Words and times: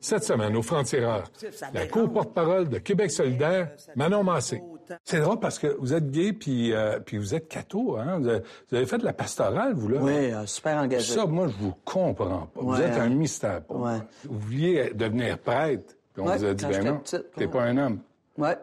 Cette 0.00 0.24
semaine, 0.24 0.56
au 0.56 0.62
Franc-Tireur, 0.62 1.24
la 1.72 1.86
co-porte-parole 1.86 2.68
de 2.68 2.78
Québec 2.78 3.10
solidaire, 3.10 3.70
Manon 3.94 4.24
Massé. 4.24 4.60
C'est 5.04 5.20
drôle 5.20 5.38
parce 5.38 5.60
que 5.60 5.68
vous 5.78 5.94
êtes 5.94 6.10
gay 6.10 6.32
puis, 6.32 6.72
euh, 6.72 6.98
puis 6.98 7.18
vous 7.18 7.34
êtes 7.34 7.48
catho, 7.48 7.96
hein? 7.96 8.18
Vous 8.18 8.28
avez, 8.76 8.86
fait 8.86 8.98
de 8.98 9.04
la 9.04 9.12
pastorale, 9.12 9.74
vous, 9.74 9.88
là? 9.88 10.00
Oui, 10.02 10.32
euh, 10.32 10.44
super 10.44 10.76
engagé. 10.78 11.14
Ça, 11.14 11.24
moi, 11.24 11.46
je 11.46 11.54
vous 11.54 11.74
comprends 11.84 12.46
pas. 12.52 12.60
vous 12.60 12.80
êtes 12.80 12.98
un 12.98 13.08
mystère 13.10 13.62
pour. 13.62 13.86
Vous 14.24 14.38
vouliez 14.38 14.90
devenir 14.92 15.38
prêtre, 15.38 15.94
puis 16.12 16.22
on 16.22 16.24
vous 16.24 16.44
a 16.44 16.52
dit, 16.52 16.66
ben 16.66 16.84
non, 16.84 17.00
t'es 17.36 17.46
pas 17.46 17.62
un 17.62 17.78
homme. 17.78 18.00
Ouais. 18.36 18.56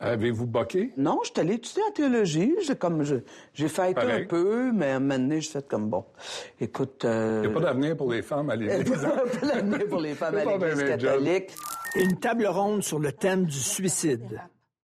Avez-vous 0.00 0.46
boqué? 0.46 0.92
Non, 0.96 1.18
je 1.24 1.30
suis 1.30 1.40
allé 1.40 1.54
étudier 1.54 1.82
en 1.82 1.90
théologie. 1.90 2.54
J'ai 2.64 2.76
comme 2.76 3.02
j'ai 3.02 3.68
fait 3.68 3.98
un 3.98 4.24
peu, 4.26 4.70
mais 4.72 4.90
à 4.90 4.96
un 4.96 5.00
moment 5.00 5.18
donné, 5.18 5.40
j'ai 5.40 5.50
fait 5.50 5.66
comme 5.66 5.88
bon. 5.88 6.04
Écoute. 6.60 7.04
Euh... 7.04 7.42
Il 7.42 7.50
n'y 7.50 7.56
a 7.56 7.58
pas 7.58 7.66
d'avenir 7.66 7.96
pour 7.96 8.12
les 8.12 8.22
femmes 8.22 8.50
à 8.50 8.56
l'Église. 8.56 8.84
Il 8.86 8.98
n'y 8.98 9.04
a 9.04 9.10
pas 9.40 9.46
d'avenir 9.46 9.88
pour 9.88 10.00
les 10.00 10.14
femmes 10.14 10.36
à 10.36 10.44
l'Église 10.56 10.84
catholique. 10.84 11.50
Une 11.96 12.16
table 12.18 12.46
ronde 12.46 12.82
sur 12.82 13.00
le 13.00 13.10
thème 13.10 13.46
du 13.46 13.58
suicide. 13.58 14.40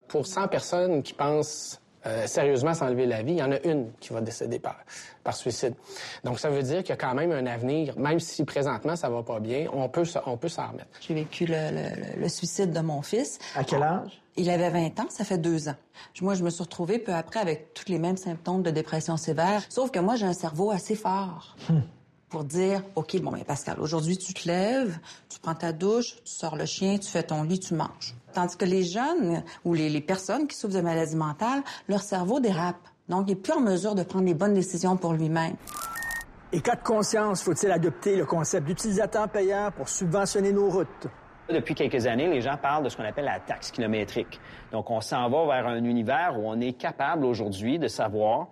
Pour 0.08 0.26
100 0.26 0.48
personnes 0.48 1.04
qui 1.04 1.14
pensent 1.14 1.80
euh, 2.08 2.26
sérieusement 2.26 2.74
s'enlever 2.74 3.06
la 3.06 3.22
vie, 3.22 3.34
il 3.34 3.40
y 3.40 3.44
en 3.44 3.52
a 3.52 3.60
une 3.62 3.92
qui 4.00 4.14
va 4.14 4.22
décéder 4.22 4.60
par, 4.60 4.78
par 5.24 5.36
suicide. 5.36 5.74
Donc, 6.24 6.40
ça 6.40 6.50
veut 6.50 6.62
dire 6.64 6.80
qu'il 6.80 6.90
y 6.90 6.94
a 6.94 6.98
quand 6.98 7.16
même 7.16 7.32
un 7.32 7.46
avenir, 7.48 7.98
même 7.98 8.20
si 8.20 8.44
présentement 8.44 8.96
ça 8.96 9.10
va 9.10 9.24
pas 9.24 9.40
bien, 9.40 9.68
on 9.74 9.90
peut, 9.90 10.04
on 10.26 10.38
peut 10.38 10.48
s'en 10.48 10.68
remettre. 10.68 10.88
J'ai 11.02 11.16
vécu 11.16 11.46
le, 11.48 11.56
le, 11.72 12.22
le, 12.22 12.30
suicide 12.30 12.72
de 12.72 12.80
mon 12.80 13.02
fils. 13.02 13.40
À 13.56 13.64
quel 13.64 13.82
âge? 13.82 14.22
Il 14.38 14.50
avait 14.50 14.70
20 14.70 15.00
ans, 15.00 15.06
ça 15.10 15.24
fait 15.24 15.38
deux 15.38 15.70
ans. 15.70 15.76
Moi, 16.22 16.34
je 16.34 16.44
me 16.44 16.50
suis 16.50 16.64
retrouvée 16.64 17.00
peu 17.00 17.14
après 17.14 17.40
avec 17.40 17.74
tous 17.74 17.90
les 17.90 18.00
mêmes 18.00 18.18
symptômes 18.18 18.64
de 18.64 18.72
dépression 18.72 19.16
sévère, 19.16 19.64
sauf 19.70 19.92
que 19.92 20.00
moi, 20.00 20.16
j'ai 20.16 20.26
un 20.26 20.34
cerveau 20.34 20.72
assez 20.72 20.96
fort. 20.96 21.56
Hmm. 21.70 21.80
Pour 22.28 22.44
dire, 22.44 22.84
OK, 22.96 23.16
bon, 23.22 23.32
mais 23.32 23.46
Pascal, 23.46 23.80
aujourd'hui, 23.80 24.18
tu 24.18 24.34
te 24.34 24.48
lèves, 24.48 25.00
tu 25.30 25.40
prends 25.40 25.56
ta 25.56 25.72
douche, 25.72 26.16
tu 26.26 26.34
sors 26.34 26.58
le 26.58 26.66
chien, 26.66 26.98
tu 26.98 27.10
fais 27.10 27.24
ton 27.24 27.44
lit, 27.44 27.60
tu 27.60 27.76
manges. 27.76 28.14
Tandis 28.34 28.58
que 28.58 28.66
les 28.66 28.84
jeunes 28.84 29.42
ou 29.64 29.74
les, 29.74 29.90
les 29.90 30.02
personnes 30.02 30.48
qui 30.48 30.58
souffrent 30.58 30.76
de 30.76 30.82
maladies 30.82 31.16
mentales, 31.16 31.64
leur 31.88 32.02
cerveau 32.02 32.42
dérape. 32.42 32.90
Donc, 33.08 33.26
il 33.28 33.34
est 33.34 33.36
plus 33.36 33.54
en 33.54 33.62
mesure 33.62 33.96
de 33.96 34.04
prendre 34.04 34.26
les 34.26 34.34
bonnes 34.34 34.56
décisions 34.56 34.98
pour 34.98 35.14
lui-même. 35.14 35.56
Et 36.52 36.60
cas 36.60 36.76
de 36.76 36.84
conscience, 36.84 37.42
faut-il 37.42 37.72
adopter 37.72 38.18
le 38.18 38.26
concept 38.26 38.68
d'utilisateur 38.68 39.30
payant 39.30 39.72
pour 39.76 39.88
subventionner 39.88 40.52
nos 40.52 40.70
routes? 40.70 41.08
Depuis 41.50 41.76
quelques 41.76 42.08
années, 42.08 42.28
les 42.28 42.42
gens 42.42 42.58
parlent 42.58 42.84
de 42.84 42.90
ce 42.90 42.98
qu'on 42.98 43.04
appelle 43.04 43.26
la 43.26 43.40
taxe 43.40 43.72
kilométrique. 43.72 44.40
Donc, 44.72 44.90
on 44.90 45.00
s'en 45.02 45.30
va 45.30 45.46
vers 45.46 45.68
un 45.68 45.84
univers 45.84 46.36
où 46.38 46.44
on 46.48 46.60
est 46.60 46.74
capable 46.74 47.26
aujourd'hui 47.26 47.78
de 47.78 47.88
savoir 47.88 48.48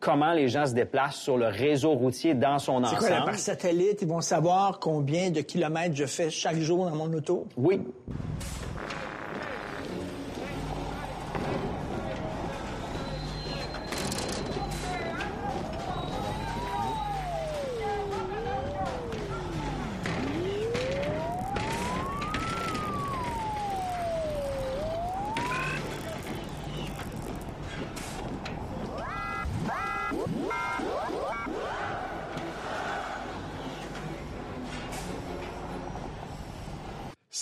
comment 0.00 0.32
les 0.32 0.48
gens 0.48 0.66
se 0.66 0.74
déplacent 0.74 1.16
sur 1.20 1.38
le 1.38 1.46
réseau 1.46 1.92
routier 1.92 2.34
dans 2.34 2.58
son 2.58 2.84
ensemble. 2.84 3.02
C'est 3.02 3.08
quoi, 3.08 3.24
par 3.24 3.34
satellite, 3.36 4.02
ils 4.02 4.08
vont 4.08 4.20
savoir 4.20 4.78
combien 4.78 5.30
de 5.30 5.40
kilomètres 5.40 5.94
je 5.94 6.06
fais 6.06 6.30
chaque 6.30 6.58
jour 6.58 6.84
dans 6.84 6.96
mon 6.96 7.12
auto? 7.12 7.46
Oui. 7.56 7.80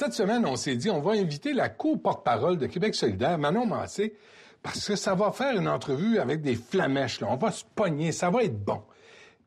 Cette 0.05 0.13
semaine, 0.13 0.45
on 0.45 0.57
s'est 0.57 0.77
dit, 0.77 0.91
on 0.91 1.01
va 1.01 1.13
inviter 1.13 1.55
la 1.55 1.71
co-porte-parole 1.71 2.59
de 2.59 2.67
Québec 2.67 2.95
solidaire, 2.95 3.39
Manon 3.39 3.65
Massé, 3.65 4.15
parce 4.63 4.87
que 4.87 4.97
ça 4.97 5.15
va 5.15 5.33
faire 5.33 5.59
une 5.59 5.67
entrevue 5.67 6.19
avec 6.19 6.43
des 6.43 6.57
flamèches. 6.57 7.23
On 7.23 7.37
va 7.37 7.51
se 7.51 7.65
pogner, 7.75 8.13
ça 8.13 8.29
va 8.29 8.45
être 8.45 8.63
bon. 8.63 8.83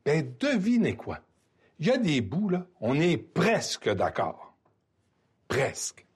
Ben, 0.04 0.34
devinez 0.40 0.96
quoi? 0.96 1.20
Il 1.78 1.86
y 1.86 1.92
a 1.92 1.96
des 1.96 2.20
bouts, 2.20 2.48
là, 2.48 2.66
on 2.80 2.98
est 2.98 3.18
presque 3.18 3.88
d'accord. 3.88 4.56
Presque. 5.46 6.07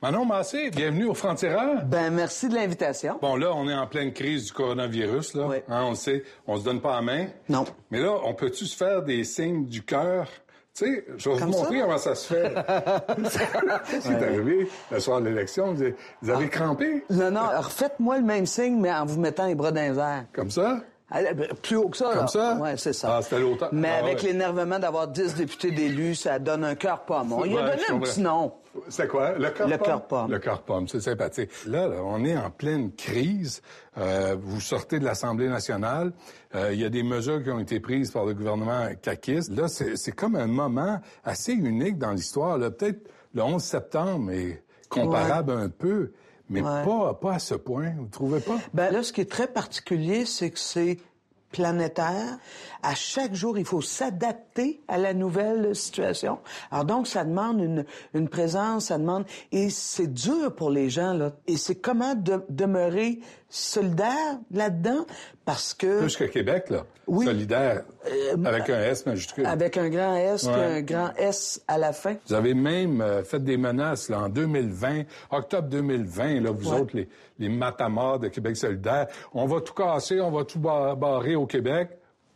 Manon 0.00 0.24
Massé, 0.24 0.70
bienvenue 0.70 1.06
au 1.06 1.14
Frontières. 1.14 1.84
Ben 1.86 2.10
merci 2.14 2.48
de 2.48 2.54
l'invitation. 2.54 3.18
Bon, 3.20 3.34
là, 3.34 3.52
on 3.52 3.68
est 3.68 3.74
en 3.74 3.88
pleine 3.88 4.12
crise 4.12 4.44
du 4.46 4.52
coronavirus, 4.52 5.34
là. 5.34 5.46
Oui. 5.48 5.56
Hein, 5.68 5.82
on 5.86 5.96
sait, 5.96 6.22
on 6.46 6.56
se 6.56 6.62
donne 6.64 6.80
pas 6.80 6.94
la 6.94 7.02
main. 7.02 7.26
Non. 7.48 7.64
Mais 7.90 8.00
là, 8.00 8.14
on 8.24 8.32
peut-tu 8.32 8.64
se 8.66 8.76
faire 8.76 9.02
des 9.02 9.24
signes 9.24 9.66
du 9.66 9.82
cœur? 9.82 10.28
Tu 10.72 10.84
sais, 10.84 11.04
je 11.16 11.30
vais 11.30 11.36
vous 11.38 11.48
montrer 11.48 11.80
comment 11.80 11.98
ça 11.98 12.14
se 12.14 12.32
fait. 12.32 12.54
C'est 14.00 14.22
arrivé 14.22 14.68
le 14.92 15.00
soir 15.00 15.20
de 15.20 15.30
l'élection. 15.30 15.74
Vous 15.74 15.82
avez, 15.82 15.96
avez 16.28 16.48
crampé? 16.48 17.04
Non, 17.10 17.32
non, 17.32 17.48
refaites-moi 17.56 18.18
le 18.18 18.24
même 18.24 18.46
signe, 18.46 18.78
mais 18.80 18.92
en 18.92 19.04
vous 19.04 19.18
mettant 19.18 19.48
les 19.48 19.56
bras 19.56 19.72
dans 19.72 19.80
les 19.80 19.98
airs. 19.98 20.26
Comme 20.32 20.52
ça? 20.52 20.78
Ben, 21.10 21.48
Plus 21.62 21.76
haut 21.76 21.88
que 21.88 21.96
ça, 21.96 22.10
Comme 22.12 22.20
là. 22.22 22.26
ça? 22.26 22.54
Ouais, 22.56 22.76
c'est 22.76 22.92
ça. 22.92 23.16
Ah, 23.16 23.22
c'était 23.22 23.38
l'automne. 23.40 23.70
Mais 23.72 23.88
Ah, 23.96 24.04
avec 24.04 24.18
ouais. 24.22 24.28
l'énervement 24.28 24.78
d'avoir 24.78 25.08
10 25.08 25.34
députés 25.36 25.70
d'élus, 25.70 26.14
ça 26.16 26.38
donne 26.38 26.64
un 26.64 26.74
cœur 26.74 27.00
pomme. 27.06 27.32
On 27.32 27.44
lui 27.44 27.56
a 27.56 27.70
donné 27.70 27.82
un 27.90 27.98
petit 27.98 28.20
nom. 28.20 28.52
C'est 28.90 29.08
quoi? 29.08 29.32
Le 29.38 29.48
cœur 29.50 29.66
Le 29.68 29.76
pomme? 29.78 29.86
cœur 29.86 30.02
pomme. 30.06 30.30
Le 30.30 30.38
cœur 30.38 30.62
pomme, 30.62 30.86
c'est 30.86 31.00
sympathique. 31.00 31.50
Là, 31.66 31.88
là, 31.88 31.96
on 32.04 32.24
est 32.24 32.36
en 32.36 32.50
pleine 32.50 32.92
crise. 32.92 33.62
Euh, 33.96 34.36
vous 34.38 34.60
sortez 34.60 34.98
de 35.00 35.04
l'Assemblée 35.04 35.48
nationale. 35.48 36.12
Euh, 36.54 36.72
Il 36.74 36.80
y 36.80 36.84
a 36.84 36.90
des 36.90 37.02
mesures 37.02 37.42
qui 37.42 37.50
ont 37.50 37.58
été 37.58 37.80
prises 37.80 38.10
par 38.10 38.24
le 38.26 38.34
gouvernement 38.34 38.86
caquiste. 39.00 39.50
Là, 39.56 39.66
c'est 39.68 40.12
comme 40.12 40.36
un 40.36 40.46
moment 40.46 41.00
assez 41.24 41.52
unique 41.54 41.98
dans 41.98 42.12
l'histoire. 42.12 42.58
Peut-être 42.58 43.08
le 43.34 43.42
11 43.42 43.62
septembre 43.62 44.30
est 44.32 44.62
comparable 44.90 45.52
un 45.52 45.68
peu, 45.70 46.12
mais 46.48 46.62
Ouais. 46.62 46.84
pas, 46.84 47.14
pas 47.14 47.34
à 47.34 47.38
ce 47.38 47.54
point. 47.54 47.92
Vous 47.98 48.06
trouvez 48.06 48.40
pas? 48.40 48.58
Ben 48.74 48.90
là, 48.92 49.02
ce 49.02 49.12
qui 49.12 49.20
est 49.20 49.30
très 49.30 49.46
particulier, 49.48 50.24
c'est 50.26 50.50
que 50.50 50.58
c'est 50.58 50.98
planétaire. 51.50 52.38
À 52.82 52.94
chaque 52.94 53.34
jour, 53.34 53.56
il 53.58 53.64
faut 53.64 53.80
s'adapter 53.80 54.82
à 54.86 54.98
la 54.98 55.14
nouvelle 55.14 55.74
situation. 55.74 56.38
Alors 56.70 56.84
donc, 56.84 57.06
ça 57.06 57.24
demande 57.24 57.60
une, 57.60 57.84
une 58.14 58.28
présence, 58.28 58.86
ça 58.86 58.98
demande... 58.98 59.24
Et 59.50 59.70
c'est 59.70 60.12
dur 60.12 60.54
pour 60.54 60.70
les 60.70 60.90
gens, 60.90 61.14
là. 61.14 61.32
Et 61.46 61.56
c'est 61.56 61.76
comment 61.76 62.14
de- 62.14 62.44
demeurer 62.50 63.20
solidaire 63.48 64.38
là-dedans, 64.50 65.06
parce 65.44 65.72
que... 65.74 66.00
Plus 66.00 66.16
que 66.16 66.24
Québec, 66.24 66.70
là. 66.70 66.84
Oui. 67.06 67.24
Solidaire. 67.24 67.84
avec 68.44 68.68
un 68.70 68.80
S 68.80 69.06
majuscule. 69.06 69.46
Avec 69.46 69.76
un 69.76 69.88
grand 69.88 70.14
S 70.16 70.44
Ouais. 70.44 70.52
un 70.54 70.82
grand 70.82 71.10
S 71.16 71.60
à 71.66 71.78
la 71.78 71.92
fin. 71.92 72.16
Vous 72.26 72.34
avez 72.34 72.52
même 72.54 73.00
euh, 73.00 73.22
fait 73.24 73.42
des 73.42 73.56
menaces 73.56 74.08
là, 74.10 74.20
en 74.20 74.28
2020, 74.28 75.02
octobre 75.30 75.68
2020, 75.68 76.40
là, 76.40 76.50
vous 76.50 76.70
Ouais. 76.70 76.80
autres, 76.80 76.96
les, 76.96 77.08
les 77.38 77.48
de 77.48 78.28
Québec 78.28 78.56
solidaire. 78.56 79.06
On 79.32 79.46
va 79.46 79.60
tout 79.60 79.74
casser, 79.74 80.20
on 80.20 80.30
va 80.30 80.44
tout 80.44 80.58
bar- 80.58 80.96
barrer 80.96 81.34
au 81.34 81.46
Québec. 81.46 81.90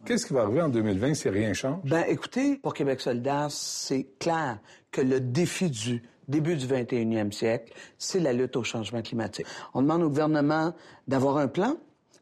Qu'est-ce 0.05 0.27
qui 0.27 0.33
va 0.35 0.43
arriver 0.43 0.63
en 0.63 0.69
2020 0.69 1.15
si 1.15 1.29
rien 1.29 1.53
change? 1.53 1.79
Ben, 1.85 2.05
écoutez, 2.09 2.57
pour 2.57 2.75
Québec 2.75 3.01
solidaire, 3.01 3.47
c'est 3.51 4.07
clair 4.19 4.59
que 4.91 5.01
le 5.01 5.21
défi 5.21 5.71
du 5.71 6.03
début 6.33 6.57
du 6.57 6.67
21e 6.67 7.31
siècle, 7.33 7.73
c'est 7.99 8.19
la 8.19 8.33
lutte 8.33 8.57
au 8.57 8.65
changement 8.65 9.03
climatique. 9.03 9.47
On 9.75 9.83
demande 9.83 10.03
au 10.03 10.09
gouvernement 10.09 10.75
d'avoir 11.07 11.37
un 11.37 11.47
plan, 11.49 11.77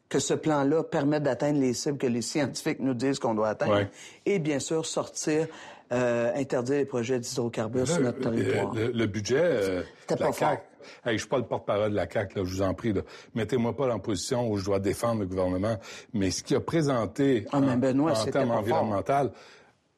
que 0.09 0.19
ce 0.19 0.33
plan-là 0.33 0.83
permette 0.83 1.23
d'atteindre 1.23 1.59
les 1.59 1.73
cibles 1.73 1.97
que 1.97 2.05
les 2.07 2.21
scientifiques 2.21 2.79
nous 2.81 2.93
disent 2.93 3.17
qu'on 3.17 3.33
doit 3.33 3.47
atteindre, 3.49 3.73
Ouais. 3.75 3.89
et 4.25 4.39
bien 4.39 4.59
sûr 4.59 4.85
sortir, 4.85 5.47
euh, 5.93 6.31
interdire 6.35 6.75
les 6.77 6.85
projets 6.85 7.19
d'hydrocarbures 7.19 7.87
sur 7.87 8.01
notre 8.01 8.19
territoire. 8.19 8.73
le- 8.75 8.91
le 8.91 9.05
budget 9.07 9.39
euh, 9.41 9.81
de 10.09 10.15
la. 10.19 10.31
CAQ. 10.33 10.61
Hey, 11.05 11.13
je 11.13 11.19
suis 11.19 11.29
pas 11.29 11.37
le 11.37 11.43
porte-parole 11.45 11.91
de 11.91 11.95
la 11.95 12.09
CAQ, 12.09 12.39
là, 12.39 12.43
je 12.45 12.49
vous 12.55 12.61
en 12.61 12.73
prie. 12.73 12.93
Mettez-moi 13.35 13.75
pas 13.75 13.87
dans 13.87 13.93
la 13.93 13.99
position 13.99 14.49
où 14.49 14.57
je 14.57 14.65
dois 14.65 14.79
défendre 14.79 15.21
le 15.21 15.27
gouvernement. 15.27 15.77
Mais 16.13 16.31
ce 16.31 16.43
qui 16.43 16.55
a 16.55 16.59
présenté 16.59 17.45
Ah, 17.51 17.57
en, 17.59 17.77
Benoît, 17.77 18.13
en 18.19 18.25
termes 18.25 18.51
environnementaux, 18.51 19.31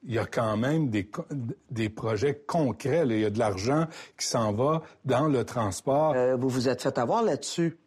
il 0.06 0.14
y 0.14 0.20
a 0.20 0.26
quand 0.26 0.58
même 0.58 0.90
des, 0.90 1.90
projets 1.90 2.36
concrets. 2.46 3.06
là. 3.06 3.14
Il 3.16 3.22
y 3.22 3.26
a 3.26 3.30
de 3.30 3.40
l'argent 3.40 3.86
qui 4.20 4.28
s'en 4.28 4.52
va 4.52 4.82
dans 5.06 5.28
le 5.28 5.44
transport. 5.46 6.14
Euh, 6.16 6.36
vous 6.36 6.50
vous 6.50 6.68
êtes 6.70 6.82
fait 6.82 6.98
avoir 6.98 7.24
là-dessus. 7.24 7.78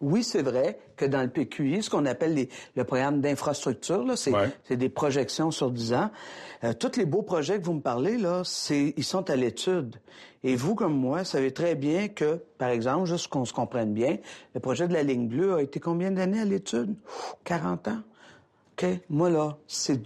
Oui, 0.00 0.22
c'est 0.22 0.42
vrai 0.42 0.78
que 0.96 1.04
dans 1.06 1.22
le 1.22 1.30
PQI, 1.30 1.82
ce 1.82 1.88
qu'on 1.88 2.04
appelle 2.04 2.34
les- 2.34 2.48
le 2.76 2.84
programme 2.84 3.20
d'infrastructure, 3.20 4.04
c'est 4.18 4.32
Ouais. 4.32 4.76
des 4.76 4.88
projections 4.88 5.50
sur 5.50 5.70
10 5.70 5.94
ans. 5.94 6.10
Euh, 6.62 6.72
tous 6.74 6.96
les 6.98 7.06
beaux 7.06 7.22
projets 7.22 7.58
que 7.58 7.64
vous 7.64 7.74
me 7.74 7.80
parlez, 7.80 8.18
là, 8.18 8.42
ils 8.70 9.04
sont 9.04 9.30
à 9.30 9.36
l'étude. 9.36 9.96
Et 10.42 10.56
vous, 10.56 10.74
comme 10.74 10.94
moi, 10.94 11.24
savez 11.24 11.52
très 11.52 11.74
bien 11.74 12.08
que, 12.08 12.42
par 12.58 12.68
exemple, 12.68 13.06
juste 13.06 13.28
qu'on 13.28 13.46
se 13.46 13.52
comprenne 13.54 13.94
bien, 13.94 14.18
le 14.54 14.60
projet 14.60 14.88
de 14.88 14.92
la 14.92 15.02
ligne 15.02 15.26
bleue 15.26 15.54
a 15.54 15.62
été 15.62 15.80
combien 15.80 16.10
d'années 16.10 16.40
à 16.40 16.44
l'étude? 16.44 16.94
Ouf, 17.06 17.36
40 17.44 17.88
ans? 17.88 18.00
OK? 18.76 18.86
Moi, 19.08 19.30
là, 19.30 19.56
c'est... 19.66 20.02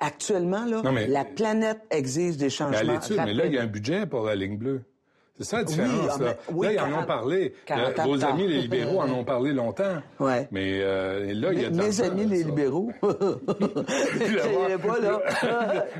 Actuellement, 0.00 0.64
là, 0.64 0.82
Non, 0.82 0.92
mais- 0.92 1.06
la 1.08 1.24
planète 1.24 1.80
exige 1.90 2.36
des 2.36 2.46
à 2.46 2.50
changements 2.50 2.92
l'étude, 2.92 3.20
mais 3.24 3.34
là, 3.34 3.46
il 3.46 3.52
y 3.54 3.56
a 3.56 3.60
un 3.60 3.64
rapides. 3.64 3.72
budget 3.72 4.06
pour 4.06 4.24
la 4.26 4.34
ligne 4.36 4.56
bleue. 4.56 4.82
C'est 5.40 5.44
ça 5.44 5.58
la 5.58 5.64
différence. 5.64 6.10
ah, 6.10 6.18
là. 6.18 6.18
ben, 6.18 6.36
oui, 6.52 6.66
là, 6.66 6.72
ils 6.72 6.78
en 6.80 6.84
40 6.86 7.02
ont 7.02 7.06
parlé. 7.06 7.54
40 7.64 7.98
Euh, 7.98 8.02
vos 8.02 8.24
amis, 8.24 8.48
les 8.48 8.62
libéraux, 8.62 9.00
en 9.00 9.08
ont 9.12 9.22
parlé 9.24 9.52
longtemps. 9.52 10.02
Ouais. 10.18 10.48
Mais 10.50 10.80
euh, 10.82 11.32
là, 11.32 11.52
il 11.52 11.62
y 11.62 11.64
a 11.64 11.70
Mes 11.70 12.00
amis, 12.00 12.24
là, 12.26 12.34
les 12.34 12.42
libéraux. 12.42 12.90
Je 13.02 14.76
pas, 14.76 14.98
là. 14.98 15.20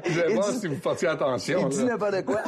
Je 0.05 0.21
Il 0.29 0.35
voir 0.35 0.51
dit- 0.51 0.59
si 0.59 0.67
vous 0.67 0.77
portiez 0.77 1.09
attention. 1.09 1.61
Il 1.63 1.69
dit 1.69 1.79
là. 1.85 1.93
n'importe 1.93 2.25
quoi. 2.25 2.41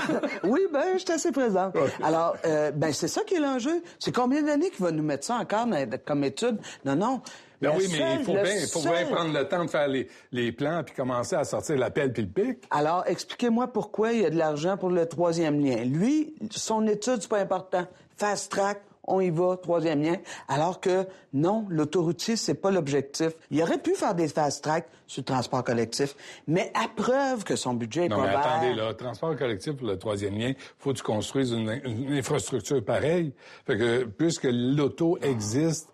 oui, 0.45 0.61
ben, 0.73 0.83
je 0.95 0.99
suis 0.99 1.13
assez 1.13 1.31
présent. 1.33 1.73
Alors, 2.03 2.37
euh, 2.45 2.71
ben, 2.73 2.93
c'est 2.93 3.09
ça 3.09 3.23
qui 3.23 3.35
est 3.35 3.41
l'enjeu. 3.41 3.83
C'est 3.99 4.15
combien 4.15 4.43
d'années 4.43 4.71
qu'il 4.71 4.85
va 4.85 4.91
nous 4.91 5.03
mettre 5.05 5.25
ça 5.27 5.37
encore 5.37 5.67
dans- 5.67 5.87
comme 6.05 6.25
étude? 6.25 6.59
Non, 6.85 6.97
non. 6.97 7.21
Ben 7.61 7.73
oui, 7.77 7.89
mais 7.93 8.17
il 8.19 8.25
faut 8.25 8.33
bien, 8.33 8.55
il 8.55 8.67
faut 8.69 8.81
bien 8.81 9.05
prendre 9.07 9.33
le 9.33 9.47
temps 9.47 9.65
de 9.65 9.71
faire 9.71 9.89
les, 9.89 10.09
les 10.33 10.51
plans 10.53 10.83
puis 10.85 10.95
commencer 10.95 11.37
à 11.37 11.45
sortir 11.45 11.77
la 11.77 11.91
pelle 11.91 12.13
puis 12.13 12.23
le 12.23 12.29
pic. 12.29 12.65
Alors, 12.71 13.05
expliquez-moi 13.07 13.69
pourquoi 13.69 14.13
il 14.13 14.23
y 14.23 14.25
a 14.25 14.31
de 14.31 14.39
l'argent 14.39 14.77
pour 14.77 14.91
le 14.91 15.07
troisième 15.07 15.63
lien. 15.63 15.85
Lui, 15.85 16.35
son 16.51 16.87
étude, 16.87 17.19
c'est 17.21 17.29
pas 17.29 17.41
important. 17.41 17.87
Fast 18.17 18.51
track, 18.51 18.81
on 19.05 19.21
y 19.21 19.31
va, 19.31 19.57
troisième 19.57 20.03
lien. 20.03 20.17
Alors 20.49 20.81
que, 20.81 21.07
non, 21.33 21.67
l'autoroutier, 21.69 22.37
c'est 22.37 22.55
pas 22.55 22.71
l'objectif. 22.71 23.33
Il 23.51 23.63
aurait 23.63 23.79
pu 23.79 23.95
faire 23.95 24.15
des 24.15 24.29
fast 24.29 24.63
track 24.63 24.87
sur 25.07 25.21
le 25.21 25.25
transport 25.25 25.65
collectif, 25.65 26.15
mais 26.47 26.73
à 26.75 26.87
preuve 26.89 27.45
que 27.45 27.57
son 27.57 27.75
budget 27.75 28.07
est 28.07 28.09
Non, 28.09 28.19
pas 28.19 28.27
mais 28.27 28.35
attendez, 28.37 28.75
là, 28.75 28.95
transport 28.95 29.37
collectif 29.37 29.75
pour 29.75 29.87
le 29.89 29.99
troisième 29.99 30.39
lien, 30.39 30.53
faut 30.79 30.93
que 30.93 30.99
tu 30.99 31.03
construises 31.03 31.51
une, 31.51 31.81
une 31.85 32.13
infrastructure 32.13 32.83
pareille. 32.85 33.33
Fait 33.67 33.77
que, 33.77 34.05
puisque 34.05 34.49
l'auto 34.51 35.19
existe, 35.21 35.89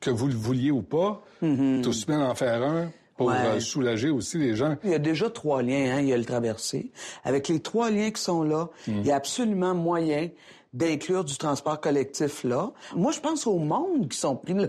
que 0.00 0.10
vous 0.10 0.26
le 0.28 0.34
vouliez 0.34 0.70
ou 0.70 0.82
pas, 0.82 1.22
tout 1.40 1.92
se 1.92 2.10
met 2.10 2.16
d'en 2.16 2.34
faire 2.34 2.62
un 2.62 2.90
pour 3.16 3.28
Ouais. 3.28 3.34
euh, 3.46 3.60
soulager 3.60 4.10
aussi 4.10 4.36
les 4.38 4.54
gens. 4.54 4.76
Il 4.84 4.90
y 4.90 4.94
a 4.94 4.98
déjà 4.98 5.30
trois 5.30 5.62
liens, 5.62 5.96
hein. 5.96 6.00
il 6.00 6.08
y 6.08 6.12
a 6.12 6.18
le 6.18 6.24
traversé. 6.26 6.90
Avec 7.24 7.48
les 7.48 7.60
trois 7.60 7.90
liens 7.90 8.10
qui 8.10 8.20
sont 8.20 8.42
là, 8.42 8.68
il 8.86 9.06
y 9.06 9.10
a 9.10 9.16
absolument 9.16 9.74
moyen 9.74 10.28
d'inclure 10.74 11.24
du 11.24 11.38
transport 11.38 11.80
collectif 11.80 12.44
là. 12.44 12.72
Moi, 12.94 13.12
je 13.12 13.20
pense 13.20 13.46
au 13.46 13.56
monde 13.58 14.08
qui 14.10 14.18
sont 14.18 14.36
pris 14.36 14.52
là. 14.52 14.68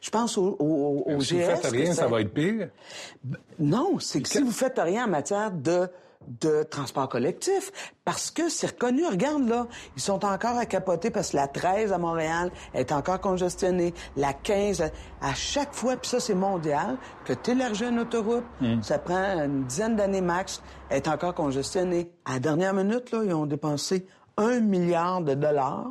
Je 0.00 0.08
pense 0.08 0.38
au, 0.38 0.56
au, 0.58 1.04
au 1.06 1.20
Si 1.20 1.34
vous 1.34 1.40
GS. 1.40 1.44
faites 1.44 1.62
que 1.62 1.68
rien, 1.76 1.92
ça 1.92 2.06
va 2.06 2.22
être 2.22 2.32
pire. 2.32 2.70
Non, 3.58 3.98
c'est 3.98 4.22
que 4.22 4.28
si 4.28 4.40
vous 4.40 4.50
faites 4.52 4.78
rien 4.78 5.04
en 5.04 5.08
matière 5.10 5.50
de 5.52 5.86
de 6.40 6.62
transport 6.62 7.08
collectif, 7.08 7.72
parce 8.04 8.30
que 8.30 8.48
c'est 8.48 8.68
reconnu, 8.68 9.06
regarde 9.06 9.48
là, 9.48 9.66
ils 9.96 10.02
sont 10.02 10.24
encore 10.24 10.56
à 10.56 10.66
capoter 10.66 11.10
parce 11.10 11.30
que 11.30 11.36
la 11.36 11.48
13 11.48 11.92
à 11.92 11.98
Montréal 11.98 12.50
est 12.74 12.92
encore 12.92 13.20
congestionnée, 13.20 13.94
la 14.16 14.32
15, 14.32 14.90
à 15.20 15.34
chaque 15.34 15.74
fois, 15.74 15.96
puis 15.96 16.08
ça 16.08 16.20
c'est 16.20 16.34
mondial, 16.34 16.96
que 17.24 17.32
tu 17.32 17.52
élargis 17.52 17.86
une 17.86 18.00
autoroute, 18.00 18.44
ça 18.82 18.98
prend 18.98 19.44
une 19.44 19.64
dizaine 19.64 19.96
d'années 19.96 20.20
max, 20.20 20.62
est 20.90 21.08
encore 21.08 21.34
congestionnée. 21.34 22.10
À 22.24 22.34
la 22.34 22.38
dernière 22.40 22.74
minute, 22.74 23.10
là, 23.12 23.22
ils 23.24 23.34
ont 23.34 23.46
dépensé 23.46 24.06
un 24.36 24.60
milliard 24.60 25.20
de 25.20 25.34
dollars 25.34 25.90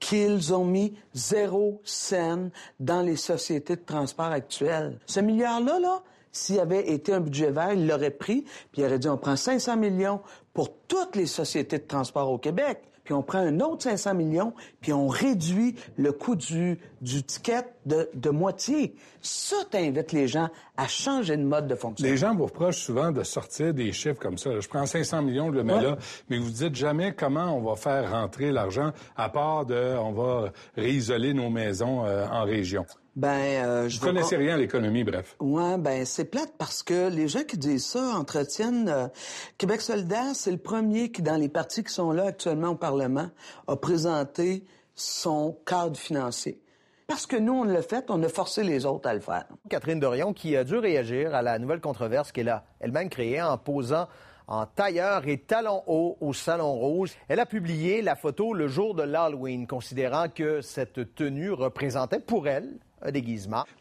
qu'ils 0.00 0.52
ont 0.52 0.64
mis 0.64 0.98
zéro 1.14 1.80
scène 1.84 2.50
dans 2.80 3.02
les 3.02 3.16
sociétés 3.16 3.76
de 3.76 3.82
transport 3.82 4.26
actuelles. 4.26 4.98
Ce 5.06 5.20
milliard-là, 5.20 5.78
là, 5.78 6.02
s'il 6.32 6.58
avait 6.60 6.90
été 6.90 7.12
un 7.12 7.20
budget 7.20 7.50
vert, 7.50 7.72
il 7.72 7.86
l'aurait 7.86 8.10
pris, 8.10 8.42
puis 8.72 8.82
il 8.82 8.84
aurait 8.84 8.98
dit 8.98 9.08
on 9.08 9.18
prend 9.18 9.36
500 9.36 9.76
millions 9.76 10.20
pour 10.54 10.70
toutes 10.88 11.14
les 11.16 11.26
sociétés 11.26 11.78
de 11.78 11.86
transport 11.86 12.30
au 12.30 12.38
Québec, 12.38 12.82
puis 13.04 13.14
on 13.14 13.22
prend 13.22 13.38
un 13.38 13.58
autre 13.60 13.82
500 13.82 14.14
millions, 14.14 14.52
puis 14.80 14.92
on 14.92 15.08
réduit 15.08 15.74
le 15.96 16.12
coût 16.12 16.36
du, 16.36 16.78
du 17.00 17.22
ticket 17.24 17.64
de, 17.84 18.08
de 18.14 18.30
moitié. 18.30 18.94
Ça 19.22 19.56
t'invite 19.70 20.12
les 20.12 20.28
gens 20.28 20.48
à 20.76 20.86
changer 20.86 21.36
de 21.36 21.42
mode 21.42 21.66
de 21.66 21.74
fonctionnement. 21.74 22.12
Les 22.12 22.16
gens 22.16 22.34
vous 22.36 22.44
reprochent 22.44 22.78
souvent 22.82 23.10
de 23.10 23.24
sortir 23.24 23.74
des 23.74 23.90
chiffres 23.92 24.20
comme 24.20 24.38
ça. 24.38 24.60
Je 24.60 24.68
prends 24.68 24.86
500 24.86 25.22
millions, 25.22 25.48
je 25.50 25.56
le 25.56 25.64
mets 25.64 25.74
Ouais. 25.74 25.82
là, 25.82 25.96
mais 26.30 26.38
vous 26.38 26.50
dites 26.50 26.76
jamais 26.76 27.12
comment 27.12 27.56
on 27.56 27.60
va 27.62 27.74
faire 27.74 28.10
rentrer 28.12 28.52
l'argent, 28.52 28.92
à 29.16 29.28
part 29.28 29.66
de, 29.66 29.96
on 29.98 30.12
va 30.12 30.52
réisoler 30.76 31.34
nos 31.34 31.50
maisons 31.50 32.06
euh, 32.06 32.24
en 32.30 32.44
région. 32.44 32.86
Ben, 33.14 33.64
euh, 33.64 33.88
je 33.90 34.00
Vous 34.00 34.06
connaissez 34.06 34.36
con- 34.36 34.40
rien 34.42 34.54
à 34.54 34.58
l'économie, 34.58 35.04
bref. 35.04 35.36
Ouais, 35.38 35.76
ben 35.76 36.04
c'est 36.06 36.24
plate 36.24 36.54
parce 36.56 36.82
que 36.82 37.10
les 37.10 37.28
gens 37.28 37.44
qui 37.44 37.58
disent 37.58 37.84
ça 37.84 38.00
entretiennent 38.16 38.88
euh, 38.88 39.08
Québec 39.58 39.82
solidaire, 39.82 40.34
c'est 40.34 40.50
le 40.50 40.56
premier 40.56 41.10
qui 41.12 41.20
dans 41.20 41.36
les 41.36 41.50
partis 41.50 41.84
qui 41.84 41.92
sont 41.92 42.10
là 42.12 42.24
actuellement 42.28 42.68
au 42.70 42.74
Parlement 42.76 43.28
a 43.68 43.76
présenté 43.76 44.64
son 44.94 45.58
cadre 45.66 45.96
financier. 45.96 46.58
Parce 47.06 47.26
que 47.26 47.36
nous 47.36 47.52
on 47.52 47.64
l'a 47.64 47.82
fait, 47.82 48.06
on 48.08 48.22
a 48.22 48.28
forcé 48.30 48.62
les 48.62 48.86
autres 48.86 49.06
à 49.08 49.12
le 49.12 49.20
faire. 49.20 49.44
Catherine 49.68 50.00
Dorion 50.00 50.32
qui 50.32 50.56
a 50.56 50.64
dû 50.64 50.76
réagir 50.78 51.34
à 51.34 51.42
la 51.42 51.58
nouvelle 51.58 51.80
controverse 51.80 52.32
qu'elle 52.32 52.48
a 52.48 52.64
elle-même 52.80 53.10
créée 53.10 53.42
en 53.42 53.58
posant 53.58 54.08
en 54.48 54.64
tailleur 54.64 55.28
et 55.28 55.36
talons 55.38 55.82
hauts 55.86 56.16
au 56.22 56.32
Salon 56.32 56.72
Rouge. 56.72 57.12
Elle 57.28 57.40
a 57.40 57.46
publié 57.46 58.00
la 58.00 58.16
photo 58.16 58.54
le 58.54 58.68
jour 58.68 58.94
de 58.94 59.02
l'Halloween, 59.02 59.66
considérant 59.66 60.28
que 60.28 60.62
cette 60.62 61.14
tenue 61.14 61.50
représentait 61.52 62.20
pour 62.20 62.48
elle 62.48 62.78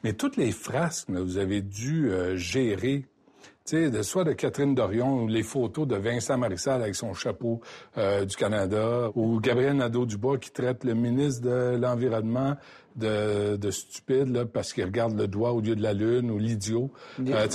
Mais 0.03 0.13
toutes 0.13 0.37
les 0.37 0.51
frasques, 0.51 1.09
là, 1.09 1.21
vous 1.21 1.37
avez 1.37 1.61
dû 1.61 2.09
euh, 2.09 2.35
gérer. 2.35 3.05
De, 3.71 4.01
soit 4.01 4.25
de 4.25 4.33
Catherine 4.33 4.75
Dorion, 4.75 5.23
ou 5.23 5.27
les 5.27 5.43
photos 5.43 5.87
de 5.87 5.95
Vincent 5.95 6.37
Marissal 6.37 6.81
avec 6.81 6.95
son 6.95 7.13
chapeau 7.13 7.61
euh, 7.97 8.25
du 8.25 8.35
Canada, 8.35 9.09
ou 9.15 9.39
Gabriel 9.39 9.77
Nadeau-Dubois 9.77 10.39
qui 10.39 10.51
traite 10.51 10.83
le 10.83 10.93
ministre 10.93 11.43
de 11.43 11.77
l'Environnement 11.77 12.57
de, 12.95 13.55
de 13.55 13.71
stupide 13.71 14.27
là, 14.29 14.45
parce 14.45 14.73
qu'il 14.73 14.83
regarde 14.83 15.17
le 15.17 15.27
doigt 15.27 15.51
au 15.51 15.61
lieu 15.61 15.75
de 15.75 15.81
la 15.83 15.93
lune, 15.93 16.29
ou 16.31 16.37
l'idiot. 16.37 16.91
Euh, 17.19 17.47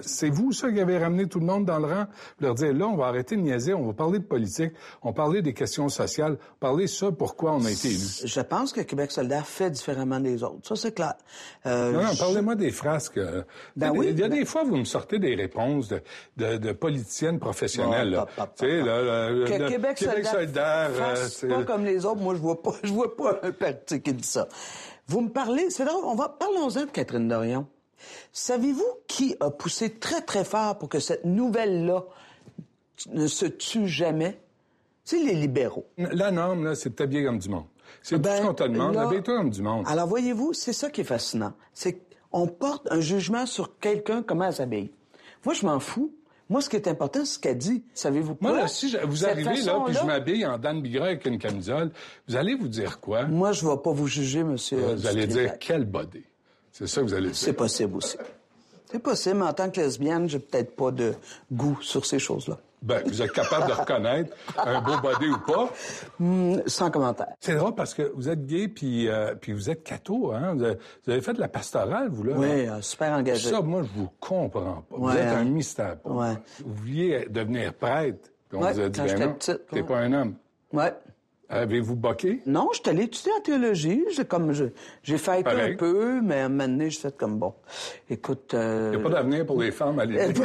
c'est 0.00 0.28
vous, 0.30 0.52
ça, 0.52 0.70
qui 0.70 0.80
avez 0.80 0.98
ramené 0.98 1.26
tout 1.26 1.40
le 1.40 1.46
monde 1.46 1.64
dans 1.64 1.78
le 1.78 1.86
rang, 1.86 2.04
pour 2.38 2.46
leur 2.46 2.54
dire, 2.54 2.72
là, 2.72 2.86
on 2.86 2.96
va 2.96 3.06
arrêter 3.06 3.36
de 3.36 3.40
niaiser, 3.42 3.74
on 3.74 3.86
va 3.86 3.92
parler 3.92 4.18
de 4.18 4.24
politique, 4.24 4.72
on 5.02 5.08
va 5.08 5.14
parler 5.14 5.42
des 5.42 5.54
questions 5.54 5.88
sociales, 5.88 6.36
parler 6.60 6.86
ça, 6.86 7.10
pourquoi 7.10 7.52
on 7.54 7.64
a 7.64 7.70
été 7.70 7.88
élus. 7.88 8.22
Je 8.24 8.40
pense 8.40 8.72
que 8.72 8.80
Québec 8.82 9.10
solidaire 9.10 9.46
fait 9.46 9.70
différemment 9.70 10.20
des 10.20 10.42
autres. 10.42 10.66
Ça 10.68 10.76
c'est 10.76 10.92
clair. 10.94 11.14
Euh, 11.66 11.92
Non, 11.92 12.02
non, 12.02 12.08
je- 12.12 12.18
parlez-moi 12.18 12.54
des 12.54 12.70
frasques. 12.70 13.18
euh, 13.18 13.42
Ben 13.76 13.90
oui, 13.94 14.08
Il 14.10 14.18
y 14.18 14.22
a 14.22 14.28
ben- 14.28 14.38
des 14.38 14.44
fois, 14.44 14.64
vous 14.64 14.76
me 14.76 14.84
sortez 14.84 15.18
des 15.18 15.34
réponses 15.34 15.88
de, 15.88 16.00
de, 16.36 16.56
de 16.56 16.72
politiciennes 16.72 17.38
professionnelles. 17.38 18.10
Là. 18.10 18.26
le- 19.30 19.44
que 19.46 19.52
le- 19.62 19.68
Québec, 19.68 19.98
solidaire, 19.98 20.32
solidaire, 20.32 20.90
euh, 21.44 21.48
pas 21.48 21.62
comme 21.64 21.84
les 21.84 22.04
autres. 22.04 22.20
Moi, 22.20 22.34
je 22.34 22.40
vois 22.40 22.62
pas, 22.62 22.72
je 22.82 22.92
vois 22.92 23.16
pas 23.16 23.40
un 23.42 23.52
parti 23.52 24.00
qui 24.00 24.12
dit 24.12 24.24
ça. 24.26 24.48
Vous 25.08 25.22
me 25.22 25.30
parlez, 25.30 25.70
c'est 25.70 25.84
drôle, 25.84 26.04
on 26.04 26.14
va, 26.14 26.28
parlons-en 26.28 26.84
de 26.84 26.90
Catherine 26.90 27.28
Dorion. 27.28 27.66
Savez-vous 28.32 28.86
qui 29.06 29.34
a 29.40 29.50
poussé 29.50 29.94
très, 29.94 30.20
très 30.20 30.44
fort 30.44 30.78
pour 30.78 30.88
que 30.88 31.00
cette 31.00 31.24
nouvelle-là 31.24 32.04
ne 33.12 33.26
se 33.26 33.46
tue 33.46 33.88
jamais? 33.88 34.38
C'est 35.04 35.18
les 35.18 35.34
libéraux. 35.34 35.86
La 35.96 36.30
norme, 36.30 36.64
là, 36.64 36.74
c'est 36.74 36.90
de 36.90 36.94
t'habiller 36.94 37.24
comme 37.24 37.38
du 37.38 37.48
monde. 37.48 37.64
C'est 38.02 38.18
Ben, 38.18 38.36
tout 38.36 38.42
ce 38.42 38.46
qu'on 38.48 38.54
te 38.54 38.62
demande. 38.64 38.96
Habille-toi 38.96 39.38
comme 39.38 39.50
du 39.50 39.62
monde. 39.62 39.86
Alors, 39.88 40.06
voyez-vous, 40.06 40.52
c'est 40.52 40.74
ça 40.74 40.90
qui 40.90 41.00
est 41.00 41.04
fascinant. 41.04 41.54
C'est 41.72 42.02
qu'on 42.30 42.46
porte 42.46 42.86
un 42.90 43.00
jugement 43.00 43.46
sur 43.46 43.78
quelqu'un, 43.78 44.22
comment 44.22 44.44
elle 44.44 44.54
s'habille. 44.54 44.90
Moi, 45.46 45.54
je 45.54 45.64
m'en 45.64 45.80
fous. 45.80 46.12
Moi, 46.50 46.60
ce 46.62 46.68
qui 46.70 46.76
est 46.76 46.88
important, 46.88 47.20
c'est 47.26 47.34
ce 47.34 47.38
qu'elle 47.38 47.58
dit. 47.58 47.84
Savez-vous 47.94 48.34
quoi? 48.36 48.50
Moi, 48.50 48.58
là, 48.60 48.68
si 48.68 48.88
je- 48.88 48.98
vous 48.98 49.16
Cette 49.16 49.30
arrivez 49.30 49.62
là, 49.62 49.82
puis 49.84 49.94
je 49.94 50.04
m'habille 50.04 50.46
en 50.46 50.56
Dan 50.58 50.80
Bigra 50.80 51.06
avec 51.06 51.26
une 51.26 51.38
camisole, 51.38 51.90
vous 52.26 52.36
allez 52.36 52.54
vous 52.54 52.68
dire 52.68 53.00
quoi? 53.00 53.24
Moi, 53.26 53.52
je 53.52 53.66
ne 53.66 53.70
vais 53.70 53.76
pas 53.76 53.92
vous 53.92 54.06
juger, 54.06 54.42
monsieur. 54.44 54.78
vous 54.78 55.06
allez 55.06 55.26
dire 55.26 55.58
quel 55.58 55.84
body. 55.84 56.22
C'est 56.72 56.86
ça 56.86 57.00
que 57.02 57.06
vous 57.06 57.14
allez 57.14 57.34
C'est 57.34 57.46
dire. 57.50 57.56
possible 57.56 57.96
aussi. 57.96 58.16
C'est 58.90 58.98
possible, 59.00 59.36
mais 59.36 59.44
en 59.46 59.52
tant 59.52 59.68
que 59.68 59.80
lesbienne, 59.80 60.28
j'ai 60.28 60.38
peut-être 60.38 60.74
pas 60.74 60.90
de 60.90 61.12
goût 61.52 61.76
sur 61.82 62.06
ces 62.06 62.18
choses-là. 62.18 62.58
Ben, 62.80 63.02
vous 63.06 63.20
êtes 63.22 63.32
capable 63.32 63.66
de 63.66 63.72
reconnaître 63.72 64.34
un 64.56 64.80
beau 64.80 64.98
body 65.02 65.28
ou 65.28 65.38
pas? 65.38 65.68
Hum, 66.20 66.62
sans 66.66 66.90
commentaire. 66.90 67.28
C'est 67.40 67.56
drôle 67.56 67.74
parce 67.74 67.92
que 67.94 68.12
vous 68.14 68.28
êtes 68.28 68.46
gay 68.46 68.68
puis, 68.68 69.08
euh, 69.08 69.34
puis 69.34 69.52
vous 69.52 69.68
êtes 69.68 69.82
catho, 69.82 70.32
hein? 70.32 70.54
Vous 70.54 70.62
avez, 70.62 70.78
vous 71.04 71.12
avez 71.12 71.20
fait 71.20 71.32
de 71.32 71.40
la 71.40 71.48
pastorale, 71.48 72.08
vous, 72.10 72.22
là. 72.22 72.34
Oui, 72.36 72.68
euh, 72.68 72.80
super 72.80 73.12
engagé. 73.12 73.50
Ça, 73.50 73.60
moi, 73.60 73.82
je 73.82 74.00
vous 74.00 74.08
comprends 74.20 74.50
pas. 74.88 74.96
vous 74.96 75.10
êtes 75.10 75.28
un 75.28 75.44
mystère 75.44 75.96
pour 75.98 76.12
moi. 76.12 76.28
Ouais. 76.28 76.34
Vous 76.64 76.74
vouliez 76.74 77.26
devenir 77.28 77.74
prêtre. 77.74 78.30
Puis 78.48 78.58
on 78.58 78.62
Ouais, 78.62 78.72
vous 78.72 78.80
a 78.80 78.88
dit, 78.88 79.00
ben 79.00 79.18
non, 79.20 79.34
petite, 79.34 79.66
t'es 79.66 79.76
ouais. 79.76 79.82
pas 79.82 79.98
un 79.98 80.12
homme. 80.12 80.34
Ouais. 80.72 80.92
Avez-vous 81.50 81.96
boqué? 81.96 82.42
Non, 82.44 82.68
je 82.72 82.80
suis 82.80 82.90
allé 82.90 83.04
étudier 83.04 83.32
en 83.32 83.40
théologie. 83.40 84.04
J'ai 84.14 84.26
comme 84.26 84.52
je- 84.52 84.66
j'ai 85.02 85.16
fait 85.16 85.42
Pareil. 85.42 85.72
un 85.72 85.76
peu, 85.76 86.20
mais 86.20 86.40
à 86.40 86.44
un 86.44 86.48
moment 86.50 86.68
donné, 86.68 86.90
j'ai 86.90 87.00
fait 87.00 87.16
comme 87.16 87.38
bon. 87.38 87.54
Écoute, 88.10 88.52
euh, 88.52 88.90
Il 88.92 88.98
n'y 88.98 89.02
a 89.06 89.08
pas 89.08 89.14
d'avenir 89.14 89.46
pour 89.46 89.58
les 89.58 89.70
femmes 89.70 89.98
à 89.98 90.04
l'église. 90.06 90.38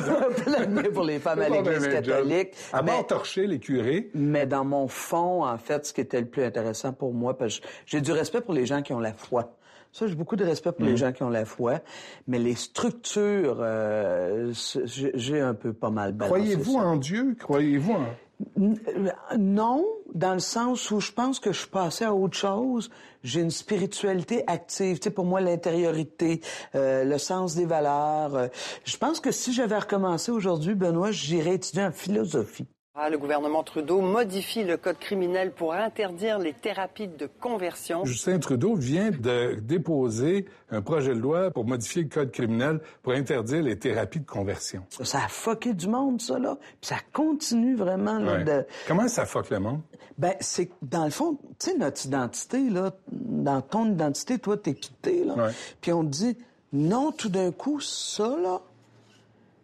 pas 0.45 0.51
d'avenir 0.51 0.91
pour 0.93 1.03
les 1.03 1.19
femmes 1.19 1.39
à 1.41 1.49
l'Église 1.49 1.87
catholique. 1.89 2.51
À 2.71 2.81
mais- 2.81 3.03
torcher 3.03 3.47
les 3.47 3.59
curés, 3.59 4.11
Mais 4.13 4.45
dans 4.45 4.63
mon 4.63 4.87
fond, 4.87 5.43
en 5.45 5.57
fait, 5.57 5.85
ce 5.85 5.93
qui 5.93 5.99
était 6.01 6.21
le 6.21 6.27
plus 6.27 6.43
intéressant 6.43 6.93
pour 6.93 7.13
moi, 7.13 7.37
parce 7.37 7.59
que 7.59 7.67
j'ai 7.85 7.99
du 7.99 8.13
respect 8.13 8.39
pour 8.39 8.53
les 8.53 8.65
gens 8.65 8.81
qui 8.81 8.93
ont 8.93 8.99
la 9.01 9.13
foi. 9.13 9.57
Ça, 9.91 10.07
j'ai 10.07 10.15
beaucoup 10.15 10.35
de 10.37 10.43
respect 10.45 10.71
pour 10.71 10.85
les 10.85 10.97
gens 10.97 11.11
qui 11.11 11.21
ont 11.21 11.29
la 11.29 11.45
foi. 11.45 11.81
Mais 12.27 12.39
les 12.39 12.55
structures, 12.55 13.57
euh, 13.59 14.51
j'ai 15.13 15.39
un 15.39 15.53
peu 15.53 15.71
pas 15.71 15.91
mal 15.91 16.13
balancé 16.13 16.39
croyez-vous 16.39 16.75
en 16.77 16.95
Dieu? 16.95 17.35
Croyez-vous 17.39 17.91
en... 17.91 18.05
Non, 19.37 19.85
dans 20.13 20.33
le 20.33 20.39
sens 20.39 20.91
où 20.91 20.99
je 20.99 21.11
pense 21.11 21.39
que 21.39 21.51
je 21.51 21.67
passé 21.67 22.05
à 22.05 22.13
autre 22.13 22.37
chose. 22.37 22.89
J'ai 23.23 23.41
une 23.41 23.51
spiritualité 23.51 24.43
active. 24.47 24.99
Tu 24.99 25.05
sais, 25.05 25.11
pour 25.11 25.25
moi, 25.25 25.39
l'intériorité, 25.41 26.41
euh, 26.75 27.03
le 27.03 27.17
sens 27.17 27.55
des 27.55 27.65
valeurs. 27.65 28.35
euh, 28.35 28.47
je 28.85 28.97
pense 28.97 29.19
que 29.19 29.31
si 29.31 29.53
j'avais 29.53 29.77
recommencé 29.77 30.31
aujourd'hui, 30.31 30.75
Benoît, 30.75 31.11
j'irais 31.11 31.55
étudier 31.55 31.83
en 31.85 31.91
philosophie. 31.91 32.67
Ah, 32.95 33.09
le 33.09 33.17
gouvernement 33.17 33.63
Trudeau 33.63 34.01
modifie 34.01 34.63
le 34.63 34.77
code 34.77 34.99
criminel 34.99 35.51
pour 35.51 35.73
interdire 35.73 36.37
les 36.37 36.53
thérapies 36.53 37.07
de 37.07 37.27
conversion. 37.39 38.05
Justin 38.05 38.37
Trudeau 38.37 38.75
vient 38.75 39.09
de 39.09 39.55
déposer 39.59 40.45
un 40.69 40.83
projet 40.83 41.15
de 41.15 41.19
loi 41.19 41.49
pour 41.49 41.65
modifier 41.65 42.03
le 42.03 42.09
code 42.09 42.29
criminel 42.29 42.81
pour 43.01 43.13
interdire 43.13 43.63
les 43.63 43.79
thérapies 43.79 44.19
de 44.19 44.27
conversion. 44.27 44.85
Ça 45.01 45.23
a 45.25 45.27
fucké 45.27 45.73
du 45.73 45.87
monde, 45.87 46.21
ça, 46.21 46.37
là. 46.37 46.55
Puis 46.81 46.89
ça 46.89 46.97
continue 47.13 47.75
vraiment, 47.75 48.19
là, 48.19 48.33
Ouais. 48.33 48.43
de... 48.43 48.65
Comment 48.87 49.07
ça 49.07 49.25
fuck 49.25 49.49
le 49.49 49.57
monde? 49.59 49.81
Ben, 50.19 50.35
c'est 50.39 50.67
que, 50.67 50.73
dans 50.83 51.05
le 51.05 51.09
fond, 51.11 51.39
tu 51.57 51.71
sais, 51.71 51.75
notre 51.75 52.05
identité, 52.05 52.69
là, 52.69 52.91
dans 53.11 53.61
ton 53.61 53.91
identité, 53.91 54.37
toi, 54.37 54.55
t'es 54.55 54.75
quitté, 54.75 55.23
là. 55.23 55.33
Ouais. 55.33 55.51
Puis 55.81 55.91
on 55.91 56.03
te 56.03 56.09
dit, 56.11 56.37
non, 56.73 57.11
tout 57.11 57.29
d'un 57.29 57.51
coup, 57.51 57.79
ça, 57.79 58.37
là, 58.39 58.61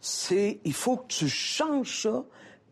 c'est... 0.01 0.59
Il 0.65 0.73
faut 0.73 0.97
que 0.97 1.07
tu 1.09 1.29
changes 1.29 2.01
ça 2.01 2.23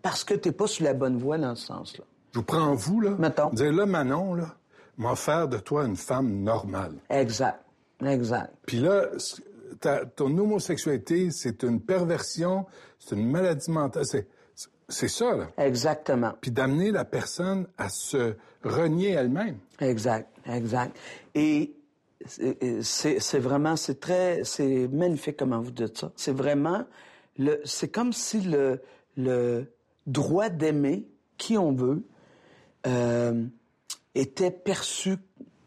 parce 0.01 0.23
que 0.23 0.33
t'es 0.33 0.51
pas 0.51 0.67
sur 0.67 0.83
la 0.85 0.93
bonne 0.93 1.17
voie 1.17 1.37
dans 1.37 1.55
ce 1.55 1.67
sens-là. 1.67 2.03
Je 2.33 2.39
vous 2.39 2.45
prends 2.45 2.73
vous, 2.75 3.01
là. 3.01 3.11
Mettons. 3.17 3.49
Dire 3.51 3.73
là, 3.73 3.85
Manon, 3.85 4.33
là, 4.33 4.55
m'a 4.97 5.15
faire 5.15 5.47
de 5.47 5.57
toi 5.57 5.85
une 5.85 5.95
femme 5.95 6.43
normale. 6.43 6.93
Exact. 7.09 7.59
Exact. 8.05 8.53
Puis 8.67 8.79
là, 8.79 9.07
ta- 9.79 10.05
ton 10.05 10.35
homosexualité, 10.37 11.31
c'est 11.31 11.63
une 11.63 11.81
perversion, 11.81 12.65
c'est 12.99 13.15
une 13.15 13.29
maladie 13.29 13.71
mentale. 13.71 14.05
C'est, 14.05 14.27
c'est 14.87 15.07
ça, 15.07 15.35
là. 15.35 15.47
Exactement. 15.57 16.33
Puis 16.41 16.51
d'amener 16.51 16.91
la 16.91 17.05
personne 17.05 17.67
à 17.77 17.89
se 17.89 18.35
renier 18.63 19.11
elle-même. 19.11 19.57
Exact, 19.79 20.29
exact. 20.45 20.95
Et 21.33 21.73
c'est- 22.25 22.57
c'est 22.83 23.19
c'est 23.19 23.39
vraiment, 23.39 23.75
c'est 23.75 23.99
très, 23.99 24.43
c'est 24.43 24.87
magnifique 24.89 25.37
comment 25.37 25.59
vous 25.59 25.71
dites 25.71 25.97
ça. 25.97 26.11
C'est 26.15 26.31
vraiment, 26.35 26.85
le, 27.37 27.59
c'est 27.65 27.89
comme 27.89 28.13
si 28.13 28.41
le, 28.41 28.81
le 29.17 29.65
droit 30.07 30.49
d'aimer 30.49 31.05
qui 31.37 31.57
on 31.57 31.71
veut 31.73 32.03
euh, 32.87 33.43
était 34.15 34.51
perçu 34.51 35.17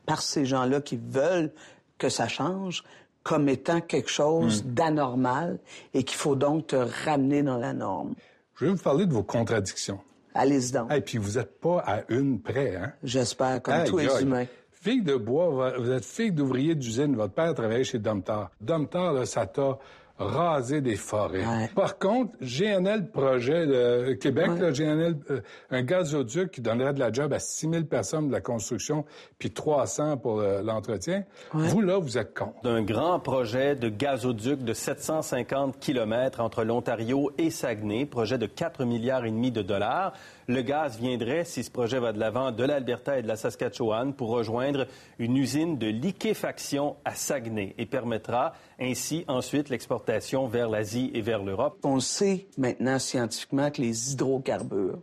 par 0.06 0.22
ces 0.22 0.44
gens-là 0.44 0.80
qui 0.80 0.96
veulent 0.96 1.52
que 1.98 2.08
ça 2.08 2.26
change 2.26 2.82
comme 3.22 3.48
étant 3.48 3.80
quelque 3.80 4.10
chose 4.10 4.64
d'anormal 4.64 5.58
et 5.94 6.02
qu'il 6.04 6.16
faut 6.16 6.36
donc 6.36 6.68
te 6.68 6.76
ramener 6.76 7.42
dans 7.42 7.58
la 7.58 7.72
norme. 7.72 8.14
Je 8.56 8.64
vais 8.64 8.72
vous 8.72 8.82
parler 8.82 9.06
de 9.06 9.12
vos 9.12 9.22
contradictions. 9.22 10.00
Allez-y 10.34 10.72
donc. 10.72 10.92
Et 10.92 11.00
puis 11.00 11.18
vous 11.18 11.38
n'êtes 11.38 11.60
pas 11.60 11.78
à 11.86 12.02
une 12.08 12.40
près, 12.40 12.76
hein? 12.76 12.92
J'espère, 13.02 13.62
comme 13.62 13.74
Aïe, 13.74 13.88
tous 13.88 13.98
les 13.98 14.22
humains. 14.22 14.46
Fille 14.70 15.02
de 15.02 15.16
bois, 15.16 15.76
vous 15.78 15.90
êtes 15.90 16.04
fille 16.04 16.32
d'ouvrier 16.32 16.74
d'usine. 16.74 17.14
Votre 17.14 17.34
père 17.34 17.54
travaillait 17.54 17.84
chez 17.84 17.98
Domtar. 17.98 18.50
Domtar, 18.60 19.12
là, 19.12 19.26
ça 19.26 19.46
t'a 19.46 19.78
rasé 20.20 20.80
des 20.80 20.96
forêts. 20.96 21.44
Ouais. 21.44 21.70
Par 21.74 21.98
contre, 21.98 22.32
GNL 22.40 23.10
Projet 23.10 23.66
de 23.66 24.12
Québec, 24.14 24.50
là, 24.58 24.70
GNL, 24.70 25.16
euh, 25.30 25.40
un 25.70 25.82
gazoduc 25.82 26.50
qui 26.50 26.60
donnerait 26.60 26.92
de 26.92 27.00
la 27.00 27.10
job 27.10 27.32
à 27.32 27.38
6 27.38 27.70
000 27.70 27.84
personnes 27.84 28.28
de 28.28 28.32
la 28.32 28.40
construction, 28.40 29.04
puis 29.38 29.50
300 29.50 30.18
pour 30.18 30.40
euh, 30.40 30.62
l'entretien. 30.62 31.24
Vous, 31.52 31.80
là, 31.80 31.98
vous 31.98 32.18
êtes 32.18 32.34
contre. 32.34 32.60
d'un 32.62 32.82
grand 32.82 33.18
projet 33.18 33.74
de 33.74 33.88
gazoduc 33.88 34.62
de 34.62 34.72
750 34.74 35.78
kilomètres 35.78 36.40
entre 36.40 36.64
l'Ontario 36.64 37.32
et 37.38 37.50
Saguenay, 37.50 38.06
projet 38.06 38.38
de 38.38 38.46
4 38.46 38.84
milliards 38.84 39.24
et 39.24 39.30
demi 39.30 39.50
de 39.50 39.62
dollars. 39.62 40.12
Le 40.50 40.62
gaz 40.62 40.98
viendrait, 40.98 41.44
si 41.44 41.62
ce 41.62 41.70
projet 41.70 42.00
va 42.00 42.12
de 42.12 42.18
l'avant, 42.18 42.50
de 42.50 42.64
l'Alberta 42.64 43.16
et 43.16 43.22
de 43.22 43.28
la 43.28 43.36
Saskatchewan 43.36 44.12
pour 44.12 44.30
rejoindre 44.30 44.88
une 45.20 45.36
usine 45.36 45.78
de 45.78 45.86
liquéfaction 45.86 46.96
à 47.04 47.14
Saguenay 47.14 47.72
et 47.78 47.86
permettra 47.86 48.54
ainsi 48.80 49.24
ensuite 49.28 49.68
l'exportation 49.68 50.48
vers 50.48 50.68
l'Asie 50.68 51.12
et 51.14 51.20
vers 51.20 51.44
l'Europe. 51.44 51.78
On 51.84 52.00
sait 52.00 52.48
maintenant 52.58 52.98
scientifiquement 52.98 53.70
que 53.70 53.80
les 53.80 54.12
hydrocarbures 54.12 54.98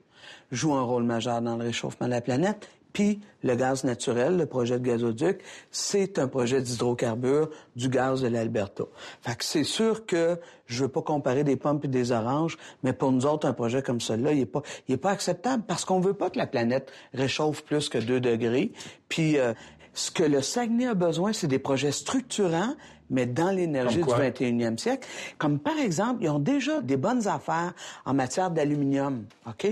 jouent 0.51 0.75
un 0.75 0.83
rôle 0.83 1.03
majeur 1.03 1.41
dans 1.41 1.55
le 1.55 1.63
réchauffement 1.63 2.07
de 2.07 2.11
la 2.11 2.21
planète. 2.21 2.69
Puis 2.97 3.19
le 3.43 3.53
gaz 3.53 3.83
naturel, 3.83 4.37
le 4.37 4.47
projet 4.47 4.79
de 4.79 4.83
gazoduc, 4.83 5.41
c'est 5.69 6.17
un 6.17 6.27
projet 6.27 6.63
d'hydrocarbures 6.63 7.51
du 7.75 7.89
gaz 7.89 8.23
de 8.23 8.27
l'Alberta. 8.27 8.85
Fait 9.21 9.35
que 9.35 9.45
c'est 9.45 9.63
sûr 9.63 10.07
que 10.07 10.39
je 10.65 10.85
veux 10.85 10.89
pas 10.89 11.03
comparer 11.03 11.43
des 11.43 11.57
pommes 11.57 11.79
et 11.83 11.87
des 11.87 12.11
oranges, 12.11 12.57
mais 12.81 12.93
pour 12.93 13.11
nous 13.11 13.27
autres, 13.27 13.45
un 13.45 13.53
projet 13.53 13.83
comme 13.83 14.01
celui-là, 14.01 14.31
il 14.31 14.39
est 14.39 14.45
pas, 14.47 14.63
il 14.87 14.95
est 14.95 14.97
pas 14.97 15.11
acceptable 15.11 15.61
parce 15.67 15.85
qu'on 15.85 15.99
veut 15.99 16.15
pas 16.15 16.31
que 16.31 16.39
la 16.39 16.47
planète 16.47 16.91
réchauffe 17.13 17.63
plus 17.63 17.87
que 17.87 17.99
2 17.99 18.19
degrés. 18.19 18.71
Puis 19.09 19.37
euh, 19.37 19.53
ce 19.93 20.09
que 20.09 20.23
le 20.23 20.41
Saguenay 20.41 20.87
a 20.87 20.95
besoin, 20.95 21.33
c'est 21.33 21.45
des 21.45 21.59
projets 21.59 21.91
structurants, 21.91 22.73
mais 23.09 23.25
dans 23.25 23.51
l'énergie 23.51 23.97
du 23.97 24.03
quoi? 24.03 24.19
21e 24.19 24.77
siècle. 24.77 25.07
Comme 25.37 25.59
par 25.59 25.77
exemple, 25.77 26.23
ils 26.23 26.29
ont 26.29 26.39
déjà 26.39 26.81
des 26.81 26.97
bonnes 26.97 27.27
affaires 27.27 27.73
en 28.05 28.13
matière 28.13 28.51
d'aluminium. 28.51 29.25
OK? 29.47 29.67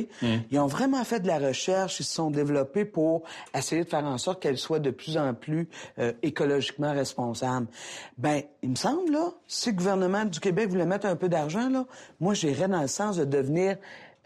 Ils 0.51 0.59
ont 0.59 0.67
vraiment 0.67 1.03
fait 1.03 1.19
de 1.19 1.27
la 1.27 1.39
recherche, 1.39 1.99
ils 1.99 2.03
se 2.03 2.13
sont 2.13 2.31
développés 2.31 2.85
pour 2.85 3.23
essayer 3.53 3.83
de 3.83 3.89
faire 3.89 4.05
en 4.05 4.17
sorte 4.17 4.41
qu'elle 4.41 4.57
soit 4.57 4.79
de 4.79 4.91
plus 4.91 5.17
en 5.17 5.33
plus 5.33 5.67
euh, 5.99 6.13
écologiquement 6.23 6.93
responsable. 6.93 7.67
Ben, 8.17 8.41
il 8.63 8.69
me 8.71 8.75
semble, 8.75 9.11
là, 9.11 9.31
si 9.47 9.69
le 9.69 9.75
gouvernement 9.75 10.25
du 10.25 10.39
Québec 10.39 10.69
voulait 10.69 10.85
mettre 10.85 11.07
un 11.07 11.15
peu 11.15 11.29
d'argent, 11.29 11.69
là, 11.69 11.85
moi, 12.19 12.33
j'irais 12.33 12.67
dans 12.67 12.81
le 12.81 12.87
sens 12.87 13.17
de 13.17 13.25
devenir 13.25 13.77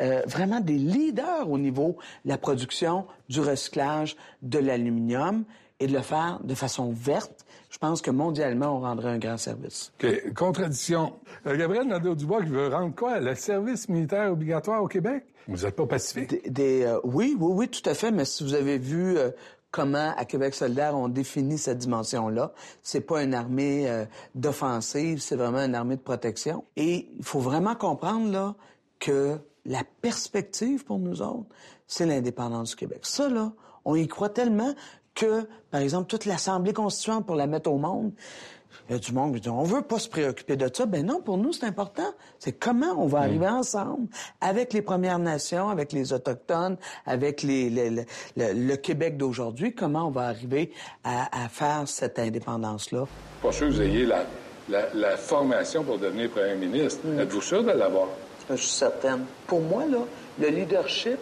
euh, 0.01 0.21
vraiment 0.25 0.61
des 0.61 0.77
leaders 0.77 1.49
au 1.49 1.57
niveau 1.57 1.97
de 2.23 2.29
la 2.29 2.37
production, 2.37 3.05
du 3.27 3.41
recyclage 3.41 4.15
de 4.41 4.59
l'aluminium 4.59 5.43
et 5.79 5.87
de 5.87 5.93
le 5.93 6.01
faire 6.01 6.39
de 6.43 6.55
façon 6.55 6.91
verte. 6.91 7.45
Je 7.69 7.77
pense 7.77 8.01
que 8.01 8.11
mondialement, 8.11 8.77
on 8.77 8.79
rendrait 8.81 9.11
un 9.11 9.19
grand 9.19 9.37
service. 9.37 9.93
OK. 10.03 10.33
Contradiction. 10.33 11.13
Euh, 11.45 11.55
Gabriel 11.55 11.87
Nadeau-Dubois 11.87 12.43
qui 12.43 12.49
veut 12.49 12.67
rendre 12.67 12.95
quoi? 12.95 13.19
Le 13.19 13.35
service 13.35 13.87
militaire 13.89 14.31
obligatoire 14.31 14.83
au 14.83 14.87
Québec? 14.87 15.23
Vous 15.47 15.65
n'êtes 15.65 15.75
pas 15.75 15.85
pacifique? 15.85 16.29
Des, 16.29 16.49
des, 16.49 16.83
euh, 16.83 16.99
oui, 17.03 17.35
oui, 17.39 17.51
oui, 17.53 17.67
tout 17.67 17.87
à 17.87 17.93
fait. 17.93 18.11
Mais 18.11 18.25
si 18.25 18.43
vous 18.43 18.53
avez 18.55 18.77
vu 18.77 19.17
euh, 19.17 19.31
comment 19.71 20.13
à 20.17 20.25
Québec 20.25 20.53
solidaire 20.55 20.95
on 20.95 21.07
définit 21.07 21.57
cette 21.57 21.77
dimension-là, 21.77 22.53
c'est 22.81 23.01
pas 23.01 23.23
une 23.23 23.33
armée 23.33 23.89
euh, 23.89 24.05
d'offensive, 24.35 25.19
c'est 25.19 25.35
vraiment 25.35 25.59
une 25.59 25.75
armée 25.75 25.95
de 25.95 26.01
protection. 26.01 26.63
Et 26.75 27.09
il 27.17 27.23
faut 27.23 27.39
vraiment 27.39 27.75
comprendre 27.75 28.31
là 28.31 28.55
que 28.99 29.37
la 29.65 29.83
perspective 30.01 30.85
pour 30.85 30.99
nous 30.99 31.21
autres, 31.21 31.47
c'est 31.87 32.05
l'indépendance 32.05 32.71
du 32.71 32.75
Québec. 32.75 33.01
Ça 33.03 33.29
là, 33.29 33.51
on 33.85 33.95
y 33.95 34.07
croit 34.07 34.29
tellement 34.29 34.73
que, 35.19 35.47
par 35.71 35.81
exemple, 35.81 36.07
toute 36.07 36.25
l'Assemblée 36.25 36.73
constituante 36.73 37.25
pour 37.25 37.35
la 37.35 37.45
mettre 37.47 37.69
au 37.69 37.77
monde. 37.77 38.11
Il 38.87 38.93
y 38.93 38.95
a 38.95 38.99
du 38.99 39.11
monde 39.13 39.35
qui 39.35 39.41
dit 39.41 39.49
on 39.49 39.63
veut 39.63 39.81
pas 39.83 39.99
se 39.99 40.07
préoccuper 40.09 40.55
de 40.55 40.69
ça. 40.73 40.85
Ben 40.87 41.05
non, 41.05 41.21
pour 41.21 41.37
nous 41.37 41.53
c'est 41.53 41.65
important. 41.65 42.11
C'est 42.39 42.53
comment 42.53 42.93
on 42.97 43.05
va 43.07 43.19
arriver 43.19 43.47
ensemble 43.47 44.07
avec 44.41 44.73
les 44.73 44.81
Premières 44.81 45.19
Nations, 45.19 45.69
avec 45.69 45.91
les 45.91 46.11
autochtones, 46.13 46.75
avec 47.05 47.43
les, 47.43 47.69
les- 47.69 47.89
le, 47.91 48.03
le- 48.37 48.53
le 48.53 48.75
Québec 48.77 49.17
d'aujourd'hui. 49.17 49.73
Comment 49.75 50.07
on 50.07 50.11
va 50.11 50.23
arriver 50.27 50.71
à, 51.03 51.43
à 51.45 51.49
faire 51.49 51.83
cette 51.87 52.17
indépendance 52.19 52.91
là 52.91 53.05
Pas 53.43 53.51
sûr 53.51 53.67
que 53.67 53.73
vous 53.73 53.81
ayez 53.81 54.05
la, 54.05 54.23
la- 54.69 54.91
la 54.93 55.17
formation 55.17 55.83
pour 55.83 55.99
devenir 55.99 56.29
premier 56.31 56.55
ministre. 56.55 57.01
Êtes-vous 57.19 57.41
sûr 57.41 57.63
de 57.63 57.71
l'avoir? 57.71 58.07
Je 58.49 58.55
suis 58.55 58.69
certaine. 58.69 59.25
Pour 59.45 59.61
moi 59.61 59.85
là, 59.85 59.99
le 60.39 60.47
leadership, 60.47 61.17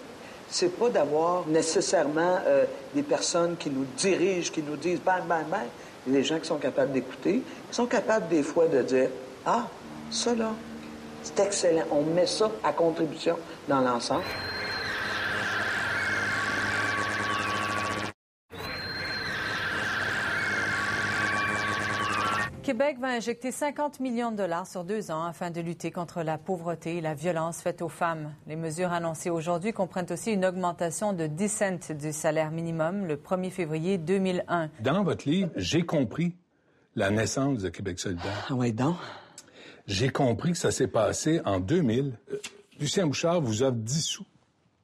c'est 0.50 0.77
pas 0.77 0.89
d'avoir 0.89 1.48
nécessairement 1.48 2.39
euh, 2.46 2.66
des 2.94 3.04
personnes 3.04 3.58
qui 3.58 3.70
nous 3.70 3.86
dirigent, 3.98 4.51
qui 4.51 4.63
nous 4.63 4.77
disent 4.77 5.01
bang 5.01 5.24
bang 5.27 5.46
bang. 5.50 5.68
Les 6.08 6.24
gens 6.24 6.39
qui 6.39 6.48
sont 6.48 6.58
capables 6.58 6.94
d'écouter, 6.94 7.42
qui 7.70 7.75
sont 7.75 7.86
capables 7.86 8.30
des 8.30 8.44
fois 8.44 8.68
de 8.68 8.82
dire 8.82 9.10
ah 9.46 9.68
ça 10.10 10.34
là, 10.36 10.51
c'est 11.22 11.39
excellent. 11.42 11.84
On 11.92 12.01
met 12.01 12.25
ça 12.25 12.50
à 12.63 12.72
contribution 12.72 13.38
dans 13.68 13.82
l'ensemble. 13.82 14.24
Québec 22.67 22.97
va 23.00 23.07
injecter 23.07 23.53
50 23.53 24.01
millions 24.01 24.29
de 24.29 24.36
dollars 24.36 24.67
sur 24.67 24.83
deux 24.83 25.09
ans 25.09 25.24
afin 25.24 25.51
de 25.51 25.62
lutter 25.62 25.89
contre 25.89 26.21
la 26.21 26.38
pauvreté 26.38 26.97
et 26.97 27.01
la 27.01 27.13
violence 27.13 27.62
faite 27.62 27.81
aux 27.81 27.88
femmes. 27.88 28.36
Les 28.45 28.57
mesures 28.57 28.91
annoncées 28.91 29.29
aujourd'hui 29.29 29.71
comprennent 29.71 30.12
aussi 30.12 30.33
une 30.33 30.43
augmentation 30.43 31.13
de 31.13 31.27
10 31.27 31.47
cents 31.47 31.93
du 31.97 32.12
salaire 32.12 32.51
minimum 32.51 33.05
le 33.05 33.15
1er 33.15 33.51
février 33.51 33.97
2001. 33.97 34.69
Dans 34.81 35.05
votre 35.05 35.29
livre, 35.29 35.50
j'ai 35.55 35.86
compris 35.86 36.36
la 36.97 37.09
naissance 37.09 37.59
de 37.59 37.69
Québec 37.69 38.00
solidaire. 38.00 38.47
Ah 38.50 38.53
oui 38.53 38.74
donc? 38.74 38.97
J'ai 39.86 40.09
compris 40.09 40.51
que 40.51 40.57
ça 40.57 40.71
s'est 40.71 40.89
passé 40.89 41.39
en 41.45 41.62
2000. 41.62 42.19
Euh, 42.33 42.38
Lucien 42.81 43.07
Bouchard 43.07 43.39
vous 43.39 43.63
offre 43.63 43.77
10 43.77 44.01
sous 44.01 44.25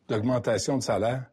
d'augmentation 0.07 0.77
de 0.77 0.83
salaire. 0.83 1.25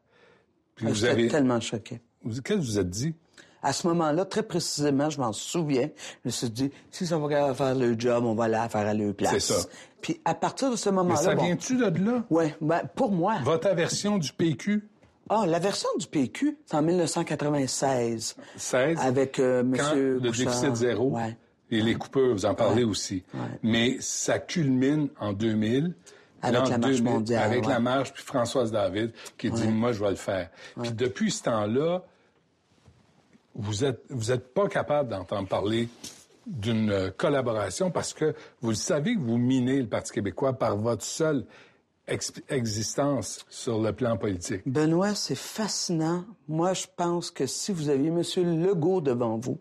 Puis 0.74 0.86
vous 0.88 0.94
J'étais 0.94 1.10
avez... 1.10 1.28
tellement 1.28 1.60
choqué. 1.60 2.00
Qu'est-ce 2.24 2.40
que 2.40 2.54
vous 2.54 2.80
êtes 2.80 2.90
dit? 2.90 3.14
À 3.62 3.72
ce 3.72 3.86
moment-là, 3.88 4.24
très 4.24 4.42
précisément, 4.42 5.10
je 5.10 5.20
m'en 5.20 5.32
souviens, 5.32 5.88
je 6.24 6.28
me 6.28 6.30
suis 6.30 6.48
dit, 6.50 6.70
si 6.90 7.06
ça 7.06 7.18
va 7.18 7.54
faire 7.54 7.74
le 7.74 7.98
job, 7.98 8.24
on 8.24 8.34
va 8.34 8.48
la 8.48 8.68
faire 8.68 8.86
à 8.86 8.94
leur 8.94 9.14
place. 9.14 9.32
C'est 9.32 9.40
ça. 9.52 9.68
Puis 10.00 10.20
à 10.24 10.34
partir 10.34 10.70
de 10.70 10.76
ce 10.76 10.88
Mais 10.88 10.96
moment-là, 10.96 11.16
ça 11.20 11.34
bon, 11.34 11.44
vient-tu 11.44 11.76
de 11.76 11.84
là? 12.04 12.24
ouais, 12.30 12.54
ben, 12.60 12.80
pour 12.94 13.12
moi, 13.12 13.36
Votre 13.44 13.66
aversion 13.68 14.16
du 14.18 14.32
PQ? 14.32 14.88
ah, 15.28 15.44
la 15.46 15.58
version 15.58 15.88
du 15.98 16.06
PQ, 16.06 16.56
c'est 16.64 16.76
en 16.76 16.82
1996. 16.82 18.36
16? 18.56 18.98
Avec 19.00 19.38
euh, 19.38 19.62
quand 19.62 19.68
Monsieur 19.68 20.14
le 20.14 20.20
déficit 20.20 20.74
zéro 20.74 21.10
Ouais. 21.10 21.36
et 21.70 21.80
les 21.82 21.94
coupeurs, 21.94 22.32
vous 22.32 22.46
en 22.46 22.54
parlez 22.54 22.84
Ouais. 22.84 22.90
aussi. 22.90 23.24
Ouais. 23.34 23.40
Mais 23.62 23.96
ça 24.00 24.38
culmine 24.38 25.08
en 25.20 25.32
2000. 25.32 25.94
Avec 26.42 26.68
la 26.70 26.78
marche 26.78 26.92
2000, 26.96 27.02
mondiale, 27.04 27.42
Avec 27.44 27.64
ouais. 27.66 27.72
la 27.72 27.80
marche, 27.80 28.12
puis 28.14 28.22
Françoise 28.24 28.72
David 28.72 29.12
qui 29.36 29.50
dit, 29.50 29.68
moi, 29.68 29.92
je 29.92 30.02
vais 30.02 30.08
le 30.10 30.16
faire. 30.16 30.48
Puis 30.80 30.90
depuis 30.92 31.30
ce 31.30 31.42
temps-là, 31.42 32.02
vous 33.60 33.84
êtes, 33.84 34.02
vous 34.10 34.32
êtes 34.32 34.52
pas 34.54 34.68
capable 34.68 35.10
d'entendre 35.10 35.48
parler 35.48 35.88
d'une 36.46 36.90
euh, 36.90 37.10
collaboration 37.10 37.90
parce 37.90 38.12
que 38.14 38.34
vous 38.60 38.70
le 38.70 38.74
savez 38.76 39.14
que 39.14 39.20
vous 39.20 39.36
minez 39.38 39.80
le 39.80 39.88
Parti 39.88 40.12
québécois 40.12 40.54
par 40.54 40.76
votre 40.76 41.04
seule 41.04 41.44
ex- 42.08 42.32
existence 42.48 43.44
sur 43.50 43.80
le 43.80 43.92
plan 43.92 44.16
politique. 44.16 44.62
Benoît, 44.66 45.14
c'est 45.14 45.34
fascinant. 45.36 46.24
Moi, 46.48 46.72
je 46.72 46.86
pense 46.96 47.30
que 47.30 47.46
si 47.46 47.72
vous 47.72 47.88
aviez 47.88 48.08
M. 48.08 48.22
Legault 48.62 49.00
devant 49.00 49.36
vous, 49.38 49.58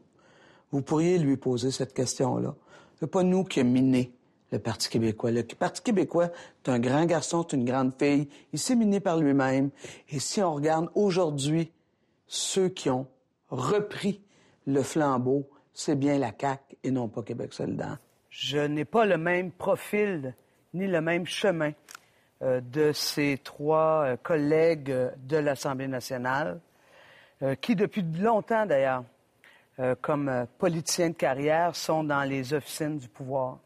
vous 0.72 0.82
pourriez 0.82 1.18
lui 1.18 1.36
poser 1.38 1.72
cette 1.72 1.94
question-là. 1.94 2.56
C'est 3.00 3.12
pas 3.12 3.24
nous 3.24 3.44
qui 3.44 3.60
avons 3.60 3.70
miné 3.70 4.14
le 4.52 4.60
Parti 4.60 4.90
québécois. 4.90 5.32
Le 5.32 5.44
Parti 5.44 5.82
québécois, 5.82 6.30
c'est 6.64 6.72
un 6.72 6.80
grand 6.80 7.06
garçon, 7.06 7.46
c'est 7.48 7.58
une 7.58 7.66
grande 7.66 7.94
fille. 8.00 8.28
Il 8.54 8.60
s'est 8.60 8.76
miné 8.76 9.00
par 9.00 9.18
lui-même. 9.20 9.70
Et 10.10 10.20
si 10.20 10.42
on 10.42 10.54
regarde 10.56 10.90
aujourd'hui 10.96 11.72
ceux 12.28 12.70
qui 12.70 12.90
ont 12.90 13.08
repris 13.50 14.22
le 14.68 14.82
flambeau, 14.84 15.50
c'est 15.74 15.96
bien 15.96 16.18
la 16.18 16.32
CAQ 16.40 16.78
et 16.84 16.92
non 16.92 17.08
pas 17.08 17.24
Québec 17.24 17.54
solidaire. 17.54 17.98
Je 18.30 18.60
n'ai 18.60 18.86
pas 18.86 19.06
le 19.06 19.18
même 19.18 19.52
profil 19.52 20.34
ni 20.74 20.88
le 20.88 21.02
même 21.02 21.26
chemin 21.26 21.72
euh, 22.42 22.62
de 22.62 22.92
ces 22.94 23.40
trois 23.44 24.04
euh, 24.06 24.18
collègues 24.18 24.96
de 25.18 25.38
l'Assemblée 25.38 25.88
nationale, 25.88 26.60
euh, 27.42 27.56
qui 27.56 27.76
depuis 27.76 28.02
longtemps 28.02 28.66
d'ailleurs, 28.66 29.04
comme 30.02 30.46
politiciens 30.58 31.12
de 31.12 31.16
carrière, 31.16 31.74
sont 31.74 32.04
dans 32.04 32.24
les 32.24 32.54
officines 32.54 32.98
du 32.98 33.08
pouvoir. 33.08 33.60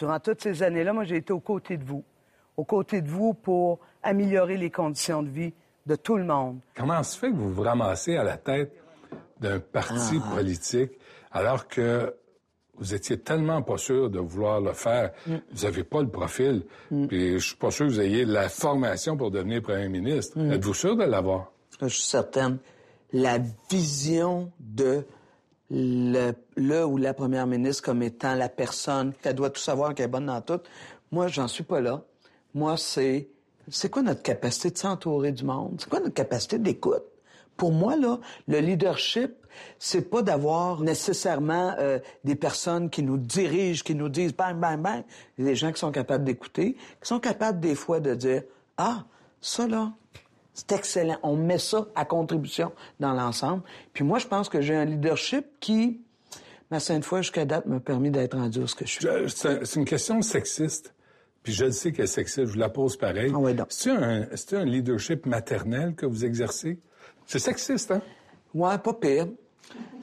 Durant 0.00 0.18
toutes 0.18 0.42
ces 0.42 0.64
années-là, 0.64 0.92
moi, 0.92 1.04
j'ai 1.04 1.18
été 1.18 1.32
aux 1.32 1.38
côtés 1.38 1.76
de 1.76 1.84
vous, 1.84 2.02
aux 2.56 2.64
côtés 2.64 3.00
de 3.00 3.08
vous 3.08 3.34
pour 3.34 3.78
améliorer 4.02 4.56
les 4.56 4.72
conditions 4.72 5.22
de 5.22 5.28
vie 5.28 5.54
de 5.86 5.94
tout 5.94 6.16
le 6.16 6.24
monde. 6.24 6.58
Comment 6.74 7.04
se 7.04 7.16
fait 7.16 7.30
que 7.30 7.36
vous 7.36 7.52
vous 7.52 7.62
ramassez 7.62 8.16
à 8.16 8.24
la 8.24 8.36
tête 8.36 8.72
d'un 9.40 9.58
parti 9.60 10.18
Ah. 10.24 10.34
politique 10.34 10.92
alors 11.32 11.66
que 11.68 12.14
vous 12.76 12.94
étiez 12.94 13.18
tellement 13.20 13.60
pas 13.62 13.76
sûr 13.76 14.08
de 14.08 14.18
vouloir 14.20 14.60
le 14.60 14.72
faire, 14.72 15.12
Mm. 15.26 15.34
vous 15.52 15.62
n'avez 15.64 15.84
pas 15.84 16.00
le 16.00 16.08
profil, 16.08 16.62
puis 17.08 17.32
je 17.38 17.46
suis 17.46 17.56
pas 17.56 17.70
sûr 17.70 17.86
que 17.86 17.92
vous 17.92 18.00
ayez 18.00 18.24
la 18.24 18.48
formation 18.48 19.16
pour 19.16 19.30
devenir 19.30 19.60
premier 19.62 19.88
ministre. 19.88 20.38
Mm. 20.38 20.52
Êtes-vous 20.52 20.74
sûr 20.74 20.96
de 20.96 21.04
l'avoir? 21.04 21.52
Je 21.82 21.88
suis 21.88 22.02
certaine. 22.02 22.58
La 23.12 23.38
vision 23.70 24.50
de 24.60 25.04
le, 25.70 26.32
le 26.56 26.84
ou 26.84 26.96
la 26.96 27.14
première 27.14 27.46
ministre 27.46 27.82
comme 27.84 28.02
étant 28.02 28.34
la 28.34 28.48
personne 28.48 29.12
qu'elle 29.22 29.34
doit 29.34 29.50
tout 29.50 29.60
savoir, 29.60 29.94
qu'elle 29.94 30.06
est 30.06 30.08
bonne 30.08 30.26
dans 30.26 30.40
tout, 30.40 30.60
moi, 31.12 31.28
j'en 31.28 31.48
suis 31.48 31.64
pas 31.64 31.80
là. 31.80 32.02
Moi, 32.54 32.76
c'est 32.76 33.28
c'est 33.68 33.88
quoi 33.88 34.02
notre 34.02 34.22
capacité 34.22 34.70
de 34.70 34.78
s'entourer 34.78 35.30
du 35.32 35.44
monde? 35.44 35.76
C'est 35.78 35.88
quoi 35.88 36.00
notre 36.00 36.14
capacité 36.14 36.58
d'écoute? 36.58 37.02
Pour 37.60 37.72
moi, 37.72 37.94
là, 37.94 38.18
le 38.48 38.60
leadership, 38.60 39.34
c'est 39.78 40.08
pas 40.08 40.22
d'avoir 40.22 40.80
nécessairement 40.80 41.74
euh, 41.78 41.98
des 42.24 42.34
personnes 42.34 42.88
qui 42.88 43.02
nous 43.02 43.18
dirigent, 43.18 43.82
qui 43.84 43.94
nous 43.94 44.08
disent 44.08 44.34
bang, 44.34 44.56
bang, 44.56 44.80
bang. 44.80 45.04
Des 45.36 45.54
gens 45.54 45.70
qui 45.70 45.78
sont 45.78 45.92
capables 45.92 46.24
d'écouter, 46.24 46.72
qui 47.02 47.06
sont 47.06 47.20
capables 47.20 47.60
des 47.60 47.74
fois 47.74 48.00
de 48.00 48.14
dire 48.14 48.44
Ah, 48.78 49.04
ça 49.42 49.66
là, 49.68 49.92
c'est 50.54 50.72
excellent. 50.72 51.18
On 51.22 51.36
met 51.36 51.58
ça 51.58 51.86
à 51.94 52.06
contribution 52.06 52.72
dans 52.98 53.12
l'ensemble. 53.12 53.62
Puis 53.92 54.04
moi, 54.04 54.18
je 54.18 54.26
pense 54.26 54.48
que 54.48 54.62
j'ai 54.62 54.74
un 54.74 54.86
leadership 54.86 55.44
qui, 55.60 56.00
ma 56.70 56.80
sainte 56.80 57.04
fois 57.04 57.20
jusqu'à 57.20 57.44
date, 57.44 57.66
m'a 57.66 57.78
permis 57.78 58.10
d'être 58.10 58.38
rendu 58.38 58.66
ce 58.66 58.74
que 58.74 58.86
je 58.86 58.92
suis. 58.92 59.06
C'est 59.66 59.78
une 59.78 59.84
question 59.84 60.22
sexiste. 60.22 60.94
Puis 61.42 61.52
je 61.52 61.66
le 61.66 61.72
sais 61.72 61.92
qu'elle 61.92 62.06
est 62.06 62.08
sexiste, 62.08 62.46
je 62.46 62.52
vous 62.52 62.58
la 62.58 62.70
pose 62.70 62.96
pareil. 62.96 63.30
Ah 63.34 63.38
ouais, 63.38 63.52
donc. 63.52 63.66
C'est 63.68 63.90
un, 63.90 64.26
c'est 64.34 64.56
un 64.56 64.64
leadership 64.64 65.26
maternel 65.26 65.94
que 65.94 66.06
vous 66.06 66.24
exercez? 66.24 66.80
C'est 67.30 67.38
sexiste, 67.38 67.92
hein? 67.92 68.02
Ouais, 68.52 68.76
pas 68.78 68.92
pire. 68.92 69.28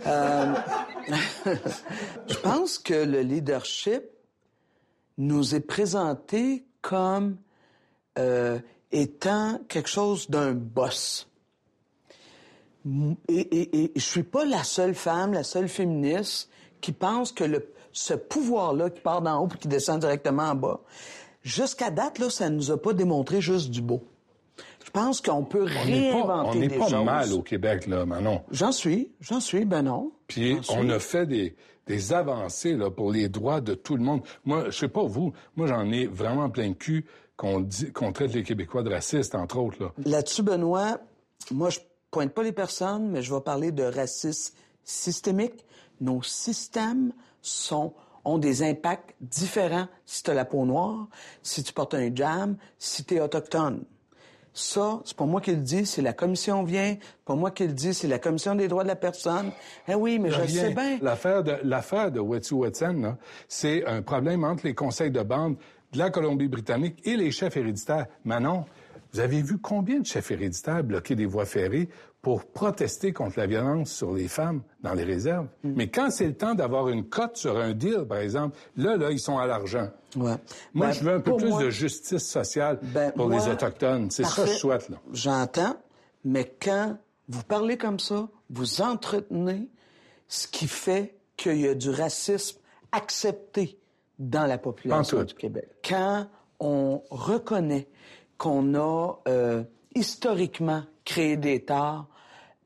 Euh, 0.06 0.54
je 2.26 2.36
pense 2.38 2.80
que 2.80 2.94
le 2.94 3.20
leadership 3.20 4.02
nous 5.18 5.54
est 5.54 5.60
présenté 5.60 6.66
comme 6.82 7.36
euh, 8.18 8.60
étant 8.94 9.60
quelque 9.68 9.90
chose 9.90 10.30
d'un 10.30 10.54
boss. 10.54 11.28
Et, 13.28 13.42
et, 13.42 13.84
et 13.84 13.92
je 13.94 14.06
suis 14.06 14.24
pas 14.24 14.46
la 14.46 14.64
seule 14.64 14.96
femme, 14.96 15.34
la 15.34 15.44
seule 15.44 15.68
féministe 15.68 16.50
qui 16.80 16.94
pense 16.94 17.34
que 17.34 17.44
ce 17.92 18.14
pouvoir-là 18.14 18.90
qui 18.90 19.02
part 19.02 19.22
d'en 19.22 19.44
haut 19.44 19.50
et 19.54 19.58
qui 19.58 19.68
descend 19.68 20.00
directement 20.00 20.52
en 20.52 20.56
bas, 20.56 20.80
jusqu'à 21.44 21.92
date, 21.92 22.20
là, 22.20 22.30
ça 22.30 22.50
nous 22.50 22.72
a 22.72 22.82
pas 22.82 22.94
démontré 22.94 23.42
juste 23.42 23.70
du 23.70 23.82
beau. 23.82 24.02
Je 24.88 24.92
pense 24.92 25.20
qu'on 25.20 25.44
peut 25.44 25.68
On 25.84 25.86
n'est 25.86 26.12
pas, 26.12 26.18
on 26.18 26.24
réinventer 26.28 26.60
n'est 26.60 26.68
des 26.70 26.78
pas 26.78 26.88
choses. 26.88 27.04
mal 27.06 27.34
au 27.34 27.42
Québec, 27.42 27.88
là, 27.88 28.06
Manon. 28.06 28.42
J'en 28.52 28.72
suis, 28.72 29.12
j'en 29.20 29.42
suis, 29.42 29.66
ben 29.66 29.82
non. 29.82 30.14
Puis 30.28 30.58
suis. 30.62 30.76
on 30.78 30.88
a 30.90 30.98
fait 31.00 31.26
des, 31.26 31.58
des 31.88 32.14
avancées 32.14 32.74
là, 32.74 32.90
pour 32.90 33.12
les 33.12 33.28
droits 33.28 33.60
de 33.60 33.74
tout 33.74 33.98
le 33.98 34.04
monde. 34.04 34.22
Moi, 34.46 34.70
je 34.70 34.78
sais 34.78 34.88
pas 34.88 35.04
vous, 35.04 35.34
moi 35.58 35.68
j'en 35.68 35.92
ai 35.92 36.06
vraiment 36.08 36.50
plein 36.50 36.70
de 36.70 36.76
cul 36.76 37.06
qu'on 37.36 37.60
dit 37.60 37.92
qu'on 37.92 38.14
traite 38.14 38.34
les 38.34 38.44
Québécois 38.44 38.82
de 38.82 38.90
racistes, 38.90 39.36
entre 39.36 39.60
autres. 39.60 39.84
Là. 39.84 39.92
Là-dessus, 40.06 40.42
Benoît, 40.42 41.00
moi, 41.52 41.70
je 41.70 41.80
pointe 42.10 42.34
pas 42.34 42.44
les 42.44 42.54
personnes, 42.54 43.10
mais 43.10 43.22
je 43.22 43.34
vais 43.36 43.42
parler 43.42 43.74
de 43.74 43.84
racisme 43.84 44.56
systémique. 44.86 45.66
Nos 46.00 46.24
systèmes 46.24 47.12
sont, 47.42 47.94
ont 48.24 48.38
des 48.38 48.64
impacts 48.64 49.14
différents 49.20 49.88
si 50.06 50.24
tu 50.24 50.32
as 50.32 50.34
la 50.34 50.46
peau 50.46 50.66
noire, 50.66 51.08
si 51.44 51.62
tu 51.62 51.74
portes 51.74 51.94
un 51.94 52.10
jam, 52.16 52.56
si 52.80 53.04
tu 53.04 53.16
es 53.16 53.20
autochtone. 53.20 53.84
Ça, 54.58 55.02
c'est 55.06 55.16
pas 55.16 55.26
moi 55.26 55.40
qui 55.40 55.52
le 55.52 55.62
dis, 55.62 55.86
c'est 55.86 56.02
la 56.02 56.14
commission 56.14 56.64
vient, 56.64 56.96
c'est 57.00 57.26
pas 57.26 57.36
moi 57.36 57.52
qui 57.52 57.68
le 57.68 57.74
dis, 57.74 57.94
c'est 57.94 58.08
la 58.08 58.18
commission 58.18 58.56
des 58.56 58.68
droits 58.68 58.82
de 58.82 58.88
la 58.88 58.96
personne. 58.96 59.52
Eh 59.88 59.94
oui, 59.94 60.18
mais 60.18 60.32
je 60.32 60.42
le 60.42 60.48
sais 60.48 60.74
bien. 60.74 60.98
L'affaire 61.00 61.44
de 61.44 61.58
l'affaire 61.62 62.12
de 62.12 62.20
Wet'suwet'en, 62.20 63.18
c'est 63.48 63.86
un 63.86 64.02
problème 64.02 64.44
entre 64.44 64.66
les 64.66 64.74
conseils 64.74 65.12
de 65.12 65.22
bande 65.22 65.58
de 65.94 66.00
la 66.00 66.10
Colombie-Britannique 66.10 67.00
et 67.06 67.16
les 67.16 67.30
chefs 67.30 67.56
héréditaires. 67.56 68.08
Manon, 68.26 68.66
vous 69.14 69.20
avez 69.20 69.44
vu 69.44 69.60
combien 69.60 70.00
de 70.00 70.06
chefs 70.08 70.32
héréditaires 70.32 70.84
bloquer 70.84 71.14
des 71.14 71.28
voies 71.28 71.46
ferrées 71.46 71.88
pour 72.22 72.46
protester 72.46 73.14
contre 73.14 73.38
la 73.40 73.48
violence 73.48 73.92
sur 73.92 74.14
les 74.14 74.28
femmes 74.28 74.62
dans 74.82 74.94
les 74.94 75.04
réserves? 75.04 75.48
Mm. 75.64 75.74
Mais 75.76 75.88
quand 75.90 76.10
c'est 76.10 76.28
le 76.28 76.36
temps 76.36 76.56
d'avoir 76.56 76.90
une 76.90 77.08
cote 77.08 77.38
sur 77.38 77.58
un 77.58 77.74
deal, 77.74 78.06
par 78.08 78.18
exemple, 78.18 78.58
là, 78.76 78.98
là, 78.98 79.12
ils 79.12 79.20
sont 79.20 79.38
à 79.38 79.46
l'argent. 79.48 79.90
Ouais. 80.16 80.36
Moi, 80.74 80.88
Ben, 80.88 80.92
je 80.92 81.04
veux 81.04 81.14
un 81.14 81.20
peu 81.22 81.36
plus 81.38 81.50
moi- 81.50 81.64
de 81.64 81.70
justice 81.70 82.28
sociale 82.28 82.80
Ben, 82.82 83.12
pour 83.12 83.28
moi, 83.30 83.38
les 83.46 83.52
Autochtones. 83.52 84.10
C'est 84.12 84.26
ça 84.26 84.44
que 84.44 84.50
je 84.50 84.56
souhaite. 84.56 84.90
J'entends, 85.14 85.78
mais 86.26 86.54
quand 86.62 86.98
vous 87.30 87.44
parlez 87.44 87.78
comme 87.78 88.00
ça, 88.00 88.28
vous 88.50 88.82
entretenez 88.82 89.70
ce 90.28 90.48
qui 90.48 90.68
fait 90.68 91.16
qu'il 91.38 91.60
y 91.62 91.68
a 91.68 91.76
du 91.76 91.90
racisme 91.90 92.58
accepté 92.92 93.78
dans 94.20 94.46
la 94.48 94.58
population 94.58 95.24
du 95.24 95.34
Québec. 95.36 95.70
Quand 95.88 96.28
on 96.60 97.04
reconnaît 97.12 97.88
qu'on 98.38 98.74
a 98.76 99.14
euh, 99.28 99.64
historiquement 99.96 100.84
créé 101.08 101.38
des 101.38 101.62
torts, 101.62 102.06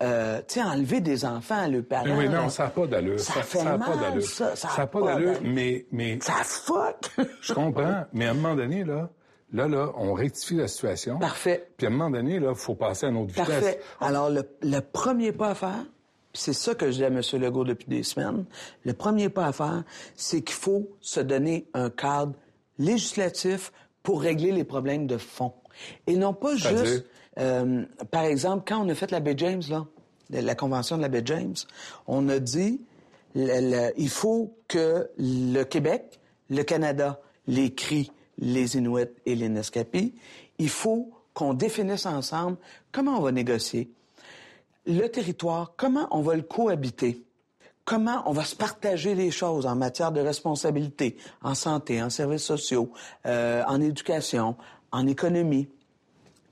euh, 0.01 0.41
tu 0.47 0.55
sais, 0.55 0.63
enlever 0.63 0.99
des 0.99 1.25
enfants 1.25 1.59
à 1.59 1.67
leurs 1.67 1.85
parents. 1.85 2.05
Mais 2.05 2.17
oui, 2.17 2.29
non, 2.29 2.49
ça 2.49 2.63
n'a 2.63 2.69
pas 2.71 2.87
d'allure. 2.87 3.19
Ça 3.19 3.43
fait 3.43 3.59
a 3.59 3.77
pas 3.77 3.77
mal, 3.77 3.99
d'allure. 3.99 4.23
ça, 4.23 4.55
ça 4.55 4.67
n'a 4.75 4.87
pas 4.87 4.99
pas 4.99 5.13
d'allure, 5.13 5.39
mais, 5.43 5.85
mais 5.91 6.17
Ça 6.21 6.43
fuck! 6.43 7.11
je 7.41 7.53
comprends. 7.53 8.05
Mais 8.11 8.25
à 8.25 8.31
un 8.31 8.33
moment 8.33 8.55
donné, 8.55 8.83
là, 8.83 9.11
là, 9.53 9.67
là, 9.67 9.91
on 9.95 10.13
rectifie 10.13 10.55
la 10.55 10.67
situation. 10.67 11.19
Parfait. 11.19 11.69
Puis 11.77 11.85
à 11.85 11.89
un 11.89 11.93
moment 11.93 12.09
donné, 12.09 12.39
là, 12.39 12.49
il 12.49 12.55
faut 12.55 12.73
passer 12.73 13.05
à 13.05 13.09
une 13.09 13.17
autre 13.17 13.31
vitesse. 13.31 13.47
Parfait. 13.47 13.79
Alors, 13.99 14.31
le, 14.31 14.49
le 14.63 14.79
premier 14.79 15.31
pas 15.33 15.49
à 15.49 15.55
faire, 15.55 15.85
c'est 16.33 16.53
ça 16.53 16.73
que 16.73 16.87
je 16.89 16.97
dis 16.97 17.03
à 17.03 17.07
M. 17.07 17.21
Legault 17.33 17.65
depuis 17.65 17.87
des 17.87 18.01
semaines, 18.01 18.45
le 18.83 18.93
premier 18.93 19.29
pas 19.29 19.45
à 19.45 19.51
faire, 19.51 19.83
c'est 20.15 20.41
qu'il 20.41 20.55
faut 20.55 20.89
se 20.99 21.19
donner 21.19 21.67
un 21.75 21.91
cadre 21.91 22.33
législatif 22.79 23.71
pour 24.01 24.21
régler 24.23 24.51
les 24.51 24.63
problèmes 24.63 25.05
de 25.05 25.17
fond. 25.17 25.53
Et 26.07 26.15
non 26.15 26.33
pas 26.33 26.55
juste, 26.55 27.05
euh, 27.39 27.85
par 28.11 28.23
exemple, 28.23 28.63
quand 28.67 28.85
on 28.85 28.89
a 28.89 28.95
fait 28.95 29.11
la 29.11 29.19
baie 29.19 29.35
James, 29.37 29.61
la 30.29 30.55
convention 30.55 30.97
de 30.97 31.01
la 31.01 31.09
baie 31.09 31.23
James, 31.25 31.55
on 32.07 32.29
a 32.29 32.39
dit, 32.39 32.81
il 33.35 34.09
faut 34.09 34.57
que 34.67 35.09
le 35.17 35.63
Québec, 35.63 36.19
le 36.49 36.63
Canada, 36.63 37.19
les 37.47 37.73
Cris, 37.73 38.11
les 38.37 38.77
Inuits 38.77 39.05
et 39.25 39.35
les 39.35 39.49
Nescapis, 39.49 40.13
il 40.57 40.69
faut 40.69 41.11
qu'on 41.33 41.53
définisse 41.53 42.05
ensemble 42.05 42.57
comment 42.91 43.17
on 43.17 43.21
va 43.21 43.31
négocier 43.31 43.91
le 44.85 45.07
territoire, 45.07 45.73
comment 45.77 46.07
on 46.11 46.21
va 46.21 46.35
le 46.35 46.41
cohabiter, 46.41 47.23
comment 47.85 48.23
on 48.25 48.31
va 48.31 48.43
se 48.43 48.55
partager 48.55 49.15
les 49.15 49.31
choses 49.31 49.65
en 49.65 49.75
matière 49.75 50.11
de 50.11 50.21
responsabilité, 50.21 51.17
en 51.43 51.55
santé, 51.55 52.01
en 52.01 52.09
services 52.09 52.43
sociaux, 52.43 52.91
euh, 53.25 53.63
en 53.67 53.81
éducation, 53.81 54.55
en 54.91 55.07
économie. 55.07 55.69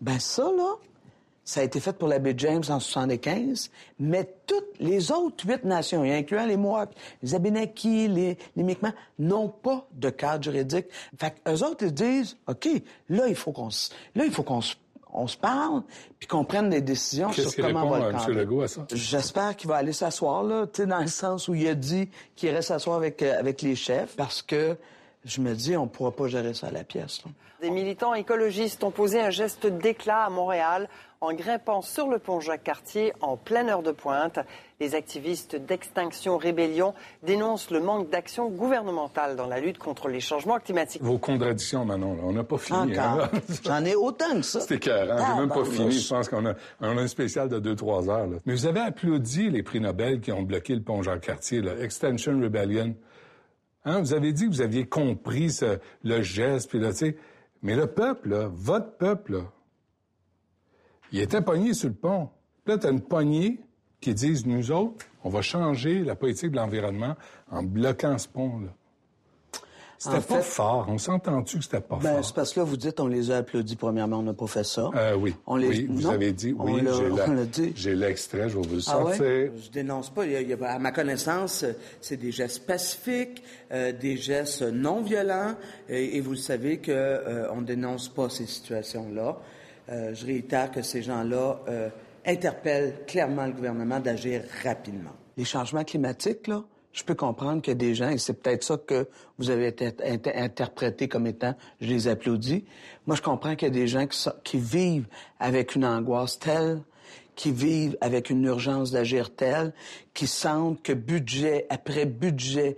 Ben 0.02 0.20
ça, 0.20 0.44
là, 0.44 0.76
Ça 1.44 1.62
a 1.62 1.64
été 1.64 1.80
fait 1.80 1.94
pour 1.94 2.08
la 2.08 2.20
baie 2.20 2.36
James 2.38 2.64
en 2.70 2.80
75, 2.80 3.72
mais 4.00 4.30
toutes 4.46 4.80
les 4.80 5.12
autres 5.12 5.48
huit 5.48 5.64
nations, 5.64 6.04
incluant 6.04 6.46
les 6.46 6.58
Mohawks, 6.58 6.92
les 7.24 7.34
Abénakis, 7.34 8.08
les, 8.08 8.38
les 8.56 8.64
Mi'kmaq, 8.64 8.94
n'ont 9.18 9.50
pas 9.50 9.88
de 9.94 10.12
cadre 10.12 10.44
juridique. 10.44 10.86
Fait 11.18 11.34
qu'eux 11.44 11.66
autres, 11.66 11.86
ils 11.86 11.94
disent, 11.94 12.38
OK, 12.48 12.70
là, 13.10 13.28
il 13.28 13.34
faut 13.34 13.52
qu'on 13.52 13.72
se, 13.72 13.90
là, 14.14 14.26
il 14.26 14.32
faut 14.32 14.44
qu'on 14.44 14.62
se 14.62 14.76
on 15.12 15.28
se 15.28 15.38
parle, 15.38 15.82
puis 16.20 16.28
qu'on 16.28 16.44
prenne 16.44 16.70
des 16.70 16.82
décisions 16.82 17.32
sur 17.32 17.56
comment 17.56 17.84
on 17.84 17.90
va 17.90 18.12
le 18.12 18.16
M. 18.16 18.38
Legault 18.38 18.62
à 18.62 18.68
ça? 18.68 18.86
J'espère 18.94 19.56
qu'il 19.56 19.68
va 19.68 19.78
aller 19.78 19.94
s'asseoir, 19.94 20.44
là, 20.44 20.68
tu 20.68 20.84
sais, 20.84 20.88
dans 20.88 21.00
le 21.00 21.08
sens 21.08 21.48
où 21.48 21.56
il 21.56 21.68
a 21.68 21.74
dit 21.74 22.10
qu'il 22.36 22.50
irait 22.50 22.62
s'asseoir 22.62 22.98
avec, 22.98 23.22
euh, 23.24 23.40
avec 23.40 23.62
les 23.62 23.76
chefs, 23.76 24.16
parce 24.16 24.42
que 24.42 24.78
je 25.26 25.42
me 25.42 25.54
dis, 25.54 25.76
on 25.78 25.84
ne 25.84 25.90
pourra 25.90 26.12
pas 26.12 26.28
gérer 26.28 26.54
ça 26.54 26.68
à 26.68 26.72
la 26.72 26.84
pièce. 26.84 27.22
Là. 27.26 27.32
Des 27.62 27.72
militants 27.72 28.14
écologistes 28.14 28.84
ont 28.86 28.92
posé 28.92 29.20
un 29.20 29.32
geste 29.32 29.68
d'éclat 29.68 30.24
à 30.24 30.30
Montréal 30.30 30.88
en 31.20 31.34
grimpant 31.34 31.82
sur 31.82 32.08
le 32.08 32.18
pont 32.18 32.40
Jacques-Cartier 32.40 33.12
en 33.20 33.36
pleine 33.36 33.68
heure 33.70 33.84
de 33.84 33.92
pointe. 33.92 34.40
Les 34.80 34.96
activistes 34.96 35.58
d'Extinction 35.58 36.38
Rébellion 36.38 36.94
dénoncent 37.24 37.70
le 37.70 37.82
manque 37.82 38.10
d'action 38.10 38.48
gouvernementale 38.50 39.36
dans 39.36 39.48
la 39.48 39.60
lutte 39.60 39.78
contre 39.78 40.08
les 40.08 40.22
changements 40.22 40.60
climatiques. 40.60 41.02
Vos 41.02 41.18
contradictions, 41.18 41.84
Manon, 41.84 42.14
là, 42.14 42.22
on 42.24 42.32
n'a 42.32 42.46
pas 42.46 42.58
fini. 42.58 42.98
Encore? 42.98 43.26
hein? 43.26 43.30
J'en 43.66 43.84
ai 43.84 43.96
autant 43.96 44.32
que 44.36 44.42
ça. 44.44 44.62
C'était 44.62 44.76
écœurant. 44.76 45.18
J'ai 45.18 45.24
Ah, 45.28 45.36
même 45.42 45.50
pas 45.50 45.56
ben, 45.64 45.66
fini. 45.66 45.92
je- 45.92 46.08
pense 46.08 46.30
qu'on 46.30 46.46
a, 46.46 46.54
on 46.80 46.98
a 46.98 47.02
un 47.02 47.08
spécial 47.10 47.50
de 47.50 47.60
2-3 47.60 48.10
heures. 48.10 48.28
là. 48.28 48.38
Mais 48.46 48.54
vous 48.54 48.66
avez 48.68 48.80
applaudi 48.80 49.50
les 49.50 49.64
prix 49.64 49.82
Nobel 49.82 50.22
qui 50.22 50.32
ont 50.32 50.44
bloqué 50.44 50.74
le 50.76 50.82
pont 50.82 51.04
Jacques-Cartier, 51.04 51.62
là. 51.62 51.74
Extension 51.82 52.40
Rebellion. 52.42 52.96
Hein, 53.86 54.00
Vous 54.02 54.14
avez 54.14 54.34
dit 54.34 54.46
que 54.46 54.50
vous 54.50 54.62
aviez 54.62 54.86
compris 54.88 55.52
ce- 55.52 55.80
le 56.04 56.22
geste, 56.22 56.70
puis 56.70 56.80
là, 56.80 56.90
tu 56.92 56.98
sais. 56.98 57.18
Mais 57.62 57.76
le 57.76 57.88
peuple, 57.88 58.30
là, 58.30 58.50
votre 58.52 58.98
peuple, 58.98 59.34
là, 59.34 59.52
il 61.12 61.20
était 61.20 61.42
pogné 61.42 61.74
sur 61.74 61.90
le 61.90 61.96
pont. 61.96 62.30
Là, 62.66 62.78
tu 62.78 62.88
as 62.88 62.92
une 62.92 63.02
poignée 63.02 63.60
qui 64.00 64.14
disent, 64.14 64.46
nous 64.46 64.72
autres, 64.72 65.06
on 65.24 65.30
va 65.30 65.42
changer 65.42 66.04
la 66.04 66.16
politique 66.16 66.52
de 66.52 66.56
l'environnement 66.58 67.16
en 67.50 67.64
bloquant 67.64 68.18
ce 68.18 68.28
pont-là. 68.28 68.70
C'était 70.02 70.16
En 70.16 70.22
pas 70.22 70.36
fait- 70.38 70.42
fort. 70.44 70.86
On 70.88 70.98
s'entend-tu 70.98 71.58
que 71.58 71.64
c'était 71.66 71.82
pas 71.82 71.98
Ben, 72.02 72.14
fort? 72.16 72.26
c'est 72.26 72.34
parce 72.36 72.54
que 72.54 72.62
là, 72.62 72.66
vous 72.66 72.78
dites, 72.78 73.02
on 73.02 73.08
les 73.08 73.32
a 73.32 73.38
applaudis 73.38 73.76
premièrement, 73.76 74.20
on 74.20 74.24
n'a 74.24 74.34
pas 74.34 74.48
fait 74.48 74.64
ça. 74.64 74.90
Euh, 74.96 75.16
oui. 75.16 75.36
On 75.46 75.58
les- 75.58 75.68
oui, 75.68 75.88
vous 75.90 76.02
non, 76.04 76.12
avez 76.12 76.32
dit, 76.32 76.56
oui, 76.58 76.76
j'ai 76.78 77.10
la- 77.10 77.30
on 77.30 77.34
l'a 77.34 77.44
dit. 77.44 77.74
j'ai 77.76 77.96
l'extrait, 77.96 78.48
je 78.48 78.58
vais 78.58 78.66
vous 78.66 78.76
le 78.76 78.82
Ah 78.88 78.98
ouais? 79.04 79.18
sortir. 79.18 79.52
Je 79.62 79.70
dénonce 79.72 80.10
pas. 80.10 80.26
Il 80.26 80.32
y 80.32 80.36
a- 80.38 80.42
il 80.42 80.48
y 80.50 80.54
a- 80.54 80.72
à 80.72 80.80
ma 80.80 80.94
connaissance, 80.94 81.66
c'est 82.00 82.16
des 82.16 82.32
gestes 82.32 82.66
pacifiques, 82.66 83.44
euh, 83.74 83.92
des 83.92 84.16
gestes 84.16 84.62
non 84.62 85.02
violents, 85.02 85.56
et, 85.90 86.16
et 86.16 86.22
vous 86.22 86.32
le 86.32 86.38
savez 86.38 86.78
que 86.78 86.92
euh, 86.94 87.52
on 87.52 87.62
dénonce 87.62 88.08
pas 88.08 88.30
ces 88.30 88.46
situations-là. 88.46 89.38
Euh, 89.92 90.14
je 90.14 90.26
réitère 90.26 90.72
que 90.72 90.82
ces 90.82 91.02
gens-là 91.02 91.60
euh, 91.68 91.90
interpellent 92.26 92.94
clairement 93.06 93.46
le 93.48 93.52
gouvernement 93.54 94.00
d'agir 94.00 94.44
rapidement. 94.64 95.12
Les 95.36 95.44
changements 95.46 95.84
climatiques, 95.84 96.48
là, 96.48 96.64
je 96.94 97.04
peux 97.04 97.16
comprendre 97.16 97.62
qu'il 97.62 97.72
y 97.72 97.76
a 97.76 97.78
des 97.78 97.94
gens, 97.96 98.10
et 98.10 98.18
c'est 98.18 98.34
peut-être 98.34 98.64
ça 98.64 98.78
que 98.78 99.08
vous 99.38 99.50
avez 99.50 99.68
été 99.68 99.88
inter- 100.06 100.34
interprété 100.36 101.08
comme 101.08 101.28
étant, 101.28 101.56
je 101.82 101.88
les 101.88 102.08
applaudis. 102.08 102.66
Moi, 103.08 103.16
je 103.16 103.22
comprends 103.22 103.56
qu'il 103.56 103.68
y 103.68 103.72
a 103.72 103.74
des 103.74 103.88
gens 103.88 104.06
qui, 104.08 104.18
so- 104.18 104.32
qui 104.44 104.58
vivent 104.58 105.06
avec 105.40 105.76
une 105.76 105.86
angoisse 105.86 106.40
telle 106.40 106.82
qui 107.36 107.52
vivent 107.54 107.96
avec 108.02 108.30
une 108.30 108.44
urgence 108.44 108.92
d'agir 108.92 109.34
telle, 109.34 109.72
qui 110.14 110.28
sentent 110.28 110.82
que 110.84 110.92
budget 110.92 111.68
après 111.70 112.06
budget, 112.06 112.76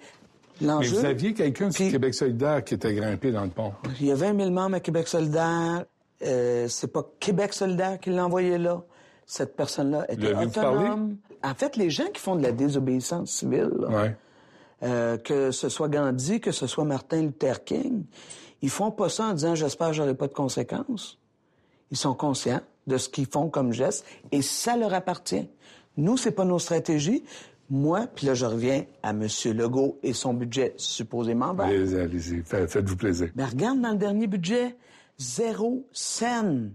Mais 0.60 0.68
vous 0.68 1.06
aviez 1.06 1.34
quelqu'un 1.34 1.70
du 1.70 1.76
Québec 1.90 2.14
solidaire 2.14 2.64
qui 2.64 2.76
était 2.76 2.94
grimpé 2.94 3.32
dans 3.32 3.44
le 3.44 3.50
pont. 3.50 3.74
Il 4.00 4.06
y 4.06 4.12
a 4.12 4.16
20 4.16 4.38
000 4.38 4.52
membres 4.52 4.76
à 4.76 4.80
Québec 4.80 5.08
solidaire. 5.08 5.86
Euh, 6.24 6.68
c'est 6.68 6.92
pas 6.94 7.04
Québec 7.20 7.54
solidaire 7.54 8.00
qui 8.00 8.12
l'a 8.12 8.24
envoyé 8.24 8.60
là. 8.60 8.84
Cette 9.34 9.56
personne-là 9.56 10.12
était 10.12 10.34
autonome. 10.36 11.16
En 11.42 11.54
fait, 11.56 11.78
les 11.78 11.90
gens 11.90 12.08
qui 12.14 12.20
font 12.20 12.36
de 12.36 12.44
la 12.44 12.52
désobéissance 12.52 13.32
civile, 13.32 13.70
là, 13.80 13.88
Ouais. 13.88 14.16
euh, 14.84 15.18
que 15.18 15.52
ce 15.52 15.70
soit 15.70 15.88
Gandhi, 15.88 16.42
que 16.42 16.52
ce 16.52 16.68
soit 16.68 16.84
Martin 16.84 17.22
Luther 17.22 17.64
King, 17.64 18.04
ils 18.62 18.70
font 18.70 18.92
pas 18.92 19.08
ça 19.08 19.28
en 19.28 19.34
disant 19.34 19.56
j'espère 19.56 19.88
que 19.88 19.94
j'aurai 19.94 20.16
pas 20.16 20.28
de 20.28 20.34
conséquences. 20.34 21.18
Ils 21.92 21.98
sont 21.98 22.14
conscients 22.14 22.60
de 22.88 22.98
ce 22.98 23.08
qu'ils 23.08 23.26
font 23.26 23.48
comme 23.48 23.72
geste 23.72 24.06
et 24.34 24.42
ça 24.42 24.76
leur 24.76 24.94
appartient. 24.94 25.48
Nous, 25.96 26.18
c'est 26.18 26.32
pas 26.32 26.44
nos 26.44 26.60
stratégies. 26.60 27.24
Moi, 27.70 28.08
puis 28.14 28.28
là, 28.28 28.34
je 28.34 28.46
reviens 28.46 28.84
à 29.02 29.12
M. 29.12 29.28
Legault 29.46 29.98
et 30.04 30.12
son 30.12 30.34
budget 30.34 30.74
supposément 30.76 31.54
vert. 31.54 31.68
Allez-y, 31.68 31.96
allez-y. 31.98 32.42
Fa- 32.44 32.68
Faites-vous 32.68 32.98
plaisir. 32.98 33.30
Mais 33.36 33.46
regarde 33.46 33.80
dans 33.80 33.92
le 33.92 33.98
dernier 33.98 34.28
budget, 34.28 34.76
zéro 35.18 35.88
scène, 35.94 36.74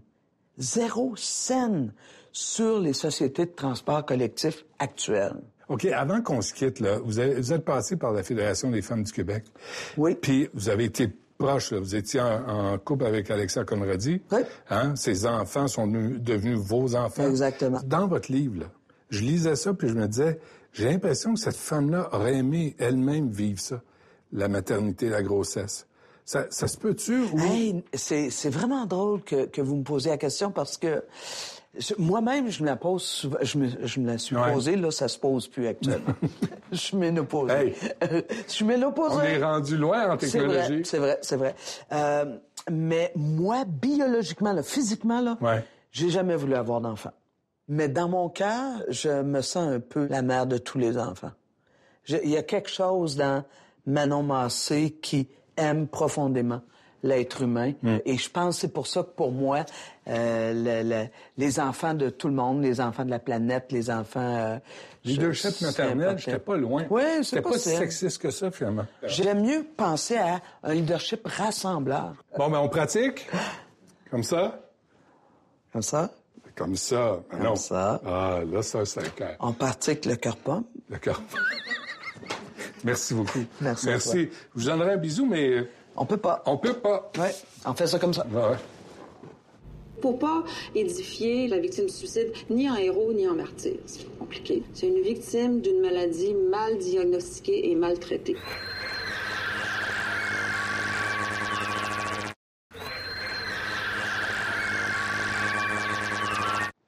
zéro 0.56 1.14
scène 1.16 1.92
sur 2.36 2.80
les 2.80 2.92
sociétés 2.92 3.46
de 3.46 3.50
transport 3.52 4.04
collectif 4.04 4.66
actuelles. 4.78 5.40
OK, 5.70 5.86
avant 5.86 6.20
qu'on 6.20 6.42
se 6.42 6.52
quitte, 6.52 6.80
là, 6.80 6.98
vous, 7.02 7.18
avez- 7.18 7.34
vous 7.36 7.52
êtes 7.54 7.64
passé 7.64 7.96
par 7.96 8.12
la 8.12 8.22
Fédération 8.22 8.70
des 8.70 8.82
femmes 8.82 9.02
du 9.04 9.10
Québec. 9.10 9.44
Oui. 9.96 10.14
Puis 10.20 10.50
vous 10.52 10.68
avez 10.68 10.84
été 10.84 11.08
proche, 11.38 11.72
là. 11.72 11.80
vous 11.80 11.96
étiez 11.96 12.20
en, 12.20 12.74
en 12.74 12.78
couple 12.78 13.06
avec 13.06 13.30
Alexa 13.30 13.64
Conradi. 13.64 14.20
Oui. 14.30 14.40
Hein? 14.68 14.94
Ses 14.96 15.24
enfants 15.26 15.66
sont 15.66 15.86
devenus, 15.86 16.58
vos 16.58 16.94
enfants. 16.94 17.26
Exactement. 17.26 17.80
Dans 17.86 18.06
votre 18.06 18.30
livre, 18.30 18.60
là, 18.60 18.66
je 19.08 19.22
lisais 19.22 19.56
ça, 19.56 19.72
puis 19.72 19.88
je 19.88 19.94
me 19.94 20.06
disais, 20.06 20.38
j'ai 20.74 20.90
l'impression 20.90 21.32
que 21.32 21.40
cette 21.40 21.56
femme-là 21.56 22.10
aurait 22.12 22.34
aimé 22.34 22.76
elle-même 22.78 23.30
vivre 23.30 23.60
ça, 23.60 23.80
la 24.32 24.48
maternité, 24.48 25.08
la 25.08 25.22
grossesse. 25.22 25.86
Ça, 26.26 26.46
ça 26.50 26.68
se 26.68 26.76
peut-tu? 26.76 27.22
Ou... 27.32 27.38
Hey, 27.38 27.82
c'est 27.94 28.50
vraiment 28.50 28.84
drôle 28.84 29.22
que, 29.22 29.46
que 29.46 29.62
vous 29.62 29.76
me 29.76 29.84
posiez 29.84 30.10
la 30.10 30.18
question 30.18 30.50
parce 30.50 30.76
que 30.76 31.02
moi-même, 31.98 32.48
je 32.50 32.62
me 32.62 32.66
la 32.66 32.76
pose 32.76 33.02
souvent, 33.02 33.38
je 33.42 33.58
me, 33.58 33.68
je 33.84 34.00
me 34.00 34.06
la 34.06 34.18
suis 34.18 34.36
Ouais. 34.36 34.52
posée, 34.52 34.76
là, 34.76 34.90
ça 34.90 35.08
se 35.08 35.18
pose 35.18 35.48
plus 35.48 35.66
actuellement. 35.66 36.14
je 36.72 36.76
suis 36.76 36.96
ménopausée. 36.96 37.54
Hey. 37.54 37.74
je 38.46 38.52
suis 38.52 38.64
ménopausée. 38.64 39.16
On 39.16 39.22
est 39.22 39.42
rendu 39.42 39.76
loin 39.76 40.10
en 40.10 40.16
technologie. 40.16 40.82
c'est 40.84 40.98
vrai, 40.98 41.18
c'est 41.22 41.36
vrai. 41.36 41.54
Euh, 41.92 42.36
mais 42.70 43.12
moi, 43.16 43.64
biologiquement, 43.66 44.52
là, 44.52 44.62
physiquement, 44.62 45.20
là, 45.20 45.36
Ouais. 45.40 45.64
j'ai 45.90 46.10
jamais 46.10 46.36
voulu 46.36 46.54
avoir 46.54 46.80
d'enfant. 46.80 47.12
Mais 47.68 47.88
dans 47.88 48.08
mon 48.08 48.28
cœur, 48.28 48.82
je 48.88 49.22
me 49.22 49.40
sens 49.40 49.68
un 49.68 49.80
peu 49.80 50.06
la 50.08 50.22
mère 50.22 50.46
de 50.46 50.58
tous 50.58 50.78
les 50.78 50.96
enfants. 50.98 51.32
Il 52.08 52.30
y 52.30 52.36
a 52.36 52.42
quelque 52.44 52.70
chose 52.70 53.16
dans 53.16 53.44
Manon 53.86 54.22
Massé 54.22 54.96
qui 55.02 55.28
aime 55.56 55.88
profondément 55.88 56.60
l'être 57.02 57.42
humain. 57.42 57.72
Mm. 57.82 57.96
Et 58.04 58.16
je 58.16 58.28
pense 58.30 58.56
que 58.56 58.60
c'est 58.62 58.72
pour 58.72 58.86
ça 58.86 59.02
que 59.02 59.10
pour 59.10 59.32
moi, 59.32 59.64
euh, 60.08 60.52
le- 60.82 60.88
le- 60.88 61.08
les 61.38 61.60
enfants 61.60 61.94
de 61.94 62.08
tout 62.10 62.28
le 62.28 62.34
monde, 62.34 62.62
les 62.62 62.80
enfants 62.80 63.04
de 63.04 63.10
la 63.10 63.18
planète, 63.18 63.70
les 63.72 63.90
enfants... 63.90 64.20
euh, 64.20 64.58
Leadership 65.04 65.60
maternel, 65.60 66.18
j'étais 66.18 66.38
pas 66.40 66.56
loin. 66.56 66.84
Oui, 66.90 67.02
c'est 67.18 67.22
C'était 67.24 67.42
pas 67.42 67.52
si 67.58 67.68
sexiste 67.76 68.20
que 68.20 68.30
ça, 68.30 68.50
finalement. 68.50 68.86
J'aime 69.04 69.42
mieux 69.46 69.64
penser 69.76 70.16
à 70.16 70.40
un 70.64 70.74
leadership 70.74 71.20
rassembleur. 71.26 72.14
Bon, 72.36 72.48
ben 72.50 72.58
on 72.58 72.68
pratique? 72.68 73.28
Comme 74.10 74.24
ça? 74.24 74.60
Comme 75.72 75.82
ça, 75.82 76.10
Comme 76.56 76.74
ça. 76.74 77.20
Ben 77.30 77.38
non. 77.44 77.54
ça. 77.54 78.00
Ah, 78.04 78.40
là, 78.50 78.62
ça, 78.62 78.84
c'est 78.84 79.14
clair. 79.14 79.36
on 79.38 79.52
pratique 79.52 80.06
le 80.06 80.16
cœur 80.16 80.36
pomme. 80.38 80.64
D'accord. 80.90 81.22
Merci 82.84 83.14
beaucoup. 83.14 83.44
Merci 83.60 83.86
Merci. 83.86 84.28
Je 84.54 84.60
vous 84.60 84.64
donnerai 84.66 84.92
un 84.92 84.96
bisou, 84.96 85.26
mais 85.26 85.68
On 85.96 86.04
peut 86.04 86.16
pas. 86.16 86.42
on 86.46 86.56
peut 86.56 86.74
pas. 86.74 87.10
Ouais, 87.18 87.34
on 87.64 87.74
fait 87.74 87.86
ça 87.86 87.98
comme 87.98 88.14
ça. 88.14 88.26
Ouais, 88.30 88.40
ouais. 88.40 88.56
Faut 90.02 90.12
pas 90.12 90.44
édifier 90.74 91.48
la 91.48 91.58
victime 91.58 91.86
du 91.86 91.92
suicide 91.92 92.32
ni 92.50 92.68
en 92.68 92.76
héros 92.76 93.12
ni 93.14 93.26
en 93.26 93.34
martyr. 93.34 93.76
C'est 93.86 94.06
compliqué. 94.18 94.62
C'est 94.74 94.88
une 94.88 95.00
victime 95.00 95.60
d'une 95.60 95.80
maladie 95.80 96.34
mal 96.34 96.76
diagnostiquée 96.78 97.70
et 97.70 97.74
mal 97.74 97.98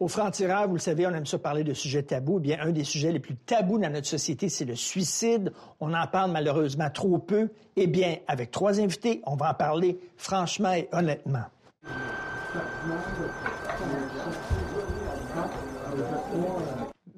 Au 0.00 0.06
franc-tireur, 0.06 0.68
vous 0.68 0.74
le 0.74 0.80
savez, 0.80 1.08
on 1.08 1.10
aime 1.10 1.26
ça 1.26 1.38
parler 1.38 1.64
de 1.64 1.74
sujets 1.74 2.04
tabous. 2.04 2.38
Eh 2.38 2.42
bien, 2.42 2.58
un 2.60 2.70
des 2.70 2.84
sujets 2.84 3.10
les 3.10 3.18
plus 3.18 3.34
tabous 3.34 3.78
dans 3.80 3.90
notre 3.92 4.06
société, 4.06 4.48
c'est 4.48 4.64
le 4.64 4.76
suicide. 4.76 5.52
On 5.80 5.92
en 5.92 6.06
parle 6.06 6.30
malheureusement 6.30 6.88
trop 6.88 7.18
peu. 7.18 7.50
Eh 7.74 7.88
bien, 7.88 8.16
avec 8.28 8.52
trois 8.52 8.78
invités, 8.78 9.22
on 9.26 9.34
va 9.34 9.50
en 9.50 9.54
parler 9.54 9.98
franchement 10.16 10.72
et 10.72 10.88
honnêtement. 10.92 11.46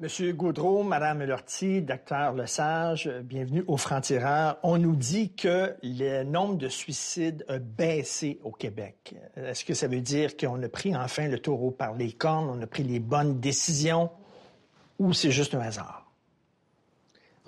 Monsieur 0.01 0.33
Gaudreau, 0.33 0.83
Madame 0.83 1.25
Lortie, 1.25 1.83
Docteur 1.83 2.33
Lesage, 2.33 3.07
bienvenue 3.23 3.65
au 3.67 3.77
Franc-Tireur. 3.77 4.57
On 4.63 4.79
nous 4.79 4.97
dit 4.97 5.35
que 5.35 5.77
le 5.83 6.23
nombre 6.23 6.57
de 6.57 6.69
suicides 6.69 7.45
a 7.49 7.59
baissé 7.59 8.41
au 8.43 8.51
Québec. 8.51 9.15
Est-ce 9.37 9.63
que 9.63 9.75
ça 9.75 9.89
veut 9.89 10.01
dire 10.01 10.39
qu'on 10.39 10.63
a 10.63 10.69
pris 10.71 10.97
enfin 10.97 11.29
le 11.29 11.39
taureau 11.39 11.71
par 11.71 11.93
les 11.97 12.13
cornes, 12.13 12.49
on 12.49 12.63
a 12.63 12.67
pris 12.67 12.83
les 12.83 12.99
bonnes 12.99 13.41
décisions, 13.41 14.09
ou 14.99 15.13
c'est 15.13 15.33
juste 15.33 15.55
un 15.55 15.61
hasard? 15.61 16.10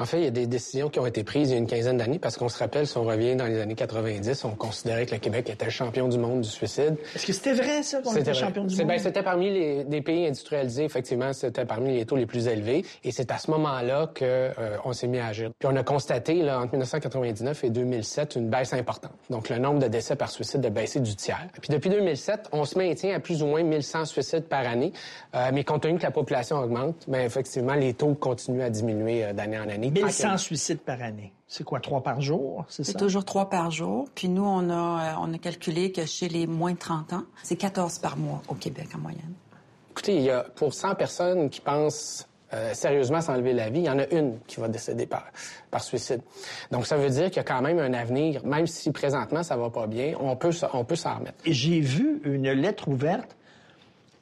En 0.02 0.04
fait, 0.04 0.18
il 0.18 0.24
y 0.24 0.26
a 0.26 0.32
des 0.32 0.48
décisions 0.48 0.88
qui 0.88 0.98
ont 0.98 1.06
été 1.06 1.22
prises 1.22 1.50
il 1.50 1.52
y 1.52 1.54
a 1.54 1.58
une 1.58 1.68
quinzaine 1.68 1.96
d'années 1.96 2.18
parce 2.18 2.36
qu'on 2.36 2.48
se 2.48 2.58
rappelle, 2.58 2.88
si 2.88 2.98
on 2.98 3.04
revient 3.04 3.36
dans 3.36 3.46
les 3.46 3.60
années 3.60 3.76
90, 3.76 4.44
on 4.44 4.50
considérait 4.50 5.06
que 5.06 5.12
le 5.12 5.20
Québec 5.20 5.48
était 5.48 5.66
le 5.66 5.70
champion 5.70 6.08
du 6.08 6.18
monde 6.18 6.40
du 6.40 6.48
suicide. 6.48 6.96
Est-ce 7.14 7.24
que 7.24 7.32
c'était 7.32 7.52
vrai, 7.52 7.84
ça, 7.84 8.02
qu'on 8.02 8.16
était 8.16 8.34
champion 8.34 8.64
du 8.64 8.74
ben, 8.74 8.88
monde? 8.88 8.98
c'était 8.98 9.22
parmi 9.22 9.52
les, 9.52 9.84
des 9.84 10.02
pays 10.02 10.26
industrialisés, 10.26 10.82
effectivement, 10.82 11.32
c'était 11.32 11.64
parmi 11.64 11.94
les 11.94 12.04
taux 12.04 12.16
les 12.16 12.26
plus 12.26 12.48
élevés. 12.48 12.84
Et 13.04 13.12
c'est 13.12 13.30
à 13.30 13.38
ce 13.38 13.48
moment-là 13.52 14.08
qu'on 14.08 14.24
euh, 14.24 14.92
s'est 14.92 15.06
mis 15.06 15.20
à 15.20 15.26
agir. 15.26 15.52
Puis 15.56 15.68
on 15.70 15.76
a 15.76 15.84
constaté, 15.84 16.42
là, 16.42 16.58
entre 16.58 16.72
1999 16.72 17.62
et 17.62 17.70
2007, 17.70 18.34
une 18.34 18.48
baisse 18.50 18.72
importante. 18.72 19.12
Donc, 19.30 19.50
le 19.50 19.58
nombre 19.58 19.78
de 19.78 19.86
décès 19.86 20.16
par 20.16 20.30
suicide 20.30 20.66
a 20.66 20.70
baissé 20.70 20.98
du 20.98 21.14
tiers. 21.14 21.46
Puis 21.60 21.70
depuis 21.70 21.90
2007, 21.90 22.48
on 22.50 22.64
se 22.64 22.76
maintient 22.76 23.14
à 23.14 23.20
plus 23.20 23.40
ou 23.44 23.46
moins 23.46 23.62
1100 23.62 24.06
suicides 24.06 24.48
par 24.48 24.66
année. 24.66 24.92
Euh, 25.36 25.50
mais 25.54 25.62
compte 25.62 25.82
tenu 25.82 25.98
que 25.98 26.02
la 26.02 26.10
population 26.10 26.56
augmente, 26.56 27.04
bien, 27.06 27.22
effectivement, 27.22 27.74
les 27.74 27.94
taux 27.94 28.14
continuent 28.14 28.62
à 28.62 28.70
diminuer 28.70 29.26
euh, 29.26 29.32
d'année 29.32 29.60
en 29.60 29.68
année. 29.68 29.91
1100 29.92 30.38
suicides 30.38 30.80
par 30.80 31.02
année. 31.02 31.32
C'est 31.46 31.64
quoi, 31.64 31.80
trois 31.80 32.02
par 32.02 32.20
jour, 32.20 32.64
c'est 32.68 32.84
ça? 32.84 32.92
C'est 32.92 32.98
toujours 32.98 33.24
trois 33.24 33.50
par 33.50 33.70
jour. 33.70 34.08
Puis 34.14 34.28
nous, 34.28 34.44
on 34.44 34.70
a, 34.70 35.18
on 35.20 35.32
a 35.32 35.38
calculé 35.38 35.92
que 35.92 36.06
chez 36.06 36.28
les 36.28 36.46
moins 36.46 36.72
de 36.72 36.78
30 36.78 37.12
ans, 37.12 37.24
c'est 37.42 37.56
14 37.56 37.98
par 37.98 38.16
mois 38.16 38.42
au 38.48 38.54
Québec 38.54 38.88
en 38.94 38.98
moyenne. 38.98 39.34
Écoutez, 39.90 40.16
il 40.16 40.22
y 40.22 40.30
a 40.30 40.42
pour 40.42 40.72
100 40.72 40.94
personnes 40.94 41.50
qui 41.50 41.60
pensent 41.60 42.26
euh, 42.54 42.74
sérieusement 42.74 43.22
s'enlever 43.22 43.54
la 43.54 43.70
vie, 43.70 43.80
il 43.80 43.86
y 43.86 43.90
en 43.90 43.98
a 43.98 44.06
une 44.08 44.38
qui 44.46 44.60
va 44.60 44.68
décéder 44.68 45.06
par, 45.06 45.24
par 45.70 45.82
suicide. 45.82 46.20
Donc, 46.70 46.86
ça 46.86 46.98
veut 46.98 47.08
dire 47.08 47.26
qu'il 47.26 47.36
y 47.36 47.40
a 47.40 47.44
quand 47.44 47.62
même 47.62 47.78
un 47.78 47.94
avenir, 47.94 48.44
même 48.44 48.66
si 48.66 48.92
présentement 48.92 49.42
ça 49.42 49.56
va 49.56 49.70
pas 49.70 49.86
bien, 49.86 50.14
on 50.20 50.36
peut, 50.36 50.50
on 50.74 50.84
peut 50.84 50.96
s'en 50.96 51.14
remettre. 51.14 51.38
J'ai 51.46 51.80
vu 51.80 52.20
une 52.24 52.50
lettre 52.50 52.88
ouverte 52.88 53.36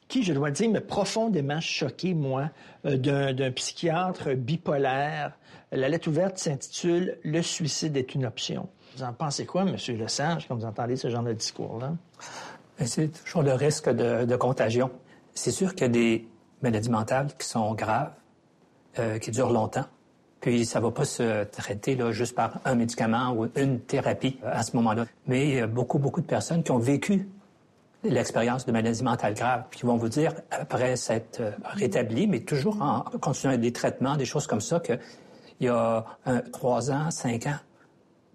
qui, 0.07 0.23
je 0.23 0.31
dois 0.31 0.51
dire, 0.51 0.69
m'a 0.69 0.79
profondément 0.79 1.59
choqué, 1.59 2.13
moi, 2.13 2.49
euh, 2.85 2.95
d'un 2.97 3.51
psychiatre 3.51 4.33
bipolaire. 4.33 5.33
La 5.73 5.87
lettre 5.87 6.09
ouverte 6.09 6.37
s'intitule 6.37 7.17
Le 7.23 7.41
suicide 7.41 7.95
est 7.95 8.13
une 8.13 8.25
option. 8.25 8.67
Vous 8.97 9.03
en 9.03 9.13
pensez 9.13 9.45
quoi, 9.45 9.61
M. 9.61 9.77
Lesage, 9.97 10.47
quand 10.47 10.55
vous 10.55 10.65
entendez 10.65 10.97
ce 10.97 11.09
genre 11.09 11.23
de 11.23 11.31
discours-là? 11.31 11.93
Ben, 12.77 12.85
c'est 12.85 13.07
toujours 13.23 13.41
le 13.41 13.53
risque 13.53 13.89
de, 13.89 14.35
contagion. 14.35 14.91
C'est 15.33 15.51
sûr 15.51 15.73
qu'il 15.73 15.83
y 15.83 15.85
a 15.85 15.93
des 15.93 16.27
maladies 16.61 16.89
mentales 16.89 17.29
qui 17.39 17.47
sont 17.47 17.73
graves, 17.73 18.11
euh, 18.99 19.17
qui 19.17 19.31
durent 19.31 19.51
longtemps. 19.51 19.85
Puis 20.41 20.65
ça 20.65 20.79
ne 20.79 20.85
va 20.85 20.91
pas 20.91 21.05
se 21.05 21.45
traiter 21.45 21.95
là, 21.95 22.11
juste 22.11 22.35
par 22.35 22.59
un 22.65 22.75
médicament 22.75 23.33
ou 23.33 23.47
une 23.55 23.79
thérapie 23.79 24.39
euh, 24.43 24.49
à 24.51 24.63
ce 24.63 24.75
moment-là. 24.75 25.05
Mais 25.27 25.47
il 25.47 25.55
y 25.55 25.59
a 25.61 25.67
beaucoup, 25.67 25.99
beaucoup 25.99 26.19
de 26.19 26.25
personnes 26.25 26.63
qui 26.63 26.71
ont 26.71 26.79
vécu 26.79 27.29
l'expérience 28.03 28.65
de 28.65 28.73
maladies 28.73 29.03
mentales 29.03 29.35
graves, 29.35 29.63
puis 29.69 29.79
qui 29.79 29.85
vont 29.85 29.95
vous 29.95 30.09
dire, 30.09 30.33
après 30.49 30.97
s'être 30.97 31.39
euh, 31.39 31.51
rétabli, 31.63 32.27
mais 32.27 32.41
toujours 32.41 32.81
en 32.81 33.05
continuant 33.21 33.57
des 33.57 33.71
traitements, 33.71 34.17
des 34.17 34.25
choses 34.25 34.47
comme 34.47 34.59
ça, 34.59 34.81
qu'il 35.57 35.67
y 35.67 35.69
a 35.69 36.05
trois 36.51 36.91
ans, 36.91 37.11
cinq 37.11 37.47
ans, 37.47 37.57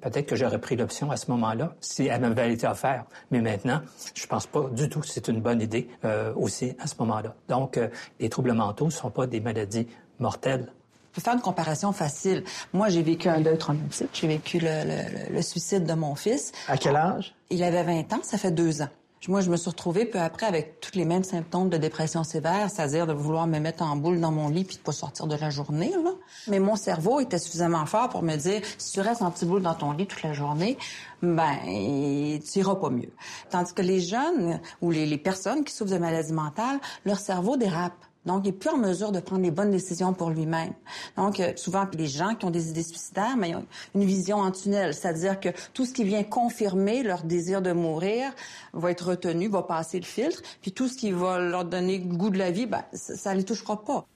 peut-être 0.00 0.26
que 0.26 0.36
j'aurais 0.36 0.60
pris 0.60 0.76
l'option 0.76 1.10
à 1.10 1.16
ce 1.16 1.30
moment-là 1.30 1.74
si 1.80 2.06
elle 2.06 2.20
m'avait 2.20 2.52
été 2.52 2.66
offerte. 2.66 3.06
Mais 3.30 3.40
maintenant, 3.40 3.80
je 4.14 4.26
pense 4.26 4.46
pas 4.46 4.68
du 4.70 4.88
tout 4.88 5.00
que 5.00 5.08
c'est 5.08 5.28
une 5.28 5.40
bonne 5.40 5.60
idée 5.60 5.88
euh, 6.04 6.32
aussi 6.34 6.76
à 6.78 6.86
ce 6.86 6.94
moment-là. 7.00 7.34
Donc, 7.48 7.76
euh, 7.76 7.88
les 8.20 8.28
troubles 8.28 8.52
mentaux 8.52 8.86
ne 8.86 8.90
sont 8.90 9.10
pas 9.10 9.26
des 9.26 9.40
maladies 9.40 9.88
mortelles. 10.18 10.72
Je 11.10 11.20
peux 11.20 11.24
faire 11.24 11.34
une 11.34 11.40
comparaison 11.40 11.92
facile. 11.92 12.44
Moi, 12.74 12.90
j'ai 12.90 13.02
vécu 13.02 13.28
un 13.28 13.40
deuil 13.40 13.56
traumatique. 13.56 14.10
J'ai 14.12 14.28
vécu 14.28 14.58
le, 14.58 14.84
le, 14.84 15.34
le, 15.34 15.42
suicide 15.42 15.84
de 15.84 15.94
mon 15.94 16.14
fils. 16.14 16.52
À 16.68 16.76
quel 16.76 16.94
âge? 16.94 17.34
Il 17.48 17.62
avait 17.62 17.84
20 17.84 18.12
ans, 18.12 18.20
ça 18.22 18.36
fait 18.36 18.50
deux 18.50 18.82
ans. 18.82 18.88
Moi, 19.28 19.40
je 19.40 19.50
me 19.50 19.56
suis 19.56 19.70
retrouvée 19.70 20.04
peu 20.04 20.20
après 20.20 20.46
avec 20.46 20.78
tous 20.80 20.96
les 20.96 21.04
mêmes 21.04 21.24
symptômes 21.24 21.68
de 21.68 21.76
dépression 21.78 22.22
sévère, 22.22 22.70
c'est-à-dire 22.70 23.08
de 23.08 23.12
vouloir 23.12 23.48
me 23.48 23.58
mettre 23.58 23.82
en 23.82 23.96
boule 23.96 24.20
dans 24.20 24.30
mon 24.30 24.48
lit 24.48 24.62
puis 24.62 24.76
de 24.76 24.82
pas 24.82 24.92
sortir 24.92 25.26
de 25.26 25.34
la 25.34 25.50
journée. 25.50 25.90
Là. 25.90 26.12
Mais 26.46 26.60
mon 26.60 26.76
cerveau 26.76 27.18
était 27.18 27.38
suffisamment 27.38 27.86
fort 27.86 28.08
pour 28.08 28.22
me 28.22 28.36
dire 28.36 28.62
si 28.78 28.92
tu 28.92 29.00
restes 29.00 29.22
en 29.22 29.32
petit 29.32 29.44
boule 29.44 29.62
dans 29.62 29.74
ton 29.74 29.90
lit 29.90 30.06
toute 30.06 30.22
la 30.22 30.32
journée, 30.32 30.78
ben 31.22 31.56
tu 31.64 32.58
iras 32.60 32.76
pas 32.76 32.90
mieux. 32.90 33.10
Tandis 33.50 33.74
que 33.74 33.82
les 33.82 34.00
jeunes 34.00 34.60
ou 34.80 34.92
les, 34.92 35.06
les 35.06 35.18
personnes 35.18 35.64
qui 35.64 35.74
souffrent 35.74 35.92
de 35.92 35.98
maladies 35.98 36.32
mentales, 36.32 36.78
leur 37.04 37.18
cerveau 37.18 37.56
dérape. 37.56 38.05
Donc, 38.26 38.42
il 38.44 38.48
n'est 38.48 38.56
plus 38.56 38.70
en 38.70 38.76
mesure 38.76 39.12
de 39.12 39.20
prendre 39.20 39.42
les 39.42 39.50
bonnes 39.50 39.70
décisions 39.70 40.12
pour 40.12 40.30
lui-même. 40.30 40.72
Donc, 41.16 41.40
euh, 41.40 41.52
souvent, 41.56 41.86
les 41.96 42.06
gens 42.06 42.34
qui 42.34 42.44
ont 42.44 42.50
des 42.50 42.70
idées 42.70 42.82
suicidaires, 42.82 43.36
mais 43.36 43.50
ils 43.50 43.56
ont 43.56 43.66
une 43.94 44.04
vision 44.04 44.38
en 44.38 44.50
tunnel, 44.50 44.94
c'est-à-dire 44.94 45.40
que 45.40 45.48
tout 45.72 45.86
ce 45.86 45.92
qui 45.92 46.04
vient 46.04 46.24
confirmer 46.24 47.02
leur 47.02 47.22
désir 47.22 47.62
de 47.62 47.72
mourir 47.72 48.32
va 48.72 48.90
être 48.90 49.10
retenu, 49.10 49.48
va 49.48 49.62
passer 49.62 49.98
le 49.98 50.04
filtre, 50.04 50.42
puis 50.60 50.72
tout 50.72 50.88
ce 50.88 50.96
qui 50.96 51.12
va 51.12 51.38
leur 51.38 51.64
donner 51.64 51.98
le 51.98 52.14
goût 52.14 52.30
de 52.30 52.38
la 52.38 52.50
vie, 52.50 52.66
ben, 52.66 52.82
ça 52.92 53.34
les 53.34 53.44
touchera 53.44 53.84
pas. 53.84 54.06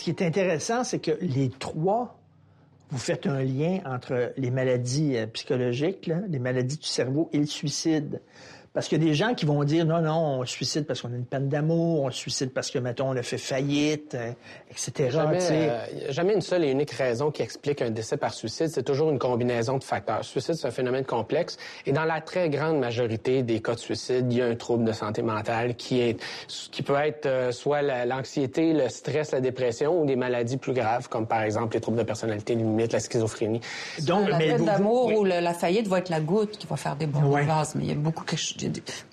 Ce 0.00 0.04
qui 0.04 0.08
est 0.08 0.22
intéressant, 0.22 0.82
c'est 0.82 0.98
que 0.98 1.10
les 1.20 1.50
trois, 1.50 2.18
vous 2.88 2.96
faites 2.96 3.26
un 3.26 3.42
lien 3.42 3.80
entre 3.84 4.32
les 4.38 4.50
maladies 4.50 5.18
euh, 5.18 5.26
psychologiques, 5.26 6.10
les 6.26 6.38
maladies 6.38 6.78
du 6.78 6.86
cerveau 6.86 7.28
et 7.34 7.38
le 7.38 7.44
suicide. 7.44 8.22
Parce 8.72 8.86
qu'il 8.86 9.02
y 9.02 9.04
a 9.04 9.08
des 9.08 9.14
gens 9.14 9.34
qui 9.34 9.46
vont 9.46 9.64
dire 9.64 9.84
non, 9.84 10.00
non, 10.00 10.40
on 10.40 10.44
se 10.44 10.52
suicide 10.52 10.86
parce 10.86 11.02
qu'on 11.02 11.12
a 11.12 11.16
une 11.16 11.24
peine 11.24 11.48
d'amour, 11.48 12.04
on 12.04 12.10
se 12.12 12.18
suicide 12.18 12.52
parce 12.52 12.70
que, 12.70 12.78
mettons, 12.78 13.08
on 13.08 13.16
a 13.16 13.22
fait 13.22 13.36
faillite, 13.36 14.14
euh, 14.14 14.30
etc. 14.70 15.10
Jamais, 15.10 15.38
euh, 15.50 15.86
jamais 16.10 16.34
une 16.34 16.40
seule 16.40 16.62
et 16.62 16.70
unique 16.70 16.92
raison 16.92 17.32
qui 17.32 17.42
explique 17.42 17.82
un 17.82 17.90
décès 17.90 18.16
par 18.16 18.32
suicide. 18.32 18.68
C'est 18.68 18.84
toujours 18.84 19.10
une 19.10 19.18
combinaison 19.18 19.76
de 19.76 19.82
facteurs. 19.82 20.18
Le 20.18 20.22
suicide, 20.22 20.54
c'est 20.54 20.68
un 20.68 20.70
phénomène 20.70 21.04
complexe. 21.04 21.56
Et 21.84 21.90
dans 21.90 22.04
la 22.04 22.20
très 22.20 22.48
grande 22.48 22.78
majorité 22.78 23.42
des 23.42 23.60
cas 23.60 23.74
de 23.74 23.80
suicide, 23.80 24.26
il 24.30 24.38
y 24.38 24.42
a 24.42 24.46
un 24.46 24.54
trouble 24.54 24.84
de 24.84 24.92
santé 24.92 25.22
mentale 25.22 25.74
qui, 25.74 26.00
est, 26.00 26.22
qui 26.70 26.82
peut 26.82 26.94
être 26.94 27.26
euh, 27.26 27.50
soit 27.50 27.82
l'anxiété, 27.82 28.72
le 28.72 28.88
stress, 28.88 29.32
la 29.32 29.40
dépression 29.40 30.00
ou 30.00 30.06
des 30.06 30.14
maladies 30.14 30.58
plus 30.58 30.74
graves, 30.74 31.08
comme 31.08 31.26
par 31.26 31.42
exemple 31.42 31.74
les 31.74 31.80
troubles 31.80 31.98
de 31.98 32.04
personnalité 32.04 32.54
limite, 32.54 32.92
la 32.92 33.00
schizophrénie. 33.00 33.60
Donc, 34.06 34.28
la 34.28 34.38
peine 34.38 34.64
d'amour 34.64 35.06
oui. 35.06 35.14
ou 35.16 35.24
le, 35.24 35.40
la 35.40 35.54
faillite 35.54 35.88
va 35.88 35.98
être 35.98 36.08
la 36.08 36.20
goutte 36.20 36.56
qui 36.56 36.68
va 36.68 36.76
faire 36.76 36.94
des 36.94 37.06
bons 37.06 37.32
ouais. 37.32 37.44
vases, 37.44 37.74
mais 37.74 37.82
il 37.82 37.88
y 37.88 37.92
a 37.92 37.96
beaucoup 37.96 38.22
quelque 38.22 38.38
chose 38.38 38.59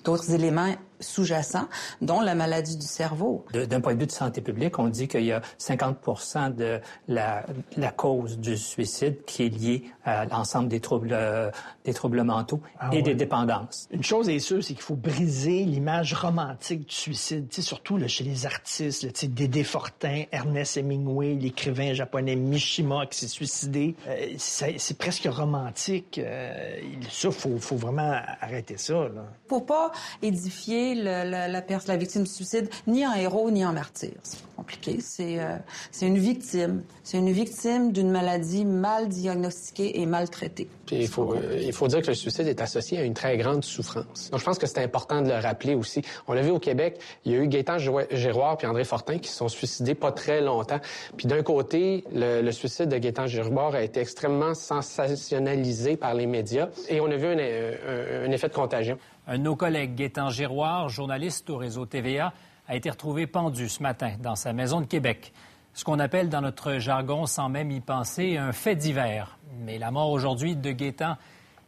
d'autres 0.04 0.32
éléments 0.32 0.74
sous-jacents, 1.00 1.68
dont 2.00 2.20
la 2.20 2.34
maladie 2.34 2.76
du 2.76 2.86
cerveau. 2.86 3.44
D'un 3.52 3.80
point 3.80 3.94
de 3.94 4.00
vue 4.00 4.06
de 4.06 4.12
santé 4.12 4.40
publique, 4.40 4.78
on 4.78 4.88
dit 4.88 5.08
qu'il 5.08 5.24
y 5.24 5.32
a 5.32 5.42
50 5.58 6.56
de 6.56 6.80
la, 7.08 7.44
la, 7.76 7.90
cause 7.90 8.38
du 8.38 8.56
suicide 8.56 9.24
qui 9.26 9.44
est 9.44 9.48
liée 9.48 9.84
à 10.04 10.24
l'ensemble 10.26 10.68
des 10.68 10.80
troubles, 10.80 11.10
euh, 11.12 11.50
des 11.84 11.94
troubles 11.94 12.22
mentaux 12.22 12.60
ah, 12.78 12.90
et 12.92 12.96
ouais. 12.96 13.02
des 13.02 13.14
dépendances. 13.14 13.88
Une 13.90 14.02
chose 14.02 14.28
est 14.28 14.38
sûre, 14.38 14.62
c'est 14.62 14.74
qu'il 14.74 14.82
faut 14.82 14.96
briser 14.96 15.64
l'image 15.64 16.14
romantique 16.14 16.88
du 16.88 16.94
suicide, 16.94 17.52
surtout 17.52 17.96
là, 17.96 18.08
chez 18.08 18.24
les 18.24 18.46
artistes, 18.46 19.02
là, 19.02 19.10
Dédé 19.28 19.62
Fortin, 19.62 20.24
Ernest 20.32 20.76
Hemingway, 20.76 21.34
l'écrivain 21.34 21.92
japonais 21.92 22.36
Mishima 22.36 23.06
qui 23.06 23.18
s'est 23.18 23.28
suicidé. 23.28 23.94
Euh, 24.06 24.34
c'est 24.38 24.98
presque 24.98 25.28
romantique. 25.30 26.18
Euh, 26.18 26.78
ça, 27.10 27.28
il 27.28 27.34
faut, 27.34 27.58
faut, 27.58 27.76
vraiment 27.76 28.20
arrêter 28.40 28.76
ça. 28.76 28.94
Là. 28.94 29.24
Faut 29.48 29.60
pas 29.60 29.92
édifier 30.22 30.87
la, 30.94 31.24
la, 31.24 31.48
la, 31.48 31.96
victime 31.96 32.24
du 32.24 32.30
suicide 32.30 32.68
ni 32.86 33.06
en 33.06 33.14
héros 33.14 33.50
ni 33.50 33.64
en 33.64 33.72
martyr. 33.72 34.12
C'est 34.22 34.38
compliqué. 34.56 34.98
C'est 35.00 35.38
euh, 35.38 35.56
une 36.02 36.18
victime. 36.18 36.82
C'est 37.04 37.18
une 37.18 37.30
victime 37.30 37.92
d'une 37.92 38.10
maladie 38.10 38.64
mal 38.64 39.08
diagnostiquée 39.08 40.00
et 40.00 40.06
mal 40.06 40.28
traitée. 40.28 40.68
Puis 40.86 40.96
il 40.96 41.08
faut, 41.08 41.34
euh, 41.34 41.60
il 41.60 41.72
faut 41.72 41.88
dire 41.88 42.02
que 42.02 42.08
le 42.08 42.14
suicide 42.14 42.46
est 42.46 42.60
associé 42.60 42.98
à 42.98 43.02
une 43.02 43.14
très 43.14 43.36
grande 43.36 43.64
souffrance. 43.64 44.30
Donc 44.30 44.40
je 44.40 44.44
pense 44.44 44.58
que 44.58 44.66
c'est 44.66 44.82
important 44.82 45.22
de 45.22 45.28
le 45.28 45.38
rappeler 45.38 45.74
aussi. 45.74 46.02
On 46.26 46.32
l'a 46.32 46.42
vu 46.42 46.50
au 46.50 46.58
Québec, 46.58 46.98
il 47.24 47.32
y 47.32 47.34
a 47.36 47.38
eu 47.38 47.48
Gaétan 47.48 47.78
Giroir 47.78 48.56
puis 48.56 48.66
André 48.66 48.84
Fortin 48.84 49.18
qui 49.18 49.28
se 49.28 49.36
sont 49.36 49.48
suicidés 49.48 49.94
pas 49.94 50.12
très 50.12 50.40
longtemps. 50.40 50.80
Puis 51.16 51.26
d'un 51.26 51.42
côté, 51.42 52.04
le, 52.12 52.50
suicide 52.50 52.88
de 52.88 52.98
Gaétan 52.98 53.26
Giroir 53.26 53.74
a 53.74 53.82
été 53.82 54.00
extrêmement 54.00 54.54
sensationnalisé 54.54 55.96
par 55.96 56.14
les 56.14 56.26
médias 56.26 56.68
et 56.88 57.00
on 57.00 57.10
a 57.10 57.16
vu 57.16 57.26
un 57.26 58.30
effet 58.30 58.48
de 58.48 58.54
contagion. 58.54 58.98
Un 59.30 59.36
de 59.36 59.42
nos 59.42 59.56
collègues, 59.56 59.94
Gaétan 59.94 60.30
Giroir, 60.30 60.88
journaliste 60.88 61.50
au 61.50 61.58
réseau 61.58 61.84
TVA, 61.84 62.32
a 62.66 62.76
été 62.76 62.88
retrouvé 62.88 63.26
pendu 63.26 63.68
ce 63.68 63.82
matin 63.82 64.12
dans 64.22 64.36
sa 64.36 64.54
maison 64.54 64.80
de 64.80 64.86
Québec. 64.86 65.34
Ce 65.74 65.84
qu'on 65.84 65.98
appelle 65.98 66.30
dans 66.30 66.40
notre 66.40 66.78
jargon, 66.78 67.26
sans 67.26 67.50
même 67.50 67.70
y 67.70 67.80
penser, 67.80 68.38
un 68.38 68.52
fait 68.52 68.74
divers. 68.74 69.36
Mais 69.60 69.76
la 69.76 69.90
mort 69.90 70.10
aujourd'hui 70.12 70.56
de 70.56 70.72
Gaétan, 70.72 71.18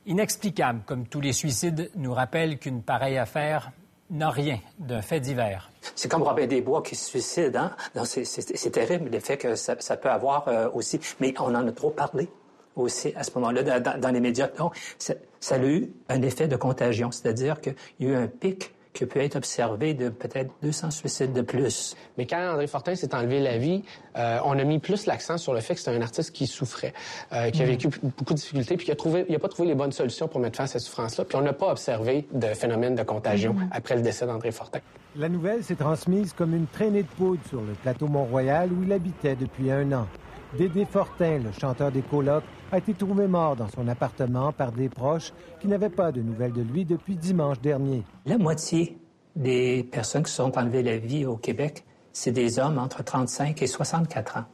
inexplicable 0.07 0.81
comme 0.87 1.07
tous 1.07 1.21
les 1.21 1.35
suicides, 1.35 1.91
nous 1.97 2.15
rappelle 2.15 2.59
qu'une 2.59 2.83
pareille 2.83 3.19
affaire 3.19 3.73
n'a 4.09 4.31
rien 4.31 4.59
d'un 4.79 5.03
fait 5.03 5.21
divers. 5.21 5.71
C'est 5.95 6.11
comme 6.11 6.23
Robin 6.23 6.47
Desbois 6.47 6.83
qui 6.83 6.97
se 6.97 7.11
suicide. 7.11 7.57
Hein? 7.57 7.77
C'est 8.07 8.71
terrible 8.71 9.11
l'effet 9.11 9.37
que 9.37 9.55
ça, 9.55 9.77
peut 9.99 10.11
avoir 10.11 10.49
euh, 10.49 10.71
aussi. 10.73 10.99
Mais 11.21 11.35
on 11.39 11.55
en 11.55 11.69
a 11.69 11.73
trop 11.73 11.91
parlé 11.91 12.31
aussi 12.75 13.13
à 13.17 13.23
ce 13.23 13.33
moment-là 13.35 13.81
dans, 13.81 14.11
les 14.11 14.21
médias. 14.21 14.49
Ça 15.41 15.57
a 15.57 15.59
eu 15.59 15.91
un 16.09 16.23
effet 16.23 16.49
de 16.49 16.57
contagion, 16.57 17.11
c'est-à-dire 17.11 17.61
qu'il 17.61 17.75
y 18.01 18.07
a 18.07 18.11
eu 18.11 18.15
un 18.15 18.27
pic 18.27 18.73
qui 18.93 19.07
peut 19.07 19.21
être 19.21 19.37
observé 19.37 19.95
de 19.95 20.09
peut-être 20.09 20.53
200 20.63 20.91
suicides 20.91 21.33
de 21.33 21.43
plus. 21.43 21.97
Mais 22.19 22.27
quand 22.27 22.39
André 22.53 22.67
Fortin 22.67 22.95
s'est 22.95 23.15
enlevé 23.15 23.41
la 23.41 23.57
vie, 23.57 23.83
euh, 24.17 24.39
on 24.45 24.59
a 24.59 24.65
mis 24.65 24.79
plus 24.79 25.07
l'accent 25.07 25.39
sur 25.39 25.55
le 25.55 25.61
fait 25.61 25.75
que 25.75 25.81
c'était 25.81 25.97
un 25.97 26.03
artiste 26.03 26.33
qui 26.33 26.47
souffrait, 26.47 26.93
euh, 27.33 27.51
qui 27.51 27.63
a 27.63 27.67
mm. 27.67 27.69
vécu 27.69 27.89
beaucoup 28.19 28.35
de 28.35 28.39
difficultés, 28.39 28.77
puis 28.77 28.87
qui 28.87 28.93
a 28.93 28.97
trouvé, 28.97 29.25
il 29.29 29.35
a 29.35 29.39
pas 29.39 29.49
trouvé 29.49 29.69
les 29.69 29.75
bonnes 29.75 29.93
solutions 29.93 30.29
pour 30.29 30.41
mettre 30.41 30.57
fin 30.57 30.65
à 30.65 30.67
cette 30.67 30.83
souffrance-là. 30.83 31.25
Puis 31.25 31.37
on 31.37 31.43
n'a 31.43 31.53
pas 31.53 31.71
observé 31.71 32.27
de 32.33 32.49
phénomène 32.49 32.95
de 32.95 33.03
contagion 33.03 33.55
mm. 33.55 33.69
après 33.73 33.97
le 33.97 34.03
décès 34.03 34.27
d'André 34.27 34.51
Fortin. 34.51 34.81
La 35.17 35.29
nouvelle 35.29 35.63
s'est 35.65 35.77
transmise 35.77 36.33
comme 36.33 36.55
une 36.55 36.67
traînée 36.67 37.03
de 37.03 37.09
poudre 37.09 37.41
sur 37.49 37.61
le 37.61 37.73
plateau 37.75 38.09
Mont-Royal 38.09 38.71
où 38.73 38.83
il 38.83 38.93
habitait 38.93 39.37
depuis 39.37 39.71
un 39.71 39.93
an. 39.93 40.07
Dédé 40.59 40.85
Fortin, 40.85 41.39
le 41.39 41.53
chanteur 41.59 41.93
des 41.93 42.03
colocs, 42.03 42.43
a 42.73 42.79
été 42.79 42.95
trouvé 42.95 43.27
mort 43.27 43.57
dans 43.57 43.69
son 43.69 43.89
appartement 43.89 44.53
par 44.53 44.73
des 44.73 44.89
proches 44.89 45.33
qui 45.61 45.67
n'avaient 45.67 45.91
pas 45.91 46.13
de 46.13 46.23
nouvelles 46.23 46.53
de 46.53 46.63
lui 46.63 46.85
depuis 46.85 47.17
dimanche 47.17 47.61
dernier. 47.61 48.05
La 48.27 48.39
moitié 48.39 48.99
des 49.37 49.85
personnes 49.91 50.23
qui 50.23 50.33
sont 50.33 50.57
enlevées 50.57 50.83
la 50.83 50.99
vie 50.99 51.27
au 51.27 51.37
Québec, 51.37 51.85
c'est 52.13 52.33
des 52.33 52.59
hommes 52.59 52.79
entre 52.79 53.03
35 53.03 53.61
et 53.63 53.67
64 53.67 54.37
ans. 54.39 54.45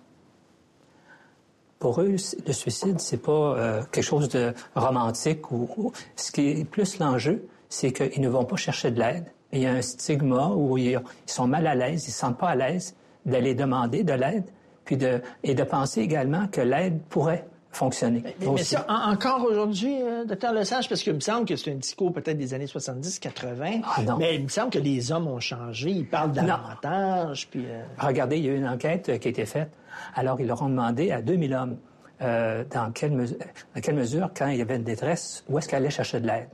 Pour 1.78 2.00
eux, 2.00 2.16
le 2.46 2.52
suicide, 2.52 3.00
c'est 3.00 3.22
pas 3.22 3.32
euh, 3.32 3.82
quelque 3.92 4.04
chose 4.04 4.28
de 4.30 4.54
romantique 4.74 5.50
ou, 5.52 5.92
ce 6.16 6.32
qui 6.32 6.48
est 6.48 6.64
plus 6.64 6.98
l'enjeu, 6.98 7.46
c'est 7.68 7.92
qu'ils 7.92 8.22
ne 8.22 8.28
vont 8.28 8.44
pas 8.44 8.56
chercher 8.56 8.90
de 8.90 8.98
l'aide. 8.98 9.26
Il 9.52 9.60
y 9.60 9.66
a 9.66 9.72
un 9.72 9.82
stigma 9.82 10.48
où 10.48 10.78
ils, 10.78 11.00
sont 11.26 11.46
mal 11.46 11.66
à 11.66 11.74
l'aise, 11.74 12.04
ils 12.04 12.08
ne 12.08 12.12
se 12.12 12.18
sentent 12.18 12.38
pas 12.38 12.48
à 12.48 12.54
l'aise 12.54 12.96
d'aller 13.26 13.54
demander 13.54 14.04
de 14.04 14.12
l'aide 14.14 14.44
puis 14.84 14.96
de, 14.96 15.20
et 15.42 15.54
de 15.54 15.64
penser 15.64 16.00
également 16.00 16.46
que 16.46 16.60
l'aide 16.60 17.02
pourrait 17.10 17.46
fonctionner. 17.76 18.22
Mais, 18.40 18.62
ça, 18.62 18.86
encore 18.88 19.44
aujourd'hui, 19.44 20.00
euh, 20.02 20.24
docteur 20.24 20.52
Lesage, 20.52 20.88
parce 20.88 21.02
qu'il 21.02 21.14
me 21.14 21.20
semble 21.20 21.46
que 21.46 21.56
c'est 21.56 21.70
un 21.70 21.76
discours 21.76 22.12
peut-être 22.12 22.38
des 22.38 22.54
années 22.54 22.66
70-80, 22.66 23.82
ah, 23.84 24.16
mais 24.18 24.36
il 24.36 24.44
me 24.44 24.48
semble 24.48 24.70
que 24.70 24.78
les 24.78 25.12
hommes 25.12 25.28
ont 25.28 25.40
changé, 25.40 25.90
ils 25.90 26.08
parlent 26.08 26.32
davantage. 26.32 27.48
Puis, 27.50 27.64
euh, 27.66 27.82
Regardez, 27.98 28.38
il 28.38 28.44
y 28.46 28.48
a 28.48 28.52
eu 28.52 28.56
une 28.56 28.68
enquête 28.68 29.08
euh, 29.08 29.18
qui 29.18 29.28
a 29.28 29.30
été 29.30 29.46
faite. 29.46 29.70
Alors, 30.14 30.40
ils 30.40 30.46
leur 30.46 30.62
ont 30.62 30.68
demandé 30.68 31.12
à 31.12 31.22
2000 31.22 31.54
hommes 31.54 31.76
dans, 32.18 32.92
quelle 32.94 33.12
mesure, 33.12 33.36
dans 33.74 33.80
quelle 33.82 33.94
mesure, 33.94 34.30
quand 34.34 34.48
il 34.48 34.56
y 34.56 34.62
avait 34.62 34.76
une 34.76 34.84
détresse, 34.84 35.44
où 35.48 35.58
est-ce 35.58 35.68
qu'ils 35.68 35.76
allaient 35.76 35.90
chercher 35.90 36.18
de 36.18 36.26
l'aide. 36.26 36.48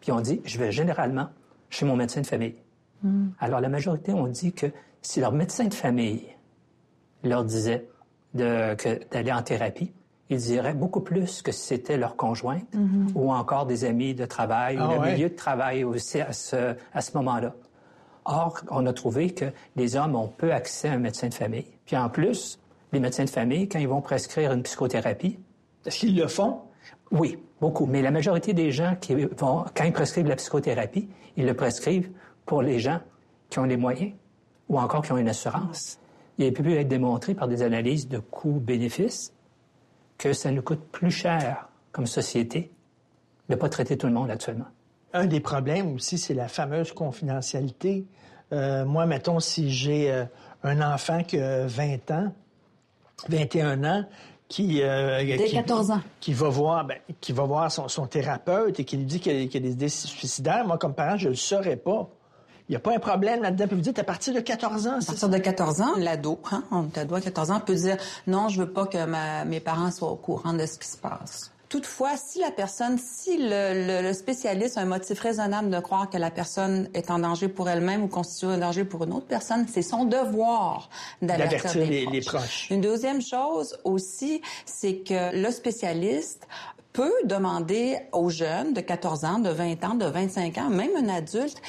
Puis 0.00 0.10
ils 0.10 0.12
ont 0.12 0.20
dit, 0.20 0.40
je 0.44 0.58
vais 0.58 0.72
généralement 0.72 1.28
chez 1.70 1.86
mon 1.86 1.94
médecin 1.94 2.20
de 2.20 2.26
famille. 2.26 2.56
Hmm. 3.02 3.28
Alors, 3.38 3.60
la 3.60 3.68
majorité 3.68 4.12
ont 4.12 4.26
dit 4.26 4.52
que 4.52 4.66
si 5.02 5.20
leur 5.20 5.30
médecin 5.30 5.66
de 5.66 5.74
famille 5.74 6.24
leur 7.22 7.44
disait 7.44 7.86
d'aller 8.34 9.32
en 9.32 9.42
thérapie, 9.42 9.92
ils 10.30 10.38
diraient 10.38 10.74
beaucoup 10.74 11.00
plus 11.00 11.42
que 11.42 11.52
si 11.52 11.66
c'était 11.66 11.96
leur 11.96 12.16
conjointe 12.16 12.72
mm-hmm. 12.74 13.12
ou 13.14 13.32
encore 13.32 13.66
des 13.66 13.84
amis 13.84 14.14
de 14.14 14.24
travail 14.24 14.78
ou 14.78 14.82
ah 14.82 14.94
le 14.96 15.12
milieu 15.12 15.28
de 15.28 15.34
travail 15.34 15.84
aussi 15.84 16.20
à 16.20 16.32
ce, 16.32 16.74
à 16.92 17.00
ce 17.00 17.16
moment-là. 17.16 17.54
Or, 18.24 18.60
on 18.70 18.86
a 18.86 18.92
trouvé 18.92 19.34
que 19.34 19.46
les 19.76 19.96
hommes 19.96 20.16
ont 20.16 20.28
peu 20.28 20.52
accès 20.52 20.88
à 20.88 20.92
un 20.92 20.98
médecin 20.98 21.28
de 21.28 21.34
famille. 21.34 21.66
Puis 21.84 21.96
en 21.96 22.08
plus, 22.08 22.58
les 22.92 23.00
médecins 23.00 23.24
de 23.24 23.30
famille, 23.30 23.68
quand 23.68 23.78
ils 23.78 23.88
vont 23.88 24.00
prescrire 24.00 24.52
une 24.52 24.62
psychothérapie... 24.62 25.38
Est-ce 25.84 25.98
qu'ils 25.98 26.16
le 26.16 26.26
font? 26.26 26.60
Oui, 27.10 27.38
beaucoup. 27.60 27.84
Mais 27.84 28.00
la 28.00 28.10
majorité 28.10 28.54
des 28.54 28.72
gens 28.72 28.96
qui 28.98 29.14
vont, 29.14 29.66
quand 29.76 29.84
ils 29.84 29.92
prescrivent 29.92 30.28
la 30.28 30.36
psychothérapie, 30.36 31.10
ils 31.36 31.44
le 31.44 31.52
prescrivent 31.52 32.10
pour 32.46 32.62
les 32.62 32.78
gens 32.78 33.00
qui 33.50 33.58
ont 33.58 33.64
les 33.64 33.76
moyens 33.76 34.12
ou 34.70 34.78
encore 34.78 35.02
qui 35.02 35.12
ont 35.12 35.18
une 35.18 35.28
assurance 35.28 35.98
il 36.38 36.46
a 36.46 36.50
pu 36.50 36.74
être 36.74 36.88
démontré 36.88 37.34
par 37.34 37.48
des 37.48 37.62
analyses 37.62 38.08
de 38.08 38.18
coûts-bénéfices 38.18 39.32
que 40.18 40.32
ça 40.32 40.50
nous 40.50 40.62
coûte 40.62 40.82
plus 40.92 41.10
cher 41.10 41.68
comme 41.92 42.06
société 42.06 42.70
de 43.48 43.54
ne 43.54 43.60
pas 43.60 43.68
traiter 43.68 43.96
tout 43.96 44.06
le 44.06 44.12
monde 44.12 44.30
actuellement. 44.30 44.66
Un 45.12 45.26
des 45.26 45.40
problèmes 45.40 45.94
aussi, 45.94 46.18
c'est 46.18 46.34
la 46.34 46.48
fameuse 46.48 46.92
confidentialité. 46.92 48.04
Euh, 48.52 48.84
moi, 48.84 49.06
mettons, 49.06 49.38
si 49.38 49.70
j'ai 49.70 50.10
euh, 50.10 50.24
un 50.62 50.80
enfant 50.80 51.22
qui 51.22 51.38
a 51.38 51.66
20 51.66 52.10
ans, 52.10 52.32
21 53.28 53.84
ans, 53.84 54.04
qui, 54.48 54.82
euh, 54.82 55.24
qui, 55.36 55.52
14 55.52 55.90
ans. 55.92 56.00
qui 56.20 56.32
va 56.32 56.48
voir, 56.48 56.84
ben, 56.84 56.98
qui 57.20 57.32
va 57.32 57.44
voir 57.44 57.70
son, 57.70 57.88
son, 57.88 58.06
thérapeute 58.06 58.78
et 58.80 58.84
qui 58.84 58.96
lui 58.96 59.04
dit 59.04 59.20
qu'il 59.20 59.32
y, 59.32 59.56
a 59.56 59.60
des 59.60 59.72
idées 59.72 59.88
suicidaires, 59.88 60.66
moi, 60.66 60.78
comme 60.78 60.94
parent, 60.94 61.16
je 61.16 61.26
ne 61.26 61.30
le 61.30 61.36
saurais 61.36 61.76
pas. 61.76 62.08
Il 62.68 62.72
n'y 62.72 62.76
a 62.76 62.80
pas 62.80 62.94
un 62.94 62.98
problème 62.98 63.42
là-dedans. 63.42 63.66
Puis 63.66 63.76
vous 63.76 63.82
dites, 63.82 63.98
à 63.98 64.04
partir 64.04 64.32
de 64.32 64.40
14 64.40 64.86
ans, 64.86 64.98
À 65.00 65.04
partir 65.04 65.28
de 65.28 65.38
14 65.38 65.80
ans, 65.82 65.92
l'ado, 65.98 66.40
hein, 66.50 66.88
l'ado 66.96 67.14
à 67.14 67.20
14 67.20 67.50
ans 67.50 67.60
peut 67.60 67.74
dire, 67.74 67.98
non, 68.26 68.48
je 68.48 68.60
veux 68.60 68.70
pas 68.70 68.86
que 68.86 69.44
mes 69.44 69.60
parents 69.60 69.90
soient 69.90 70.10
au 70.10 70.16
courant 70.16 70.54
de 70.54 70.64
ce 70.64 70.78
qui 70.78 70.88
se 70.88 70.96
passe. 70.96 71.50
Toutefois, 71.68 72.16
si 72.16 72.38
la 72.38 72.52
personne, 72.52 72.98
si 72.98 73.36
le, 73.36 74.12
spécialiste 74.12 74.78
a 74.78 74.82
un 74.82 74.84
motif 74.84 75.18
raisonnable 75.18 75.70
de 75.70 75.80
croire 75.80 76.08
que 76.08 76.16
la 76.16 76.30
personne 76.30 76.88
est 76.94 77.10
en 77.10 77.18
danger 77.18 77.48
pour 77.48 77.68
elle-même 77.68 78.04
ou 78.04 78.06
constitue 78.06 78.46
un 78.46 78.58
danger 78.58 78.84
pour 78.84 79.04
une 79.04 79.12
autre 79.12 79.26
personne, 79.26 79.66
c'est 79.68 79.82
son 79.82 80.04
devoir 80.04 80.88
d'avertir 81.20 81.74
les, 81.74 82.06
les, 82.06 82.20
proches. 82.20 82.68
Une 82.70 82.80
deuxième 82.80 83.20
chose 83.20 83.76
aussi, 83.82 84.40
c'est 84.66 84.98
que 84.98 85.34
le 85.34 85.50
spécialiste 85.50 86.46
peut 86.92 87.12
demander 87.24 87.98
aux 88.12 88.30
jeunes 88.30 88.72
de 88.72 88.80
14 88.80 89.24
ans, 89.24 89.38
de 89.40 89.50
20 89.50 89.84
ans, 89.84 89.94
de 89.96 90.06
25 90.06 90.58
ans, 90.58 90.70
même 90.70 90.92
un 90.96 91.08
adulte, 91.08 91.60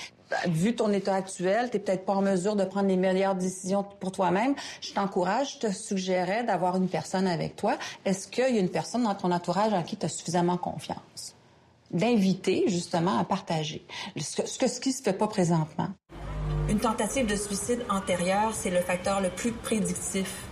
vu 0.47 0.75
ton 0.75 0.91
état 0.91 1.15
actuel, 1.15 1.69
tu 1.69 1.77
n'es 1.77 1.83
peut-être 1.83 2.05
pas 2.05 2.13
en 2.13 2.21
mesure 2.21 2.55
de 2.55 2.63
prendre 2.63 2.87
les 2.87 2.97
meilleures 2.97 3.35
décisions 3.35 3.83
pour 3.83 4.11
toi-même. 4.11 4.55
Je 4.81 4.93
t'encourage, 4.93 5.55
je 5.55 5.67
te 5.67 5.71
suggérais 5.71 6.43
d'avoir 6.43 6.77
une 6.77 6.87
personne 6.87 7.27
avec 7.27 7.55
toi. 7.55 7.77
Est-ce 8.05 8.27
qu'il 8.27 8.55
y 8.55 8.57
a 8.57 8.61
une 8.61 8.69
personne 8.69 9.03
dans 9.03 9.15
ton 9.15 9.31
entourage 9.31 9.73
en 9.73 9.83
qui 9.83 9.97
tu 9.97 10.05
as 10.05 10.09
suffisamment 10.09 10.57
confiance? 10.57 11.35
D'inviter, 11.91 12.65
justement, 12.67 13.19
à 13.19 13.23
partager. 13.23 13.85
Ce, 14.17 14.57
que, 14.57 14.67
ce 14.67 14.79
qui 14.79 14.91
se 14.91 15.03
fait 15.03 15.13
pas 15.13 15.27
présentement. 15.27 15.89
Une 16.67 16.79
tentative 16.79 17.27
de 17.27 17.35
suicide 17.35 17.85
antérieure, 17.89 18.51
c'est 18.53 18.71
le 18.71 18.81
facteur 18.81 19.21
le 19.21 19.29
plus 19.29 19.51
prédictif 19.51 20.43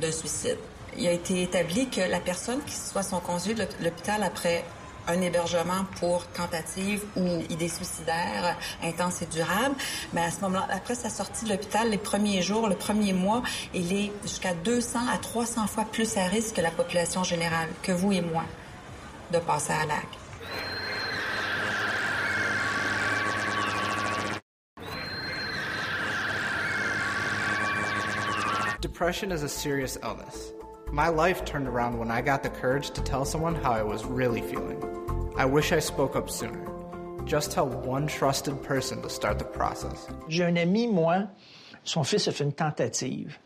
de 0.00 0.10
suicide. 0.10 0.58
Il 0.98 1.06
a 1.06 1.12
été 1.12 1.42
établi 1.42 1.88
que 1.88 2.00
la 2.00 2.20
personne 2.20 2.60
qui 2.64 2.74
soit 2.74 3.02
son 3.02 3.18
conduit 3.18 3.54
de 3.54 3.66
l'hôpital 3.82 4.22
après 4.22 4.62
un 5.08 5.20
hébergement 5.20 5.84
pour 5.98 6.26
tentative 6.26 7.04
ou 7.16 7.42
idée 7.50 7.68
suicidaire 7.68 8.56
intense 8.82 9.22
et 9.22 9.26
durable. 9.26 9.74
Mais 10.12 10.22
à 10.22 10.30
ce 10.30 10.40
moment-là, 10.42 10.68
après 10.70 10.94
sa 10.94 11.10
sortie 11.10 11.44
de 11.44 11.50
l'hôpital, 11.50 11.90
les 11.90 11.98
premiers 11.98 12.42
jours, 12.42 12.68
le 12.68 12.76
premier 12.76 13.12
mois, 13.12 13.42
il 13.72 13.92
est 13.92 14.12
jusqu'à 14.22 14.54
200 14.54 15.00
à 15.12 15.18
300 15.18 15.66
fois 15.66 15.84
plus 15.84 16.16
à 16.16 16.24
risque 16.24 16.56
que 16.56 16.60
la 16.60 16.70
population 16.70 17.24
générale, 17.24 17.68
que 17.82 17.92
vous 17.92 18.12
et 18.12 18.20
moi, 18.20 18.44
de 19.32 19.38
passer 19.38 19.72
à 19.72 19.86
l'acte. 19.86 20.18
Depression 28.80 29.32
is 29.32 29.42
a 29.42 29.48
serious 29.48 29.96
illness. 30.02 30.52
My 30.92 31.08
life 31.08 31.44
turned 31.44 31.66
around 31.66 31.98
when 31.98 32.10
I 32.10 32.20
got 32.20 32.42
the 32.42 32.50
courage 32.50 32.90
to 32.90 33.00
tell 33.00 33.24
someone 33.24 33.54
how 33.54 33.72
I 33.72 33.82
was 33.82 34.04
really 34.04 34.42
feeling. 34.42 34.93
I 35.36 35.46
wish 35.46 35.72
I 35.72 35.80
spoke 35.80 36.14
up 36.14 36.30
sooner. 36.30 36.64
Just 37.26 37.50
tell 37.50 37.66
one 37.66 38.06
trusted 38.06 38.62
person 38.62 39.02
to 39.02 39.08
start 39.08 39.40
the 39.40 39.44
process. 39.44 40.06
J'ai 40.28 40.44
un 40.44 40.56
ami, 40.56 40.86
moi, 40.86 41.24
son 41.82 42.04
fils 42.04 42.28
a 42.28 42.32
fait 42.32 42.44
une 42.44 42.52
tentative. 42.52 43.36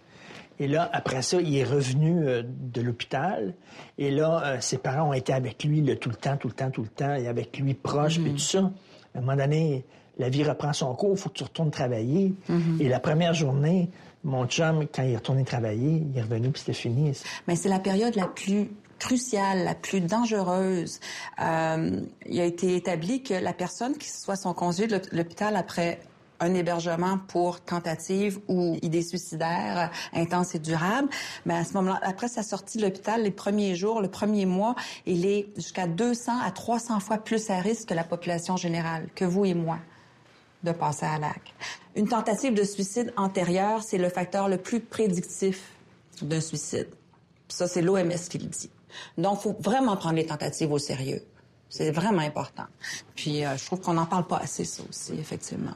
Et 0.59 0.68
là, 0.68 0.90
après 0.92 1.22
ça, 1.22 1.40
il 1.40 1.57
est 1.57 1.64
revenu 1.64 2.29
euh, 2.29 2.42
de 2.44 2.83
l'hôpital. 2.83 3.55
Et 3.96 4.11
là, 4.11 4.42
euh, 4.44 4.61
ses 4.61 4.77
parents 4.77 5.09
ont 5.09 5.12
été 5.14 5.33
avec 5.33 5.64
lui 5.64 5.83
tout 5.98 6.11
le 6.11 6.16
temps, 6.16 6.37
tout 6.37 6.48
le 6.48 6.55
temps, 6.55 6.70
tout 6.70 6.83
le 6.83 6.88
temps, 6.88 7.14
et 7.14 7.27
avec 7.27 7.57
lui 7.59 7.72
proche, 7.72 8.18
puis 8.20 8.33
mm-hmm. 8.33 8.35
tout 8.35 8.38
ça. 8.38 8.70
À 9.14 9.18
un 9.18 9.20
moment 9.22 9.37
donné, 9.37 9.87
la 10.18 10.29
vie 10.29 10.44
reprend 10.44 10.74
son 10.74 10.94
cours, 10.94 11.12
il 11.12 11.18
faut 11.18 11.31
que 11.31 11.38
tu 11.38 11.44
retournes 11.44 11.70
travailler. 11.70 12.35
Mm-hmm. 12.51 12.83
Et 12.83 12.88
la 12.88 13.01
première 13.01 13.33
journée, 13.33 13.88
mon 14.24 14.46
chum, 14.46 14.87
quand 14.94 15.05
il 15.05 15.12
est 15.12 15.16
retourné 15.16 15.44
travailler, 15.44 16.05
il 16.12 16.18
est 16.18 16.22
revenu 16.22 16.51
puis 16.51 16.61
c'était 16.61 16.74
fini. 16.74 17.12
Mais 17.46 17.57
c'est 17.57 17.70
la 17.70 17.79
période 17.79 18.14
la 18.14 18.27
plus 18.27 18.68
cruciale, 18.98 19.64
la 19.64 19.74
plus 19.74 20.00
dangereuse. 20.00 21.00
Euh, 21.40 22.00
il 22.26 22.40
a 22.40 22.44
été 22.44 22.76
établi 22.76 23.22
que 23.22 23.34
la 23.34 23.52
personne 23.52 23.96
qui 23.96 24.08
soit 24.08 24.37
son 24.37 24.54
conduit 24.54 24.87
de 24.87 25.00
l'hôpital 25.12 25.56
après 25.56 26.00
un 26.40 26.54
hébergement 26.54 27.18
pour 27.28 27.61
tentative 27.61 28.38
ou 28.48 28.76
idée 28.82 29.02
suicidaire 29.02 29.90
intense 30.12 30.54
et 30.54 30.58
durable, 30.58 31.08
mais 31.46 31.54
à 31.54 31.64
ce 31.64 31.74
moment-là, 31.74 32.00
après 32.02 32.28
sa 32.28 32.42
sortie 32.42 32.78
de 32.78 32.84
l'hôpital, 32.84 33.22
les 33.22 33.30
premiers 33.30 33.74
jours, 33.74 34.00
le 34.00 34.08
premier 34.08 34.46
mois, 34.46 34.74
il 35.06 35.26
est 35.26 35.48
jusqu'à 35.56 35.87
200 35.87 36.32
à 36.44 36.50
300 36.50 37.00
fois 37.00 37.18
plus 37.18 37.50
à 37.50 37.58
risque 37.58 37.88
que 37.88 37.94
la 37.94 38.04
population 38.04 38.56
générale, 38.56 39.08
que 39.14 39.24
vous 39.24 39.44
et 39.44 39.54
moi 39.54 39.78
de 40.64 40.72
passer 40.72 41.06
à 41.06 41.18
l'acte. 41.18 41.54
Une 41.94 42.08
tentative 42.08 42.54
de 42.54 42.64
suicide 42.64 43.12
antérieure, 43.16 43.82
c'est 43.82 43.98
le 43.98 44.08
facteur 44.08 44.48
le 44.48 44.58
plus 44.58 44.80
prédictif 44.80 45.72
d'un 46.22 46.40
suicide. 46.40 46.88
Ça, 47.48 47.68
c'est 47.68 47.82
l'OMS 47.82 48.11
qui 48.28 48.38
le 48.38 48.46
dit. 48.46 48.70
Donc, 49.16 49.40
faut 49.40 49.57
vraiment 49.61 49.97
prendre 49.97 50.16
les 50.16 50.26
tentatives 50.26 50.72
au 50.72 50.78
sérieux. 50.78 51.22
C'est 51.70 51.91
vraiment 51.91 52.22
important. 52.22 52.64
Puis, 53.14 53.45
euh, 53.45 53.57
je 53.57 53.66
trouve 53.66 53.80
qu'on 53.80 53.93
n'en 53.93 54.07
parle 54.07 54.26
pas 54.26 54.39
assez, 54.39 54.64
ça 54.64 54.82
aussi, 54.89 55.12
effectivement. 55.18 55.74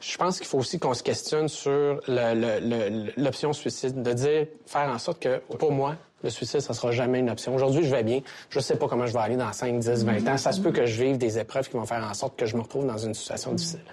Je 0.00 0.16
pense 0.16 0.38
qu'il 0.38 0.48
faut 0.48 0.58
aussi 0.58 0.80
qu'on 0.80 0.94
se 0.94 1.02
questionne 1.02 1.48
sur 1.48 2.00
l'option 2.08 3.52
suicide, 3.52 4.02
de 4.02 4.12
dire, 4.12 4.46
faire 4.66 4.88
en 4.88 4.98
sorte 4.98 5.20
que, 5.20 5.38
pour 5.58 5.72
moi, 5.72 5.96
Le 6.24 6.30
suicide, 6.30 6.60
ça 6.60 6.74
sera 6.74 6.90
jamais 6.90 7.20
une 7.20 7.30
option. 7.30 7.54
Aujourd'hui, 7.54 7.84
je 7.84 7.94
vais 7.94 8.02
bien. 8.02 8.22
Je 8.50 8.58
sais 8.58 8.74
pas 8.74 8.88
comment 8.88 9.06
je 9.06 9.12
vais 9.12 9.20
aller 9.20 9.36
dans 9.36 9.52
5, 9.52 9.78
10, 9.78 10.04
20 10.04 10.26
ans. 10.26 10.36
Ça 10.36 10.50
se 10.50 10.60
peut 10.60 10.72
que 10.72 10.84
je 10.84 11.00
vive 11.00 11.16
des 11.16 11.38
épreuves 11.38 11.68
qui 11.68 11.76
vont 11.76 11.86
faire 11.86 12.04
en 12.04 12.12
sorte 12.12 12.36
que 12.36 12.44
je 12.44 12.56
me 12.56 12.62
retrouve 12.62 12.86
dans 12.86 12.98
une 12.98 13.14
situation 13.14 13.52
difficile. 13.52 13.84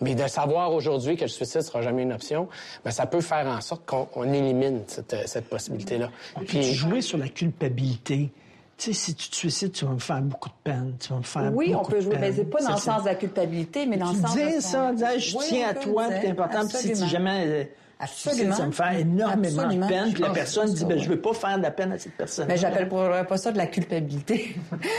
Mais 0.00 0.14
de 0.14 0.26
savoir 0.26 0.72
aujourd'hui 0.72 1.16
que 1.16 1.22
le 1.22 1.28
suicide 1.28 1.60
sera 1.62 1.82
jamais 1.82 2.02
une 2.02 2.12
option, 2.12 2.48
ben, 2.84 2.90
ça 2.90 3.04
peut 3.06 3.20
faire 3.20 3.46
en 3.46 3.60
sorte 3.60 3.84
qu'on 3.86 4.32
élimine 4.32 4.82
cette, 4.86 5.14
cette 5.26 5.48
possibilité-là. 5.48 6.10
Puis 6.46 6.62
jouer 6.74 7.02
sur 7.02 7.18
la 7.18 7.28
culpabilité. 7.28 8.30
Tu 8.78 8.94
sais, 8.94 8.98
si 8.98 9.14
tu 9.14 9.28
te 9.28 9.36
suicides, 9.36 9.72
tu 9.72 9.84
vas 9.84 9.92
me 9.92 9.98
faire 9.98 10.22
beaucoup 10.22 10.48
de 10.48 10.54
peine. 10.64 10.94
Tu 10.98 11.10
vas 11.10 11.18
me 11.18 11.22
faire 11.22 11.52
Oui, 11.54 11.74
on 11.74 11.84
peut 11.84 11.96
de 11.96 12.00
jouer, 12.00 12.16
mais 12.18 12.32
c'est 12.32 12.46
pas 12.46 12.62
dans 12.62 12.70
le 12.70 12.76
ça. 12.78 12.94
sens 12.94 13.02
de 13.02 13.08
la 13.08 13.14
culpabilité, 13.14 13.84
mais 13.84 13.98
dans 13.98 14.08
tu 14.10 14.16
le 14.16 14.22
sens 14.22 14.34
de 14.34 14.40
dis 14.40 14.52
son- 14.62 14.68
ça, 14.70 14.92
dis, 14.94 15.20
je 15.20 15.36
Oui, 15.36 15.44
tiens 15.48 15.68
à 15.68 15.74
toi, 15.74 16.06
c'est 16.08 16.20
dire. 16.20 16.30
important. 16.30 16.66
Puis 16.66 16.96
si 16.96 17.08
jamais 17.08 17.44
euh, 17.46 17.64
Absolument. 18.00 18.54
ça 18.56 18.66
me 18.66 18.72
fait 18.72 19.00
énormément 19.00 19.62
Absolument. 19.62 19.86
de 19.86 19.92
peine. 19.92 20.12
Puis 20.12 20.22
la 20.22 20.28
Je 20.28 20.32
pense 20.32 20.34
personne 20.34 20.74
dit, 20.74 20.84
ben, 20.84 20.98
ça, 20.98 21.04
je 21.04 21.08
veux 21.10 21.20
pas 21.20 21.34
faire 21.34 21.58
de 21.58 21.62
la 21.62 21.70
peine 21.70 21.92
à 21.92 21.98
cette 21.98 22.14
personne. 22.16 22.46
Mais 22.48 22.56
j'appelle 22.56 22.88
pas, 22.88 23.24
pas 23.24 23.36
ça 23.36 23.52
de 23.52 23.58
la 23.58 23.66
culpabilité. 23.66 24.54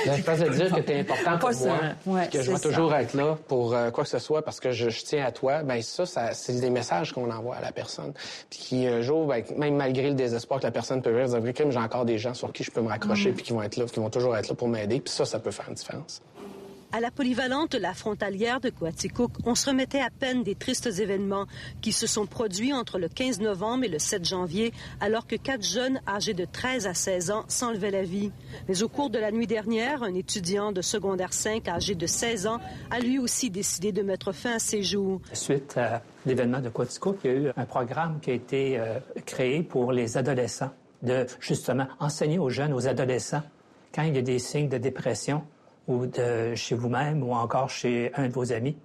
Ben, 0.06 0.16
je 0.18 0.22
pense 0.22 0.40
de 0.40 0.50
dire 0.50 0.74
que 0.76 0.82
tu 0.82 0.92
es 0.92 1.00
important 1.02 1.38
pour 1.40 1.52
ça. 1.54 1.70
moi, 2.06 2.20
Ouais, 2.20 2.28
que 2.28 2.42
je 2.42 2.52
vais 2.52 2.58
c'est 2.58 2.70
toujours 2.70 2.92
ça. 2.92 3.02
être 3.02 3.14
là 3.14 3.38
pour 3.48 3.74
euh, 3.74 3.90
quoi 3.92 4.04
que 4.04 4.10
ce 4.10 4.20
soit 4.20 4.44
parce 4.44 4.60
que 4.60 4.72
je, 4.72 4.90
je 4.90 5.04
tiens 5.04 5.26
à 5.26 5.32
toi. 5.32 5.64
Ben 5.64 5.82
ça, 5.82 6.06
ça 6.06 6.34
c'est 6.34 6.60
des 6.60 6.70
messages 6.70 7.12
qu'on 7.14 7.30
envoie 7.32 7.56
à 7.56 7.62
la 7.62 7.72
personne. 7.72 8.14
Puis 8.50 8.60
qui 8.60 8.88
un 8.88 9.02
jour, 9.02 9.26
ben, 9.28 9.44
même 9.58 9.76
malgré 9.76 10.10
le 10.10 10.16
désespoir 10.16 10.60
que 10.60 10.66
la 10.66 10.72
personne 10.72 11.02
peut 11.02 11.10
vivre, 11.12 11.40
dire, 11.40 11.54
Crime, 11.54 11.72
j'ai 11.72 11.80
encore 11.80 12.06
des 12.06 12.18
gens 12.18 12.34
sur 12.34 12.52
qui 12.54 12.64
je 12.64 12.72
peux 12.72 12.82
me 12.82 12.90
raccrocher 12.90 13.32
Mm. 13.32 13.34
puis 13.36 13.44
qui 13.44 13.54
vont 13.54 13.62
être 13.64 13.78
là, 13.78 13.86
qui 13.86 14.00
vont 14.00 14.10
toujours 14.10 14.36
être 14.38 14.50
là 14.50 14.56
pour 14.56 14.68
m'aider. 14.68 15.00
Puis 15.00 15.14
ça, 15.14 15.26
ça 15.26 15.40
peut 15.40 15.52
faire 15.52 15.66
une 15.70 15.76
différence. 15.76 16.22
À 16.94 17.00
la 17.00 17.10
polyvalente 17.10 17.74
La 17.76 17.94
Frontalière 17.94 18.60
de 18.60 18.70
Coaticook, 18.70 19.32
on 19.46 19.56
se 19.56 19.70
remettait 19.70 20.02
à 20.02 20.10
peine 20.10 20.44
des 20.44 20.56
tristes 20.56 20.88
événements 20.88 21.46
qui 21.80 21.94
se 21.94 22.06
sont 22.06 22.26
produits 22.26 22.74
entre 22.74 23.00
le 23.00 23.08
15 23.08 23.40
novembre 23.40 23.86
et 23.86 23.88
le 23.88 23.98
7 23.98 24.26
janvier, 24.26 24.74
alors 25.00 25.26
que 25.26 25.38
quatre 25.38 25.64
jeunes 25.64 26.02
âgés 26.06 26.34
de 26.34 26.44
13 26.44 26.88
à 26.88 26.94
16 26.94 27.32
ans 27.32 27.46
s'enlevaient 27.48 27.92
la 27.92 28.04
vie. 28.04 28.34
Mais 28.68 28.84
au 28.84 28.90
cours 28.90 29.10
de 29.10 29.20
la 29.20 29.32
nuit 29.32 29.48
dernière, 29.48 30.04
un 30.04 30.14
étudiant 30.14 30.74
de 30.74 30.82
secondaire 30.82 31.32
5 31.32 31.66
âgé 31.70 31.96
de 31.96 32.06
16 32.06 32.48
ans 32.48 32.60
a 32.90 33.00
lui 33.00 33.20
aussi 33.20 33.50
décidé 33.50 33.94
de 33.94 34.02
mettre 34.02 34.34
fin 34.34 34.56
à 34.56 34.60
ses 34.60 34.84
jours. 34.84 35.22
Suite 35.32 35.78
à 35.78 36.04
l'événement 36.26 36.60
de 36.60 36.68
Quatico, 36.68 37.16
il 37.24 37.32
y 37.32 37.34
a 37.34 37.38
eu 37.38 37.52
un 37.56 37.66
programme 37.66 38.20
qui 38.20 38.32
a 38.32 38.34
été 38.34 38.78
euh, 38.78 39.00
créé 39.26 39.64
pour 39.64 39.94
les 39.94 40.18
adolescents, 40.18 40.72
de 41.04 41.26
justement 41.40 41.88
enseigner 42.02 42.38
aux 42.38 42.50
jeunes, 42.50 42.74
aux 42.74 42.86
adolescents, 42.86 43.44
quand 43.96 44.04
il 44.04 44.14
y 44.14 44.20
a 44.20 44.22
des 44.22 44.40
signes 44.40 44.68
de 44.68 44.78
dépression 44.78 45.44
ou 45.88 46.06
de 46.06 46.56
chez 46.56 46.76
vous-même 46.76 47.24
ou 47.24 47.34
encore 47.34 47.70
chez 47.70 48.12
un 48.16 48.28
de 48.28 48.34
vos 48.34 48.52
amis, 48.54 48.78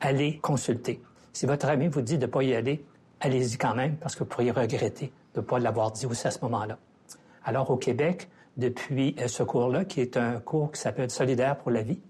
allez 0.00 0.38
consulter. 0.38 1.02
Si 1.32 1.46
votre 1.46 1.66
ami 1.68 1.88
vous 1.88 2.02
dit 2.02 2.18
de 2.18 2.26
ne 2.26 2.30
pas 2.30 2.42
y 2.42 2.54
aller, 2.54 2.84
allez-y 3.20 3.58
quand 3.58 3.74
même 3.74 3.96
parce 3.96 4.14
que 4.14 4.20
vous 4.20 4.26
pourriez 4.30 4.50
regretter 4.50 5.12
de 5.34 5.40
ne 5.40 5.44
pas 5.44 5.58
l'avoir 5.58 5.90
dit 5.92 6.06
aussi 6.06 6.26
à 6.26 6.30
ce 6.30 6.38
moment-là. 6.42 6.78
Alors 7.44 7.70
au 7.70 7.76
Québec, 7.76 8.28
depuis 8.56 9.14
euh, 9.20 9.28
ce 9.28 9.42
cours-là, 9.42 9.84
qui 9.84 10.00
est 10.00 10.16
un 10.16 10.40
cours 10.40 10.72
qui 10.72 10.80
s'appelle 10.80 11.10
Solidaire 11.10 11.56
pour 11.56 11.70
la 11.70 11.82
vie, 11.82 12.00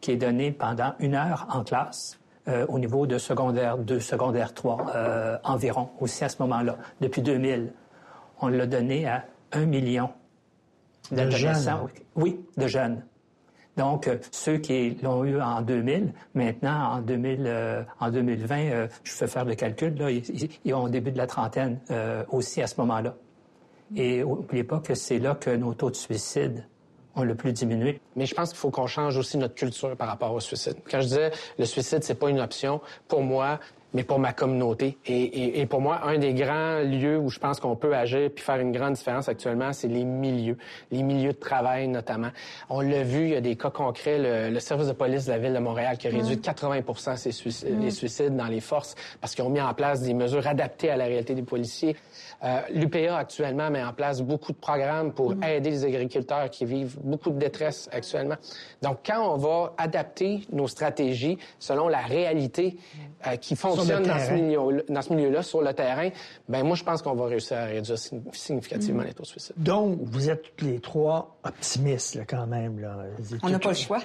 qui 0.00 0.12
est 0.12 0.16
donné 0.16 0.52
pendant 0.52 0.94
une 1.00 1.14
heure 1.14 1.46
en 1.50 1.64
classe 1.64 2.18
euh, 2.46 2.64
au 2.68 2.78
niveau 2.78 3.06
de 3.06 3.18
secondaire 3.18 3.78
2, 3.78 3.98
secondaire 4.00 4.54
3 4.54 4.86
euh, 4.94 5.38
environ, 5.44 5.90
aussi 6.00 6.24
à 6.24 6.28
ce 6.28 6.40
moment-là. 6.42 6.78
Depuis 7.00 7.20
2000, 7.20 7.72
on 8.40 8.48
l'a 8.48 8.66
donné 8.66 9.06
à 9.08 9.24
un 9.52 9.66
million 9.66 10.10
De 11.10 11.16
d'adolescents. 11.16 11.88
jeunes. 11.88 11.88
Oui, 12.14 12.40
de 12.56 12.66
jeunes. 12.68 13.02
Donc, 13.78 14.08
euh, 14.08 14.18
ceux 14.32 14.58
qui 14.58 14.98
l'ont 15.02 15.24
eu 15.24 15.40
en 15.40 15.62
2000, 15.62 16.12
maintenant, 16.34 16.94
en, 16.96 17.00
2000, 17.00 17.44
euh, 17.46 17.82
en 18.00 18.10
2020, 18.10 18.56
euh, 18.58 18.88
je 19.04 19.12
fais 19.12 19.26
faire 19.28 19.44
le 19.44 19.54
calcul, 19.54 19.94
là, 19.94 20.10
ils, 20.10 20.28
ils- 20.30 20.50
ils 20.64 20.74
ont 20.74 20.82
au 20.82 20.88
début 20.88 21.12
de 21.12 21.16
la 21.16 21.26
trentaine 21.28 21.78
euh, 21.90 22.24
aussi 22.30 22.60
à 22.60 22.66
ce 22.66 22.74
moment-là. 22.80 23.14
Et 23.96 24.20
n'oubliez 24.22 24.64
pas 24.64 24.80
que 24.80 24.94
c'est 24.94 25.18
là 25.18 25.34
que 25.34 25.50
nos 25.50 25.72
taux 25.74 25.90
de 25.90 25.96
suicide 25.96 26.66
ont 27.14 27.22
le 27.22 27.34
plus 27.34 27.52
diminué. 27.52 28.00
Mais 28.16 28.26
je 28.26 28.34
pense 28.34 28.50
qu'il 28.50 28.58
faut 28.58 28.70
qu'on 28.70 28.86
change 28.86 29.16
aussi 29.16 29.38
notre 29.38 29.54
culture 29.54 29.96
par 29.96 30.08
rapport 30.08 30.32
au 30.34 30.40
suicide. 30.40 30.76
Quand 30.90 31.00
je 31.00 31.06
disais 31.06 31.30
le 31.58 31.64
suicide, 31.64 32.02
c'est 32.04 32.14
pas 32.18 32.28
une 32.30 32.40
option 32.40 32.80
pour 33.08 33.22
moi, 33.22 33.58
mais 33.94 34.02
pour 34.04 34.18
ma 34.18 34.32
communauté. 34.32 34.98
Et, 35.06 35.12
et- 35.22 35.60
et 35.60 35.66
pour 35.66 35.80
moi, 35.80 36.00
un 36.04 36.18
des 36.18 36.34
grands 36.34 36.80
lieux 36.80 37.18
où 37.18 37.30
je 37.30 37.38
pense 37.38 37.58
qu'on 37.60 37.74
peut 37.76 37.94
agir 37.96 38.30
puis 38.34 38.44
faire 38.44 38.56
une 38.60 38.72
grande 38.72 38.94
différence 38.94 39.28
actuellement, 39.28 39.72
c'est 39.72 39.88
les 39.88 40.04
milieux, 40.04 40.58
les 40.90 41.02
milieux 41.02 41.32
de 41.32 41.38
travail 41.38 41.88
notamment. 41.88 42.28
On 42.68 42.80
l'a 42.80 43.02
vu, 43.02 43.22
il 43.24 43.30
y 43.30 43.36
a 43.36 43.40
des 43.40 43.56
cas 43.56 43.70
concrets. 43.70 44.18
Le, 44.18 44.50
le 44.52 44.60
service 44.60 44.88
de 44.88 44.92
police 44.92 45.24
de 45.26 45.32
la 45.32 45.38
ville 45.38 45.54
de 45.54 45.58
Montréal 45.58 45.96
qui 45.96 46.06
a 46.06 46.10
réduit 46.10 46.36
de 46.36 46.42
80% 46.42 47.16
ses 47.16 47.32
suicides, 47.32 47.80
les 47.80 47.90
suicides 47.90 48.36
dans 48.36 48.46
les 48.46 48.60
forces 48.60 48.94
parce 49.20 49.34
qu'ils 49.34 49.44
ont 49.44 49.50
mis 49.50 49.60
en 49.60 49.72
place 49.74 50.02
des 50.02 50.14
mesures 50.14 50.46
adaptées 50.46 50.90
à 50.90 50.96
la 50.96 51.04
réalité 51.06 51.34
des 51.34 51.42
policiers. 51.42 51.96
Euh, 52.44 52.60
L'UPA 52.72 53.16
actuellement 53.16 53.70
met 53.70 53.82
en 53.82 53.92
place 53.92 54.20
beaucoup 54.22 54.52
de 54.52 54.58
programmes 54.58 55.12
pour 55.12 55.34
aider 55.42 55.70
les 55.70 55.84
agriculteurs 55.84 56.50
qui 56.50 56.64
vivent 56.64 56.96
beaucoup 57.02 57.30
de 57.30 57.38
détresse 57.38 57.88
actuellement. 57.92 58.36
Donc, 58.82 58.98
quand 59.04 59.34
on 59.34 59.36
va 59.36 59.72
adapter 59.78 60.42
nos 60.52 60.68
stratégies 60.68 61.38
selon 61.58 61.88
la 61.88 61.98
réalité 62.02 62.76
euh, 63.26 63.36
qui 63.36 63.56
fonctionne 63.78 64.02
dans 64.04 64.18
ce 64.18 64.32
milieu 64.32 64.84
dans 64.88 65.02
ce 65.02 65.12
milieu-là, 65.12 65.42
sur 65.42 65.62
le 65.62 65.72
terrain, 65.74 66.10
ben 66.48 66.62
moi, 66.64 66.76
je 66.76 66.84
pense 66.84 67.02
qu'on 67.02 67.14
va 67.14 67.26
réussir 67.26 67.56
à 67.58 67.64
réduire 67.64 67.96
sign- 67.98 68.22
significativement 68.32 69.02
Mm. 69.02 69.06
les 69.06 69.14
taux 69.14 69.22
de 69.22 69.28
suicide. 69.28 69.54
Donc, 69.56 69.98
vous 70.02 70.30
êtes 70.30 70.56
tous 70.56 70.64
les 70.66 70.80
trois 70.80 71.38
optimistes, 71.44 72.14
là, 72.16 72.24
quand 72.26 72.46
même. 72.46 72.80
Là. 72.80 72.96
On 73.42 73.48
n'a 73.50 73.58
pas 73.58 73.70
le 73.70 73.74
choix. 73.74 74.00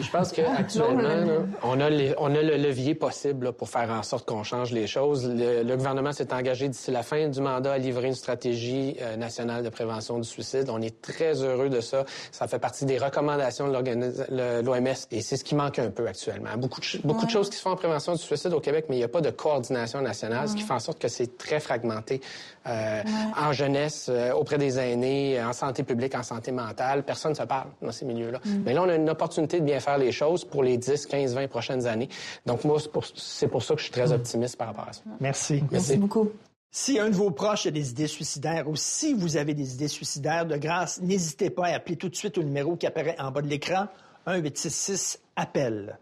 Je 0.00 0.10
pense 0.10 0.32
qu'actuellement, 0.32 1.44
on, 1.62 1.80
a 1.80 1.90
les- 1.90 2.14
on 2.18 2.34
a 2.34 2.42
le 2.42 2.56
levier 2.56 2.94
possible 2.94 3.46
là, 3.46 3.52
pour 3.52 3.68
faire 3.68 3.90
en 3.90 4.02
sorte 4.02 4.26
qu'on 4.26 4.42
change 4.42 4.72
les 4.72 4.86
choses. 4.86 5.28
Le, 5.28 5.62
le 5.62 5.76
gouvernement 5.76 6.12
s'est 6.12 6.32
engagé 6.32 6.68
d'ici 6.68 6.90
la 6.90 7.02
fin 7.02 7.28
du 7.28 7.40
mandat 7.40 7.72
à 7.72 7.78
livrer 7.78 8.08
une 8.08 8.14
stratégie 8.14 8.96
euh, 9.00 9.16
nationale 9.16 9.62
de 9.62 9.68
prévention 9.68 10.18
du 10.18 10.28
suicide. 10.28 10.68
On 10.70 10.80
est 10.80 11.00
très 11.00 11.42
heureux 11.42 11.68
de 11.68 11.80
ça. 11.80 12.04
Ça 12.32 12.46
fait 12.48 12.58
partie 12.58 12.84
des 12.84 12.98
recommandations 12.98 13.68
de 13.68 14.62
l'OMS 14.62 14.86
et 15.10 15.20
c'est 15.20 15.36
ce 15.36 15.44
qui 15.44 15.54
manque 15.54 15.78
un 15.78 15.90
peu 15.90 16.06
actuellement. 16.06 16.50
Beaucoup 16.56 16.80
de, 16.80 17.30
choses 17.30 17.50
qui 17.50 17.56
se 17.56 17.62
font 17.62 17.70
en 17.70 17.76
prévention 17.76 18.12
du 18.12 18.22
suicide 18.22 18.52
au 18.52 18.60
Québec, 18.60 18.86
mais 18.88 18.96
il 18.96 18.98
n'y 18.98 19.04
a 19.04 19.08
pas 19.08 19.20
de 19.20 19.30
coordination 19.30 20.00
nationale, 20.00 20.48
ce 20.48 20.54
qui 20.54 20.62
fait 20.62 20.72
en 20.72 20.78
sorte 20.78 20.98
que 20.98 21.08
c'est 21.08 21.36
très 21.38 21.60
fragmenté 21.60 22.20
euh, 22.66 23.02
en 23.40 23.52
jeunesse, 23.52 24.06
euh, 24.08 24.32
auprès 24.32 24.58
des 24.58 24.78
aînés, 24.78 25.42
en 25.42 25.52
santé 25.52 25.82
publique, 25.82 26.14
en 26.14 26.22
santé 26.22 26.52
mentale. 26.52 27.02
Personne 27.02 27.32
ne 27.32 27.36
se 27.36 27.42
parle 27.42 27.68
dans 27.82 27.92
ces 27.92 28.04
milieux-là. 28.04 28.38
Mm. 28.44 28.50
Mais 28.64 28.72
là, 28.72 28.82
on 28.82 28.88
a 28.88 28.94
une 28.94 29.10
opportunité 29.10 29.60
de 29.60 29.64
bien 29.64 29.73
faire 29.80 29.98
les 29.98 30.12
choses 30.12 30.44
pour 30.44 30.62
les 30.62 30.76
10, 30.76 31.06
15, 31.06 31.34
20 31.34 31.48
prochaines 31.48 31.86
années. 31.86 32.08
Donc, 32.46 32.64
moi, 32.64 32.78
c'est 32.80 32.90
pour, 32.90 33.04
c'est 33.06 33.48
pour 33.48 33.62
ça 33.62 33.74
que 33.74 33.80
je 33.80 33.84
suis 33.84 33.92
très 33.92 34.12
optimiste 34.12 34.56
par 34.56 34.68
rapport 34.68 34.88
à 34.88 34.92
ça. 34.92 35.02
Merci. 35.20 35.62
Merci 35.70 35.96
beaucoup. 35.96 36.30
Si 36.76 36.98
un 36.98 37.08
de 37.08 37.14
vos 37.14 37.30
proches 37.30 37.66
a 37.66 37.70
des 37.70 37.90
idées 37.90 38.08
suicidaires 38.08 38.68
ou 38.68 38.74
si 38.74 39.14
vous 39.14 39.36
avez 39.36 39.54
des 39.54 39.74
idées 39.74 39.86
suicidaires, 39.86 40.44
de 40.44 40.56
grâce, 40.56 41.00
n'hésitez 41.00 41.48
pas 41.48 41.66
à 41.66 41.76
appeler 41.76 41.94
tout 41.94 42.08
de 42.08 42.16
suite 42.16 42.36
au 42.36 42.42
numéro 42.42 42.74
qui 42.74 42.84
apparaît 42.84 43.14
en 43.20 43.30
bas 43.30 43.42
de 43.42 43.46
l'écran, 43.46 43.86
1-866-APPEL. 44.26 45.98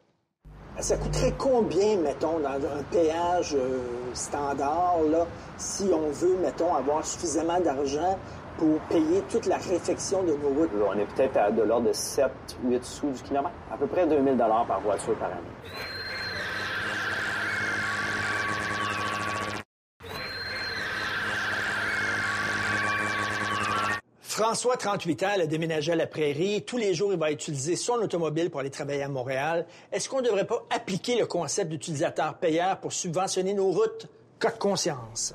Ça 0.80 0.96
coûterait 0.96 1.34
combien, 1.36 1.98
mettons, 1.98 2.40
dans 2.40 2.54
un 2.54 2.82
péage 2.90 3.54
euh, 3.54 3.80
standard, 4.14 5.02
là, 5.10 5.26
si 5.58 5.84
on 5.92 6.10
veut, 6.10 6.38
mettons, 6.42 6.74
avoir 6.74 7.06
suffisamment 7.06 7.60
d'argent 7.60 8.18
pour 8.58 8.78
payer 8.88 9.22
toute 9.30 9.46
la 9.46 9.56
réfection 9.56 10.22
de 10.22 10.32
nos 10.32 10.48
routes? 10.48 10.70
On 10.86 10.98
est 10.98 11.06
peut-être 11.14 11.36
à 11.36 11.50
de 11.50 11.62
l'ordre 11.62 11.88
de 11.88 11.92
7, 11.92 12.30
8 12.64 12.84
sous 12.84 13.10
du 13.10 13.22
kilomètre. 13.22 13.54
À 13.72 13.76
peu 13.76 13.86
près 13.86 14.06
2000 14.06 14.36
par 14.36 14.80
voiture 14.80 15.14
par 15.14 15.28
année. 15.28 15.40
François, 24.20 24.78
38 24.78 25.22
ans, 25.24 25.26
a 25.42 25.46
déménagé 25.46 25.92
à 25.92 25.94
la 25.94 26.06
prairie. 26.06 26.64
Tous 26.64 26.78
les 26.78 26.94
jours, 26.94 27.12
il 27.12 27.18
va 27.18 27.30
utiliser 27.30 27.76
son 27.76 27.96
automobile 27.96 28.48
pour 28.48 28.60
aller 28.60 28.70
travailler 28.70 29.02
à 29.02 29.08
Montréal. 29.08 29.66
Est-ce 29.92 30.08
qu'on 30.08 30.22
ne 30.22 30.26
devrait 30.26 30.46
pas 30.46 30.64
appliquer 30.74 31.18
le 31.18 31.26
concept 31.26 31.70
d'utilisateur 31.70 32.38
payeur 32.38 32.78
pour 32.78 32.94
subventionner 32.94 33.52
nos 33.52 33.70
routes? 33.70 34.08
Cas 34.40 34.52
de 34.52 34.58
conscience. 34.58 35.34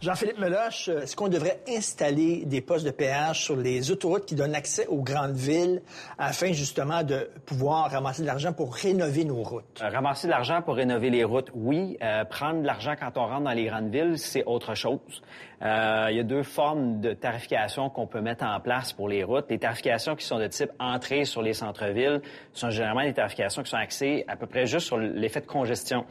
Jean-Philippe 0.00 0.38
Meloche, 0.38 0.88
est-ce 0.90 1.16
qu'on 1.16 1.26
devrait 1.26 1.60
installer 1.68 2.44
des 2.44 2.60
postes 2.60 2.86
de 2.86 2.92
péage 2.92 3.42
sur 3.42 3.56
les 3.56 3.90
autoroutes 3.90 4.26
qui 4.26 4.36
donnent 4.36 4.54
accès 4.54 4.86
aux 4.86 5.02
grandes 5.02 5.34
villes 5.34 5.82
afin 6.18 6.52
justement 6.52 7.02
de 7.02 7.28
pouvoir 7.44 7.90
ramasser 7.90 8.22
de 8.22 8.28
l'argent 8.28 8.52
pour 8.52 8.72
rénover 8.72 9.24
nos 9.24 9.42
routes? 9.42 9.82
Euh, 9.82 9.88
ramasser 9.88 10.28
de 10.28 10.30
l'argent 10.30 10.62
pour 10.62 10.76
rénover 10.76 11.10
les 11.10 11.24
routes, 11.24 11.50
oui. 11.52 11.98
Euh, 12.00 12.24
prendre 12.24 12.60
de 12.60 12.66
l'argent 12.66 12.94
quand 12.96 13.10
on 13.16 13.26
rentre 13.26 13.42
dans 13.42 13.52
les 13.52 13.64
grandes 13.64 13.90
villes, 13.90 14.18
c'est 14.18 14.44
autre 14.44 14.76
chose. 14.76 15.00
Euh, 15.62 16.06
il 16.10 16.16
y 16.16 16.20
a 16.20 16.22
deux 16.24 16.44
formes 16.44 17.00
de 17.00 17.12
tarification 17.12 17.90
qu'on 17.90 18.06
peut 18.06 18.20
mettre 18.20 18.44
en 18.44 18.60
place 18.60 18.92
pour 18.92 19.08
les 19.08 19.24
routes. 19.24 19.46
Les 19.50 19.58
tarifications 19.58 20.14
qui 20.14 20.24
sont 20.24 20.38
de 20.38 20.46
type 20.46 20.70
entrée 20.78 21.24
sur 21.24 21.42
les 21.42 21.54
centres-villes 21.54 22.22
sont 22.52 22.70
généralement 22.70 23.02
des 23.02 23.14
tarifications 23.14 23.64
qui 23.64 23.70
sont 23.70 23.76
axées 23.76 24.24
à 24.28 24.36
peu 24.36 24.46
près 24.46 24.66
juste 24.66 24.86
sur 24.86 24.96
l'effet 24.96 25.40
de 25.40 25.46
congestion. 25.46 26.06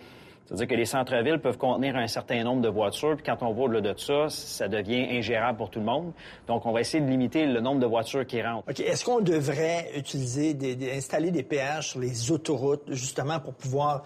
C'est-à-dire 0.48 0.68
que 0.68 0.76
les 0.76 0.86
centres-villes 0.86 1.40
peuvent 1.40 1.58
contenir 1.58 1.98
un 1.98 2.08
certain 2.08 2.42
nombre 2.44 2.62
de 2.62 2.70
voitures, 2.70 3.16
puis 3.18 3.26
quand 3.26 3.46
on 3.46 3.52
va 3.52 3.64
au-delà 3.64 3.82
de 3.82 4.00
ça, 4.00 4.30
ça 4.30 4.70
devient 4.70 5.06
ingérable 5.12 5.58
pour 5.58 5.70
tout 5.70 5.80
le 5.80 5.86
monde. 5.86 6.14
Donc, 6.48 6.66
on 6.66 6.72
va 6.72 6.80
essayer 6.80 7.04
de 7.04 7.10
limiter 7.10 7.46
le 7.46 7.60
nombre 7.60 7.82
de 7.82 7.86
voitures 7.86 8.26
qui 8.26 8.42
rentrent. 8.42 8.70
OK. 8.70 8.80
Est-ce 8.80 9.04
qu'on 9.04 9.20
devrait 9.20 9.92
utiliser, 9.98 10.54
des, 10.54 10.96
installer 10.96 11.32
des 11.32 11.44
péages 11.44 11.90
sur 11.90 12.00
les 12.00 12.32
autoroutes, 12.32 12.84
justement, 12.88 13.42
pour 13.42 13.56
pouvoir 13.56 14.04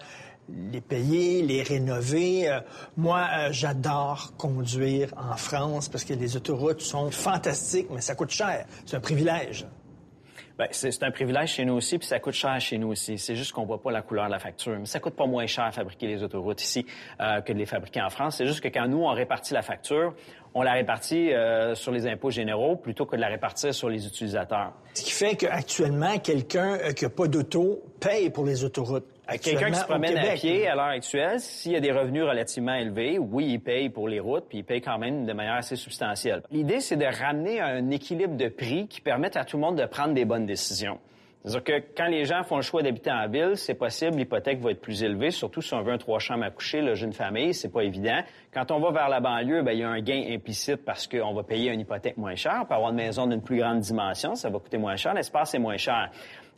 les 0.48 0.80
payer, 0.80 1.42
les 1.42 1.62
rénover? 1.62 2.48
Euh, 2.48 2.58
moi, 2.96 3.28
euh, 3.32 3.48
j'adore 3.52 4.32
conduire 4.36 5.14
en 5.16 5.36
France 5.36 5.88
parce 5.88 6.04
que 6.04 6.14
les 6.14 6.36
autoroutes 6.36 6.80
sont 6.80 7.12
fantastiques, 7.12 7.86
mais 7.94 8.00
ça 8.00 8.16
coûte 8.16 8.30
cher. 8.30 8.66
C'est 8.84 8.96
un 8.96 9.00
privilège. 9.00 9.64
Bien, 10.62 10.68
c'est 10.70 11.02
un 11.02 11.10
privilège 11.10 11.54
chez 11.54 11.64
nous 11.64 11.74
aussi, 11.74 11.98
puis 11.98 12.06
ça 12.06 12.20
coûte 12.20 12.34
cher 12.34 12.60
chez 12.60 12.78
nous 12.78 12.88
aussi. 12.88 13.18
C'est 13.18 13.34
juste 13.34 13.52
qu'on 13.52 13.64
voit 13.64 13.82
pas 13.82 13.90
la 13.90 14.02
couleur 14.02 14.26
de 14.26 14.30
la 14.30 14.38
facture. 14.38 14.78
Mais 14.78 14.86
ça 14.86 15.00
coûte 15.00 15.14
pas 15.14 15.26
moins 15.26 15.46
cher 15.46 15.64
à 15.64 15.72
fabriquer 15.72 16.06
les 16.06 16.22
autoroutes 16.22 16.62
ici 16.62 16.86
euh, 17.20 17.40
que 17.40 17.52
de 17.52 17.58
les 17.58 17.66
fabriquer 17.66 18.00
en 18.00 18.10
France. 18.10 18.36
C'est 18.36 18.46
juste 18.46 18.60
que 18.60 18.68
quand 18.68 18.86
nous, 18.86 19.02
on 19.02 19.12
répartit 19.12 19.54
la 19.54 19.62
facture, 19.62 20.14
on 20.54 20.62
la 20.62 20.72
répartit 20.72 21.30
sur 21.74 21.92
les 21.92 22.06
impôts 22.06 22.30
généraux 22.30 22.76
plutôt 22.76 23.06
que 23.06 23.16
de 23.16 23.20
la 23.22 23.28
répartir 23.28 23.72
sur 23.74 23.88
les 23.88 24.06
utilisateurs. 24.06 24.74
Ce 24.92 25.02
qui 25.02 25.10
fait 25.10 25.34
qu'actuellement, 25.34 26.18
quelqu'un 26.18 26.78
qui 26.92 27.04
n'a 27.04 27.10
pas 27.10 27.26
d'auto 27.26 27.82
paye 27.98 28.28
pour 28.28 28.44
les 28.44 28.62
autoroutes. 28.62 29.11
Quelqu'un 29.40 29.70
qui 29.70 29.78
se 29.78 29.84
promène 29.84 30.18
à 30.18 30.34
pied 30.34 30.66
à 30.66 30.74
l'heure 30.74 30.84
actuelle, 30.86 31.40
s'il 31.40 31.72
y 31.72 31.76
a 31.76 31.80
des 31.80 31.92
revenus 31.92 32.24
relativement 32.24 32.74
élevés, 32.74 33.18
oui, 33.18 33.46
il 33.52 33.60
paye 33.60 33.88
pour 33.88 34.08
les 34.08 34.20
routes, 34.20 34.46
puis 34.48 34.58
il 34.58 34.64
paye 34.64 34.80
quand 34.80 34.98
même 34.98 35.24
de 35.24 35.32
manière 35.32 35.54
assez 35.54 35.76
substantielle. 35.76 36.42
L'idée, 36.50 36.80
c'est 36.80 36.96
de 36.96 37.04
ramener 37.04 37.60
un 37.60 37.90
équilibre 37.90 38.36
de 38.36 38.48
prix 38.48 38.88
qui 38.88 39.00
permette 39.00 39.36
à 39.36 39.44
tout 39.44 39.56
le 39.56 39.62
monde 39.62 39.78
de 39.78 39.86
prendre 39.86 40.12
des 40.12 40.24
bonnes 40.24 40.46
décisions. 40.46 40.98
C'est-à-dire 41.44 41.64
que 41.64 41.96
quand 41.96 42.06
les 42.06 42.24
gens 42.24 42.44
font 42.44 42.56
le 42.56 42.62
choix 42.62 42.82
d'habiter 42.82 43.10
en 43.10 43.28
ville, 43.28 43.56
c'est 43.56 43.74
possible, 43.74 44.16
l'hypothèque 44.16 44.60
va 44.60 44.70
être 44.70 44.80
plus 44.80 45.02
élevée, 45.02 45.32
surtout 45.32 45.60
si 45.60 45.74
on 45.74 45.82
veut 45.82 45.92
un 45.92 45.98
trois 45.98 46.20
chambres 46.20 46.44
à 46.44 46.50
coucher, 46.50 46.82
le 46.82 46.94
jeune 46.94 47.12
famille, 47.12 47.52
c'est 47.52 47.72
pas 47.72 47.82
évident. 47.82 48.20
Quand 48.52 48.70
on 48.70 48.80
va 48.80 48.90
vers 48.90 49.08
la 49.08 49.20
banlieue, 49.20 49.62
ben, 49.62 49.72
il 49.72 49.78
y 49.78 49.82
a 49.82 49.88
un 49.88 50.00
gain 50.02 50.24
implicite 50.28 50.84
parce 50.84 51.06
qu'on 51.06 51.32
va 51.32 51.42
payer 51.42 51.72
une 51.72 51.80
hypothèque 51.80 52.18
moins 52.18 52.34
chère. 52.34 52.66
Peut 52.68 52.74
avoir 52.74 52.90
une 52.90 52.96
maison 52.96 53.26
d'une 53.26 53.40
plus 53.40 53.56
grande 53.56 53.80
dimension, 53.80 54.34
ça 54.34 54.50
va 54.50 54.58
coûter 54.58 54.76
moins 54.76 54.96
cher, 54.96 55.14
l'espace 55.14 55.54
est 55.54 55.58
moins 55.58 55.78
cher. 55.78 56.10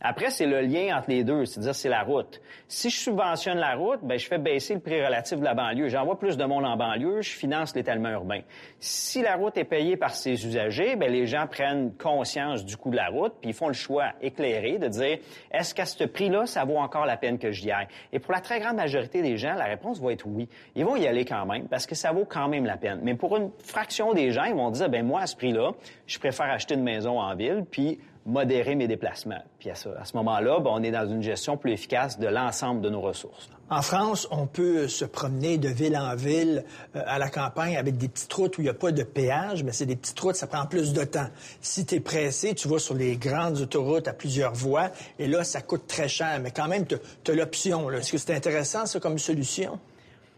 Après, 0.07 0.29
c'est 0.29 0.45
le 0.45 0.61
lien 0.61 0.99
entre 0.99 1.09
les 1.09 1.25
deux, 1.25 1.47
c'est-à-dire 1.47 1.75
c'est 1.75 1.89
la 1.89 2.03
route. 2.03 2.43
Si 2.69 2.91
je 2.91 2.97
subventionne 2.97 3.57
la 3.57 3.75
route, 3.75 4.01
ben 4.03 4.19
je 4.19 4.27
fais 4.27 4.37
baisser 4.37 4.75
le 4.75 4.81
prix 4.81 5.03
relatif 5.03 5.39
de 5.39 5.45
la 5.45 5.55
banlieue. 5.55 5.89
J'envoie 5.89 6.19
plus 6.19 6.37
de 6.37 6.45
monde 6.45 6.67
en 6.67 6.77
banlieue, 6.77 7.23
je 7.23 7.31
finance 7.31 7.75
l'étalement 7.75 8.11
urbain. 8.11 8.41
Si 8.81 9.23
la 9.23 9.37
route 9.37 9.57
est 9.57 9.65
payée 9.65 9.97
par 9.97 10.15
ses 10.15 10.47
usagers, 10.47 10.97
ben 10.97 11.11
les 11.11 11.27
gens 11.27 11.47
prennent 11.47 11.95
conscience 11.97 12.67
du 12.67 12.77
coût 12.77 12.91
de 12.91 12.97
la 12.97 13.09
route, 13.09 13.33
puis 13.41 13.51
ils 13.51 13.55
font 13.55 13.69
le 13.69 13.73
choix 13.73 14.11
éclairé 14.21 14.77
de 14.79 14.89
dire 14.89 15.21
est-ce 15.51 15.75
qu'à 15.75 15.87
ce 15.87 16.05
prix-là, 16.05 16.45
ça 16.45 16.67
vaut 16.67 16.77
encore 16.77 17.07
la 17.07 17.17
peine 17.17 17.39
que 17.39 17.51
j'y 17.51 17.71
aille? 17.71 17.89
Et 18.13 18.19
pour 18.19 18.35
la 18.35 18.41
très 18.41 18.61
grande 18.61 18.77
majorité 18.77 19.23
des 19.23 19.39
gens, 19.39 19.55
la 19.55 19.65
réponse 19.65 20.03
va 20.03 20.13
être 20.13 20.27
oui. 20.27 20.51
Ils 20.75 20.85
vont 20.85 20.97
y 20.97 21.07
aller 21.07 21.25
quand 21.25 21.47
même 21.47 21.67
parce 21.67 21.84
que 21.87 21.95
ça 21.95 22.13
vaut 22.13 22.25
quand 22.25 22.49
même 22.49 22.65
la 22.65 22.77
peine. 22.77 23.01
Mais 23.03 23.15
pour 23.15 23.37
une 23.37 23.51
fraction 23.59 24.13
des 24.13 24.31
gens, 24.31 24.45
ils 24.45 24.55
vont 24.55 24.71
dire 24.71 24.89
ben 24.89 25.05
moi 25.05 25.23
à 25.23 25.27
ce 25.27 25.37
prix-là, 25.37 25.73
je 26.07 26.19
préfère 26.19 26.47
acheter 26.47 26.75
une 26.75 26.83
maison 26.83 27.21
en 27.21 27.35
ville, 27.35 27.65
puis 27.71 27.99
modérer 28.27 28.75
mes 28.75 28.89
déplacements. 28.89 29.43
Puis 29.59 29.71
à 29.71 29.75
ce, 29.75 29.89
moment-là, 30.15 30.61
ben, 30.61 30.71
on 30.73 30.83
est 30.83 30.91
dans 30.91 31.09
une 31.09 31.23
gestion 31.23 31.57
plus 31.57 31.73
efficace 31.73 32.19
de 32.19 32.27
l'ensemble 32.27 32.81
de 32.81 32.89
nos 32.89 33.01
ressources. 33.01 33.51
En 33.71 33.83
France, 33.83 34.29
on 34.31 34.47
peut 34.47 34.89
se 34.89 35.05
promener 35.05 35.57
de 35.57 35.69
ville 35.69 35.97
en 35.97 36.15
ville 36.15 36.65
euh, 36.97 37.03
à 37.07 37.19
la 37.19 37.31
campagne 37.31 37.77
avec 37.77 37.97
des 37.97 38.09
petites 38.09 38.33
routes 38.33 38.59
où 38.59 38.61
il 38.61 38.65
n'y 38.65 38.71
a 38.71 38.75
pas 38.75 38.93
de 38.93 39.03
péage, 39.03 39.65
mais 39.65 39.73
c'est 39.73 39.87
des 39.87 39.97
petites 39.97 40.21
routes, 40.21 40.37
ça 40.37 40.47
prend 40.47 40.67
plus 40.67 40.93
de 40.93 41.05
temps. 41.05 41.29
Si 41.61 41.87
tu 41.87 41.97
es 41.97 42.01
pressé, 42.01 42.55
tu 42.55 42.69
vas 42.69 42.79
sur 42.79 42.95
les 42.95 43.17
grandes 43.17 43.59
autoroutes 43.61 44.07
à 44.07 44.13
plusieurs 44.13 44.55
voies, 44.55 44.91
et 45.19 45.27
là, 45.27 45.45
ça 45.45 45.63
coûte 45.63 45.87
très 45.87 46.09
cher, 46.09 46.41
mais 46.43 46.51
quand 46.51 46.69
même, 46.69 46.87
tu 46.87 46.97
as, 46.97 47.35
l'option. 47.35 47.91
Est-ce 47.91 48.13
que 48.13 48.19
c'est 48.19 48.35
intéressant, 48.35 48.85
ça, 48.87 49.01
comme 49.01 49.19
solution? 49.19 49.79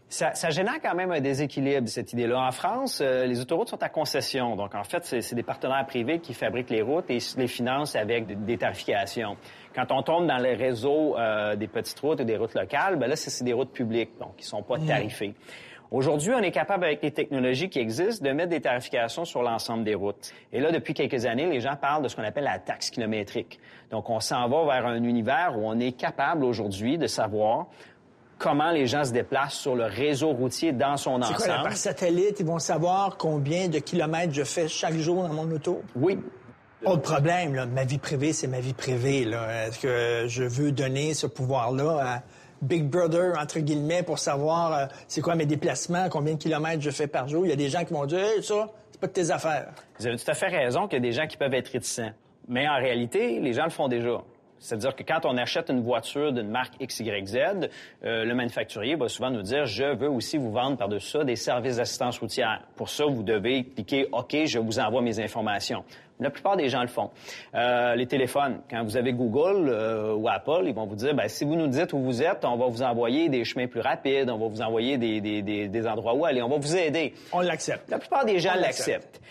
Ça, 0.09 0.33
ça, 0.35 0.49
génère 0.51 0.79
quand 0.81 0.95
même 0.95 1.11
un 1.11 1.19
déséquilibre, 1.19 1.89
cette 1.89 2.13
idée-là. 2.13 2.39
En 2.47 2.51
France, 2.51 3.01
euh, 3.01 3.25
les 3.25 3.41
autoroutes 3.41 3.67
sont 3.67 3.83
à 3.83 3.89
concession. 3.89 4.55
Donc, 4.55 4.73
en 4.73 4.85
fait, 4.85 5.03
c'est 5.03 5.35
des 5.35 5.43
partenaires 5.43 5.85
privés 5.85 6.19
qui 6.19 6.33
fabriquent 6.33 6.69
les 6.69 6.81
routes 6.81 7.09
et 7.09 7.17
les 7.35 7.47
financent 7.47 7.95
avec 7.97 8.45
des 8.45 8.57
tarifications. 8.57 9.35
Quand 9.75 9.91
on 9.91 10.01
tombe 10.03 10.25
dans 10.25 10.37
les 10.37 10.53
réseaux 10.53 11.17
euh, 11.17 11.57
des 11.57 11.67
petites 11.67 11.99
routes 11.99 12.21
et 12.21 12.25
des 12.25 12.37
routes 12.37 12.53
locales, 12.53 12.95
ben 12.95 13.07
là, 13.07 13.17
c'est 13.17 13.43
des 13.43 13.51
routes 13.51 13.73
publiques, 13.73 14.11
donc 14.17 14.37
qui 14.37 14.45
sont 14.45 14.63
pas 14.63 14.77
mmh. 14.77 14.87
tarifées. 14.87 15.33
Aujourd'hui, 15.91 16.31
on 16.33 16.41
est 16.41 16.51
capable, 16.51 16.85
avec 16.85 17.01
les 17.01 17.11
technologies 17.11 17.69
qui 17.69 17.79
existent, 17.79 18.25
de 18.25 18.31
mettre 18.31 18.49
des 18.49 18.59
tarifications 18.59 19.23
sur 19.23 19.41
l'ensemble 19.41 19.83
des 19.85 19.95
routes. 19.95 20.33
Et 20.51 20.59
là, 20.59 20.71
depuis 20.71 20.93
quelques 20.93 21.25
années, 21.25 21.47
les 21.47 21.61
gens 21.61 21.75
parlent 21.75 22.03
de 22.03 22.09
ce 22.09 22.15
qu'on 22.15 22.23
appelle 22.23 22.43
la 22.43 22.59
taxe 22.59 22.89
kilométrique. 22.89 23.59
Donc, 23.89 24.09
on 24.09 24.19
s'en 24.19 24.47
va 24.49 24.65
vers 24.65 24.85
un 24.85 25.03
univers 25.03 25.53
où 25.57 25.61
on 25.63 25.79
est 25.79 25.93
capable 25.93 26.43
aujourd'hui 26.43 26.97
de 26.97 27.07
savoir 27.07 27.67
comment 28.37 28.71
les 28.71 28.87
gens 28.87 29.03
se 29.03 29.11
déplacent 29.11 29.55
sur 29.55 29.75
le 29.75 29.85
réseau 29.85 30.31
routier 30.31 30.71
dans 30.71 30.97
son 30.97 31.21
ensemble. 31.21 31.37
Quoi, 31.37 31.63
par 31.63 31.77
satellite, 31.77 32.39
ils 32.39 32.45
vont 32.45 32.59
savoir 32.59 33.17
combien 33.17 33.67
de 33.67 33.79
kilomètres 33.79 34.33
je 34.33 34.43
fais 34.43 34.67
chaque 34.67 34.95
jour 34.95 35.23
dans 35.23 35.33
mon 35.33 35.51
auto? 35.51 35.81
Oui. 35.95 36.19
Autre 36.85 37.01
problème, 37.01 37.55
là, 37.55 37.65
ma 37.65 37.83
vie 37.83 37.97
privée, 37.97 38.33
c'est 38.33 38.47
ma 38.47 38.59
vie 38.59 38.73
privée. 38.73 39.23
Est-ce 39.23 39.79
que 39.79 40.27
je 40.27 40.43
veux 40.43 40.71
donner 40.71 41.15
ce 41.15 41.25
pouvoir-là 41.25 41.99
à 42.03 42.21
Big 42.61 42.85
Brother, 42.85 43.33
entre 43.39 43.59
guillemets, 43.59 44.03
pour 44.03 44.19
savoir 44.19 44.73
euh, 44.73 44.85
c'est 45.07 45.21
quoi 45.21 45.35
mes 45.35 45.45
déplacements, 45.45 46.07
combien 46.09 46.33
de 46.33 46.39
kilomètres 46.39 46.81
je 46.81 46.89
fais 46.89 47.07
par 47.07 47.27
jour? 47.27 47.45
Il 47.45 47.49
y 47.49 47.53
a 47.53 47.57
des 47.57 47.69
gens 47.69 47.83
qui 47.83 47.93
vont 47.93 48.05
dire 48.05 48.19
hey, 48.19 48.43
ça, 48.43 48.69
c'est 48.91 48.99
pas 48.99 49.07
de 49.07 49.11
tes 49.11 49.31
affaires. 49.31 49.69
Vous 49.99 50.07
avez 50.07 50.17
tout 50.17 50.29
à 50.29 50.33
fait 50.33 50.47
raison 50.47 50.87
qu'il 50.87 50.97
y 50.97 50.97
a 50.97 51.07
des 51.07 51.11
gens 51.11 51.27
qui 51.27 51.37
peuvent 51.37 51.53
être 51.53 51.69
réticents. 51.69 52.11
Mais 52.47 52.67
en 52.67 52.77
réalité, 52.77 53.39
les 53.39 53.53
gens 53.53 53.65
le 53.65 53.69
font 53.69 53.87
déjà. 53.87 54.21
C'est-à-dire 54.59 54.95
que 54.95 55.03
quand 55.03 55.25
on 55.25 55.37
achète 55.37 55.69
une 55.69 55.81
voiture 55.81 56.31
d'une 56.31 56.49
marque 56.49 56.73
XYZ, 56.79 57.69
euh, 58.03 58.25
le 58.25 58.35
manufacturier 58.35 58.95
va 58.95 59.07
souvent 59.09 59.29
nous 59.29 59.41
dire 59.41 59.65
je 59.65 59.95
veux 59.95 60.09
aussi 60.09 60.37
vous 60.37 60.51
vendre 60.51 60.77
par-dessus 60.77 61.07
ça 61.07 61.23
des 61.23 61.35
services 61.35 61.77
d'assistance 61.77 62.19
routière. 62.19 62.61
Pour 62.75 62.89
ça, 62.89 63.05
vous 63.05 63.23
devez 63.23 63.63
cliquer 63.63 64.07
OK, 64.11 64.35
je 64.45 64.59
vous 64.59 64.79
envoie 64.79 65.01
mes 65.01 65.19
informations. 65.19 65.83
La 66.19 66.31
plupart 66.31 66.57
des 66.57 66.67
gens 66.67 66.81
le 66.81 66.87
font. 66.87 67.11
Euh, 67.53 67.95
les 67.95 68.07
téléphones, 68.07 68.61
quand 68.69 68.83
vous 68.83 68.97
avez 68.97 69.13
Google 69.13 69.69
euh, 69.69 70.15
ou 70.15 70.27
Apple, 70.27 70.63
ils 70.65 70.73
vont 70.73 70.87
vous 70.87 70.95
dire 70.95 71.13
ben, 71.13 71.27
si 71.27 71.45
vous 71.45 71.55
nous 71.55 71.67
dites 71.67 71.93
où 71.93 71.99
vous 71.99 72.23
êtes, 72.23 72.43
on 72.43 72.57
va 72.57 72.65
vous 72.65 72.81
envoyer 72.81 73.29
des 73.29 73.45
chemins 73.45 73.67
plus 73.67 73.81
rapides, 73.81 74.29
on 74.29 74.37
va 74.37 74.47
vous 74.47 74.61
envoyer 74.61 74.97
des, 74.97 75.21
des, 75.21 75.43
des, 75.43 75.67
des 75.67 75.87
endroits 75.87 76.15
où 76.15 76.25
aller, 76.25 76.41
on 76.41 76.49
va 76.49 76.57
vous 76.57 76.75
aider. 76.75 77.13
On 77.31 77.41
l'accepte. 77.41 77.89
La 77.89 77.99
plupart 77.99 78.25
des 78.25 78.39
gens 78.39 78.55
l'acceptent 78.55 79.21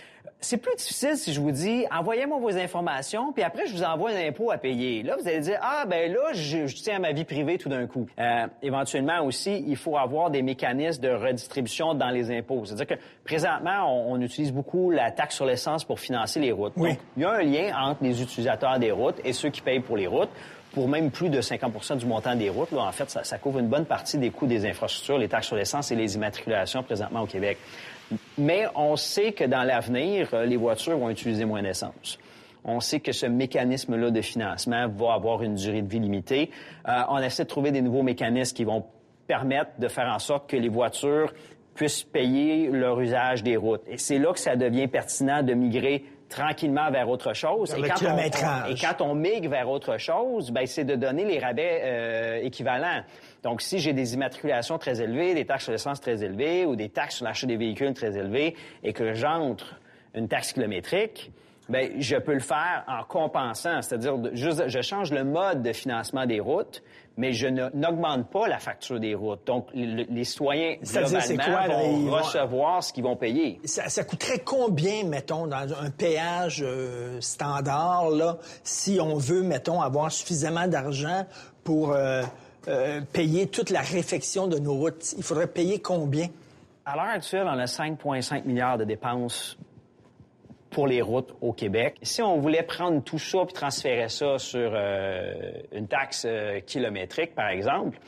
c'est 0.47 0.59
plus 0.59 0.76
difficile 0.76 1.16
si 1.16 1.32
je 1.32 1.40
vous 1.40 1.51
dis 1.51 1.86
envoyez-moi 1.90 2.38
vos 2.38 2.57
informations, 2.57 3.32
puis 3.32 3.42
après 3.42 3.66
je 3.66 3.72
vous 3.72 3.82
envoie 3.82 4.11
un 4.11 4.28
impôt 4.28 4.53
à 4.53 4.59
payer. 4.59 5.03
Là, 5.03 5.16
vous 5.20 5.26
allez 5.26 5.40
dire 5.40 5.59
ah 5.61 5.84
ben 5.88 6.12
là 6.12 6.32
je, 6.34 6.66
tiens 6.66 6.97
à 6.97 6.99
ma 7.01 7.12
vie 7.12 7.24
privée 7.24 7.59
tout 7.59 7.68
d'un 7.68 7.86
coup. 7.88 8.07
Euh, 8.20 8.47
éventuellement 8.62 9.24
aussi, 9.24 9.64
il 9.66 9.76
faut 9.76 9.97
avoir 9.97 10.30
des 10.30 10.42
mécanismes 10.42 11.03
de 11.03 11.09
redistribution 11.09 11.94
dans 11.94 12.11
les 12.11 12.30
impôts. 12.30 12.64
C'est-à-dire 12.64 12.86
que 12.86 13.03
présentement, 13.24 14.09
on, 14.09 14.20
utilise 14.20 14.53
beaucoup 14.53 14.90
la 14.90 15.11
taxe 15.11 15.34
sur 15.34 15.47
l'essence 15.47 15.84
pour 15.84 15.99
financer 15.99 16.38
les 16.40 16.53
routes. 16.53 16.72
Oui. 16.76 16.90
Donc, 16.90 16.99
il 17.16 17.22
y 17.22 17.24
a 17.24 17.30
un 17.32 17.42
lien 17.42 17.76
entre 17.78 18.05
les 18.05 18.22
utilisateurs 18.22 18.78
des 18.78 18.92
routes 18.92 19.20
et 19.24 19.32
ceux 19.32 19.51
qui 19.51 19.61
payent 19.61 19.80
pour 19.80 19.97
les 19.97 20.07
routes 20.07 20.30
pour 20.72 20.88
même 20.88 21.11
plus 21.11 21.28
de 21.28 21.40
50 21.40 21.97
du 21.97 22.07
montant 22.07 22.36
des 22.36 22.51
routes. 22.51 22.70
Là, 22.70 22.82
en 22.82 22.92
fait, 22.92 23.11
ça, 23.11 23.24
ça, 23.24 23.38
couvre 23.38 23.59
une 23.59 23.68
bonne 23.68 23.86
partie 23.86 24.18
des 24.18 24.30
coûts 24.30 24.47
des 24.47 24.66
infrastructures, 24.66 25.18
les 25.18 25.28
taxes 25.28 25.49
sur 25.49 25.57
l'essence 25.57 25.90
et 25.90 25.97
les 25.97 26.14
immatriculations 26.14 26.82
présentement 26.82 27.22
au 27.22 27.26
Québec. 27.26 27.59
Mais 28.38 28.66
on 28.74 28.96
sait 28.96 29.32
que 29.32 29.44
dans 29.44 29.62
l'avenir, 29.62 30.28
euh, 30.32 30.44
les 30.44 30.57
voitures 30.57 30.98
vont 30.98 31.11
utiliser 31.11 31.44
moins 31.44 31.62
d'essence. 31.62 32.18
On 32.64 32.80
sait 32.80 33.00
que 33.00 33.12
ce 33.12 33.26
mécanisme-là 33.26 34.11
de 34.11 34.20
financement 34.20 34.88
va 34.88 35.14
avoir 35.14 35.42
une 35.42 35.54
durée 35.54 35.82
de 35.82 35.88
vie 35.88 36.00
limitée. 36.00 36.50
Euh, 36.88 37.02
on 37.09 37.18
essaie 37.18 37.44
de 37.44 37.48
trouver 37.48 37.70
des 37.70 37.82
nouveaux 37.82 38.02
mécanismes 38.02 38.57
qui 38.57 38.64
vont 38.64 38.84
permettre 39.26 39.70
de 39.78 39.88
faire 39.88 40.09
en 40.12 40.18
sorte 40.18 40.48
que 40.48 40.57
les 40.57 40.68
voitures 40.68 41.32
puissent 41.74 42.04
payer 42.04 42.68
leur 42.68 43.00
usage 43.00 43.42
des 43.42 43.57
routes. 43.57 43.82
Et 43.88 43.98
c'est 43.98 44.18
là 44.18 44.32
que 44.32 44.40
ça 44.40 44.57
devient 44.57 44.88
pertinent 44.88 45.42
de 45.42 45.54
migrer 45.54 46.04
tranquillement 46.28 46.90
vers 46.90 47.08
autre 47.08 47.32
chose. 47.32 47.74
et, 47.74 47.82
quand 47.82 48.02
on, 48.02 48.18
et, 48.68 48.74
quand 48.74 49.00
on, 49.00 49.14
migre 49.14 49.50
vers 49.50 49.68
autre 49.68 49.98
chose, 49.98 50.50
ben, 50.50 50.66
c'est 50.66 50.84
de 50.84 50.94
donner 50.94 51.24
les 51.24 51.38
rabais 51.38 51.80
euh, 51.84 52.40
équivalents. 52.42 53.02
Donc, 53.42 53.62
si 53.62 53.78
j'ai 53.78 53.92
des 53.92 54.14
immatriculations 54.14 54.78
très 54.78 55.00
élevées, 55.00 55.34
des 55.34 55.46
taxes 55.46 55.64
sur 55.64 55.72
l'essence 55.72 56.00
très 56.00 56.24
élevées 56.24 56.66
ou 56.66 56.76
des 56.76 56.88
taxes 56.88 57.16
sur 57.16 57.24
l'achat 57.24 57.46
des 57.46 57.56
véhicules 57.56 57.94
très 57.94 58.16
élevées 58.16 58.56
et 58.82 58.92
que 58.92 59.14
j'entre 59.14 59.76
une 60.14 60.28
taxe 60.28 60.52
kilométrique, 60.52 61.30
ben, 61.68 61.90
je 61.98 62.16
peux 62.16 62.34
le 62.34 62.40
faire 62.40 62.84
en 62.86 63.02
compensant, 63.02 63.82
c'est-à-dire 63.82 64.16
juste, 64.32 64.68
je 64.68 64.80
change 64.82 65.10
le 65.12 65.24
mode 65.24 65.62
de 65.62 65.72
financement 65.72 66.24
des 66.24 66.38
routes, 66.38 66.82
mais 67.16 67.32
je 67.32 67.46
n'augmente 67.46 68.30
pas 68.30 68.46
la 68.48 68.58
facture 68.58 69.00
des 69.00 69.14
routes. 69.14 69.46
Donc, 69.46 69.68
les 69.74 70.24
citoyens, 70.24 70.76
globalement, 70.82 71.98
vont 71.98 72.10
recevoir 72.10 72.82
ce 72.82 72.92
qu'ils 72.92 73.04
vont 73.04 73.16
payer. 73.16 73.60
Ça, 73.64 74.04
coûterait 74.04 74.40
combien, 74.40 75.04
mettons, 75.04 75.46
dans 75.46 75.72
un 75.80 75.90
péage 75.90 76.62
euh, 76.66 77.20
standard, 77.20 78.10
là, 78.10 78.38
si 78.62 78.98
on 79.00 79.16
veut, 79.16 79.42
mettons, 79.42 79.80
avoir 79.80 80.12
suffisamment 80.12 80.66
d'argent 80.68 81.26
pour... 81.64 81.92
Euh, 81.92 82.22
euh, 82.68 83.00
payer 83.12 83.46
toute 83.46 83.70
la 83.70 83.80
réfection 83.80 84.48
de 84.48 84.58
nos 84.58 84.74
routes? 84.74 85.14
Il 85.16 85.22
faudrait 85.22 85.46
payer 85.46 85.78
combien? 85.78 86.26
À 86.84 86.96
l'heure 86.96 87.14
actuelle, 87.14 87.46
on 87.46 87.58
a 87.58 87.66
5,5 87.66 88.44
milliards 88.44 88.76
de 88.76 88.82
dépenses 88.82 89.56
pour 90.76 90.86
les 90.86 91.00
routes 91.00 91.34
au 91.40 91.54
Québec. 91.54 91.96
Si 92.02 92.20
on 92.20 92.38
voulait 92.38 92.62
prendre 92.62 93.02
tout 93.02 93.18
ça 93.18 93.38
puis 93.46 93.54
transférer 93.54 94.10
ça 94.10 94.38
sur 94.38 94.72
euh, 94.74 95.32
une 95.72 95.88
taxe 95.88 96.26
euh, 96.28 96.60
kilométrique, 96.60 97.34
par 97.34 97.48
exemple, 97.48 97.98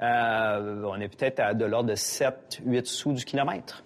on 0.00 0.98
est 0.98 1.14
peut-être 1.14 1.40
à 1.40 1.52
de 1.52 1.66
l'ordre 1.66 1.90
de 1.90 1.94
7-8 1.94 2.86
sous 2.86 3.12
du 3.12 3.22
kilomètre. 3.26 3.84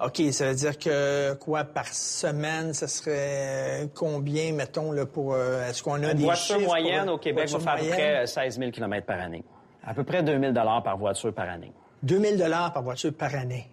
OK, 0.00 0.22
ça 0.30 0.50
veut 0.50 0.54
dire 0.54 0.78
que 0.78 1.34
quoi 1.34 1.64
par 1.64 1.88
semaine, 1.88 2.72
ce 2.72 2.86
serait 2.86 3.88
combien, 3.96 4.52
mettons, 4.52 4.92
là, 4.92 5.04
pour. 5.04 5.36
Est-ce 5.36 5.82
qu'on 5.82 6.04
a 6.04 6.12
Une 6.12 6.18
des 6.18 6.22
voiture 6.22 6.60
moyenne 6.60 7.08
au 7.08 7.18
Québec 7.18 7.48
va 7.48 7.58
faire 7.58 7.72
à 7.72 7.78
peu 7.78 7.88
près 7.88 8.26
16 8.28 8.60
000 8.60 8.70
km 8.70 9.04
par 9.04 9.20
année. 9.20 9.42
À 9.82 9.92
peu 9.92 10.04
près 10.04 10.22
2000 10.22 10.52
dollars 10.52 10.84
par 10.84 10.96
voiture 10.96 11.34
par 11.34 11.48
année. 11.48 11.72
2000 12.04 12.38
dollars 12.38 12.72
par 12.72 12.84
voiture 12.84 13.12
par 13.12 13.34
année. 13.34 13.68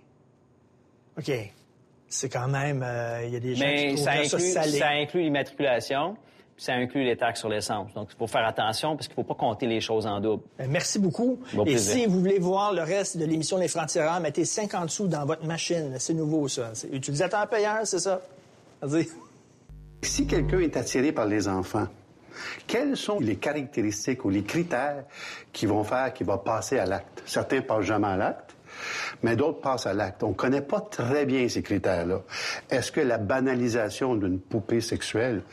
OK. 1.20 1.32
C'est 2.14 2.30
quand 2.30 2.48
même... 2.48 2.84
euh, 2.86 3.24
Il 3.26 3.34
y 3.34 3.36
a 3.36 3.40
des 3.40 3.56
gens 3.56 3.66
Mais 3.66 3.96
qui 3.96 3.98
ça 3.98 4.12
trouvent 4.14 4.28
ça 4.30 4.36
inclut, 4.38 4.52
salé. 4.52 4.78
ça 4.80 4.88
inclut 4.90 5.22
l'immatriculation, 5.24 6.16
puis 6.56 6.64
ça 6.66 6.74
inclut 6.74 7.04
les 7.04 7.18
taxes 7.18 7.40
sur 7.40 7.50
l'essence. 7.50 7.92
Donc, 7.94 8.10
il 8.12 8.18
faut 8.18 8.28
faire 8.28 8.46
attention 8.46 8.96
parce 8.96 9.08
qu'il 9.08 9.18
ne 9.18 9.24
faut 9.24 9.34
pas 9.34 9.40
compter 9.40 9.66
les 9.66 9.82
choses 9.82 10.06
en 10.06 10.20
double. 10.20 10.44
Euh, 10.60 10.66
Merci 10.70 11.00
beaucoup. 11.00 11.40
Bon 11.54 11.64
Et 11.64 11.72
plaisir. 11.72 11.94
si 11.96 12.06
vous 12.06 12.20
voulez 12.20 12.40
voir 12.40 12.72
le 12.74 12.84
reste 12.84 13.18
de 13.18 13.26
l'émission 13.26 13.58
Les 13.58 13.68
Francs-Tireurs, 13.68 14.20
mettez 14.20 14.46
50 14.46 14.90
sous 14.90 15.08
dans 15.08 15.26
votre 15.26 15.46
machine. 15.46 15.96
C'est 15.98 16.14
nouveau, 16.14 16.48
ça. 16.48 16.70
C'est 16.74 16.90
utilisateur 16.90 17.48
payeur, 17.50 17.80
c'est 17.86 18.00
ça? 18.00 18.22
Vas-y. 18.82 19.08
Si 20.04 20.28
quelqu'un 20.28 20.60
est 20.60 20.78
attiré 20.78 21.12
par 21.12 21.26
les 21.26 21.48
enfants, 21.48 21.88
quelles 22.68 22.98
sont 22.98 23.20
les 23.20 23.38
caractéristiques 23.38 24.26
ou 24.26 24.30
les 24.30 24.44
critères 24.44 25.06
qui 25.52 25.66
vont 25.66 25.84
faire 25.84 26.14
qu'il 26.14 26.28
va 26.28 26.38
passer 26.38 26.78
à 26.78 26.86
l'acte? 26.86 27.24
Certains 27.26 27.62
passent 27.62 27.86
jamais 27.86 28.08
à 28.08 28.18
l'acte, 28.18 28.53
mais 29.22 29.36
d'autres 29.36 29.62
passent 29.62 29.88
à 29.88 29.94
l'acte. 29.94 30.24
On 30.24 30.30
ne 30.30 30.34
connaît 30.34 30.62
pas 30.62 30.82
très 30.82 31.26
bien 31.26 31.48
ces 31.50 31.62
critères-là. 31.62 32.22
Est-ce 32.70 32.92
que 32.92 33.02
la 33.02 33.18
banalisation 33.18 34.16
d'une 34.16 34.40
poupée 34.40 34.82
sexuelle 34.82 35.44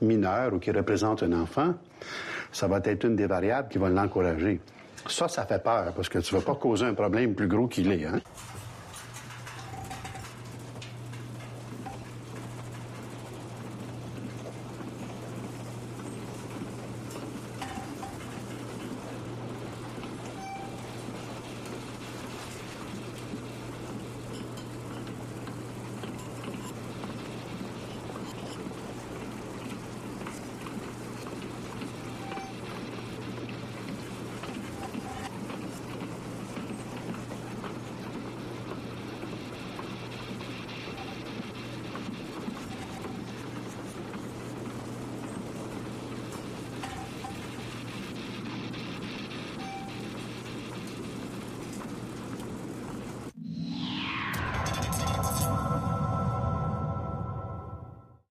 mineure 0.00 0.54
ou 0.54 0.58
qui 0.58 0.70
représente 0.70 1.22
un 1.22 1.32
enfant, 1.32 1.74
ça 2.52 2.68
va 2.68 2.80
être 2.84 3.04
une 3.04 3.16
des 3.16 3.26
variables 3.26 3.68
qui 3.68 3.78
va 3.78 3.88
l'encourager? 3.88 4.60
Ça, 5.08 5.28
ça 5.28 5.46
fait 5.46 5.62
peur 5.62 5.92
parce 5.94 6.08
que 6.08 6.18
tu 6.18 6.34
ne 6.34 6.40
vas 6.40 6.46
pas 6.46 6.54
causer 6.54 6.86
un 6.86 6.94
problème 6.94 7.34
plus 7.34 7.48
gros 7.48 7.68
qu'il 7.68 7.92
est. 7.92 8.04
Hein? 8.04 8.20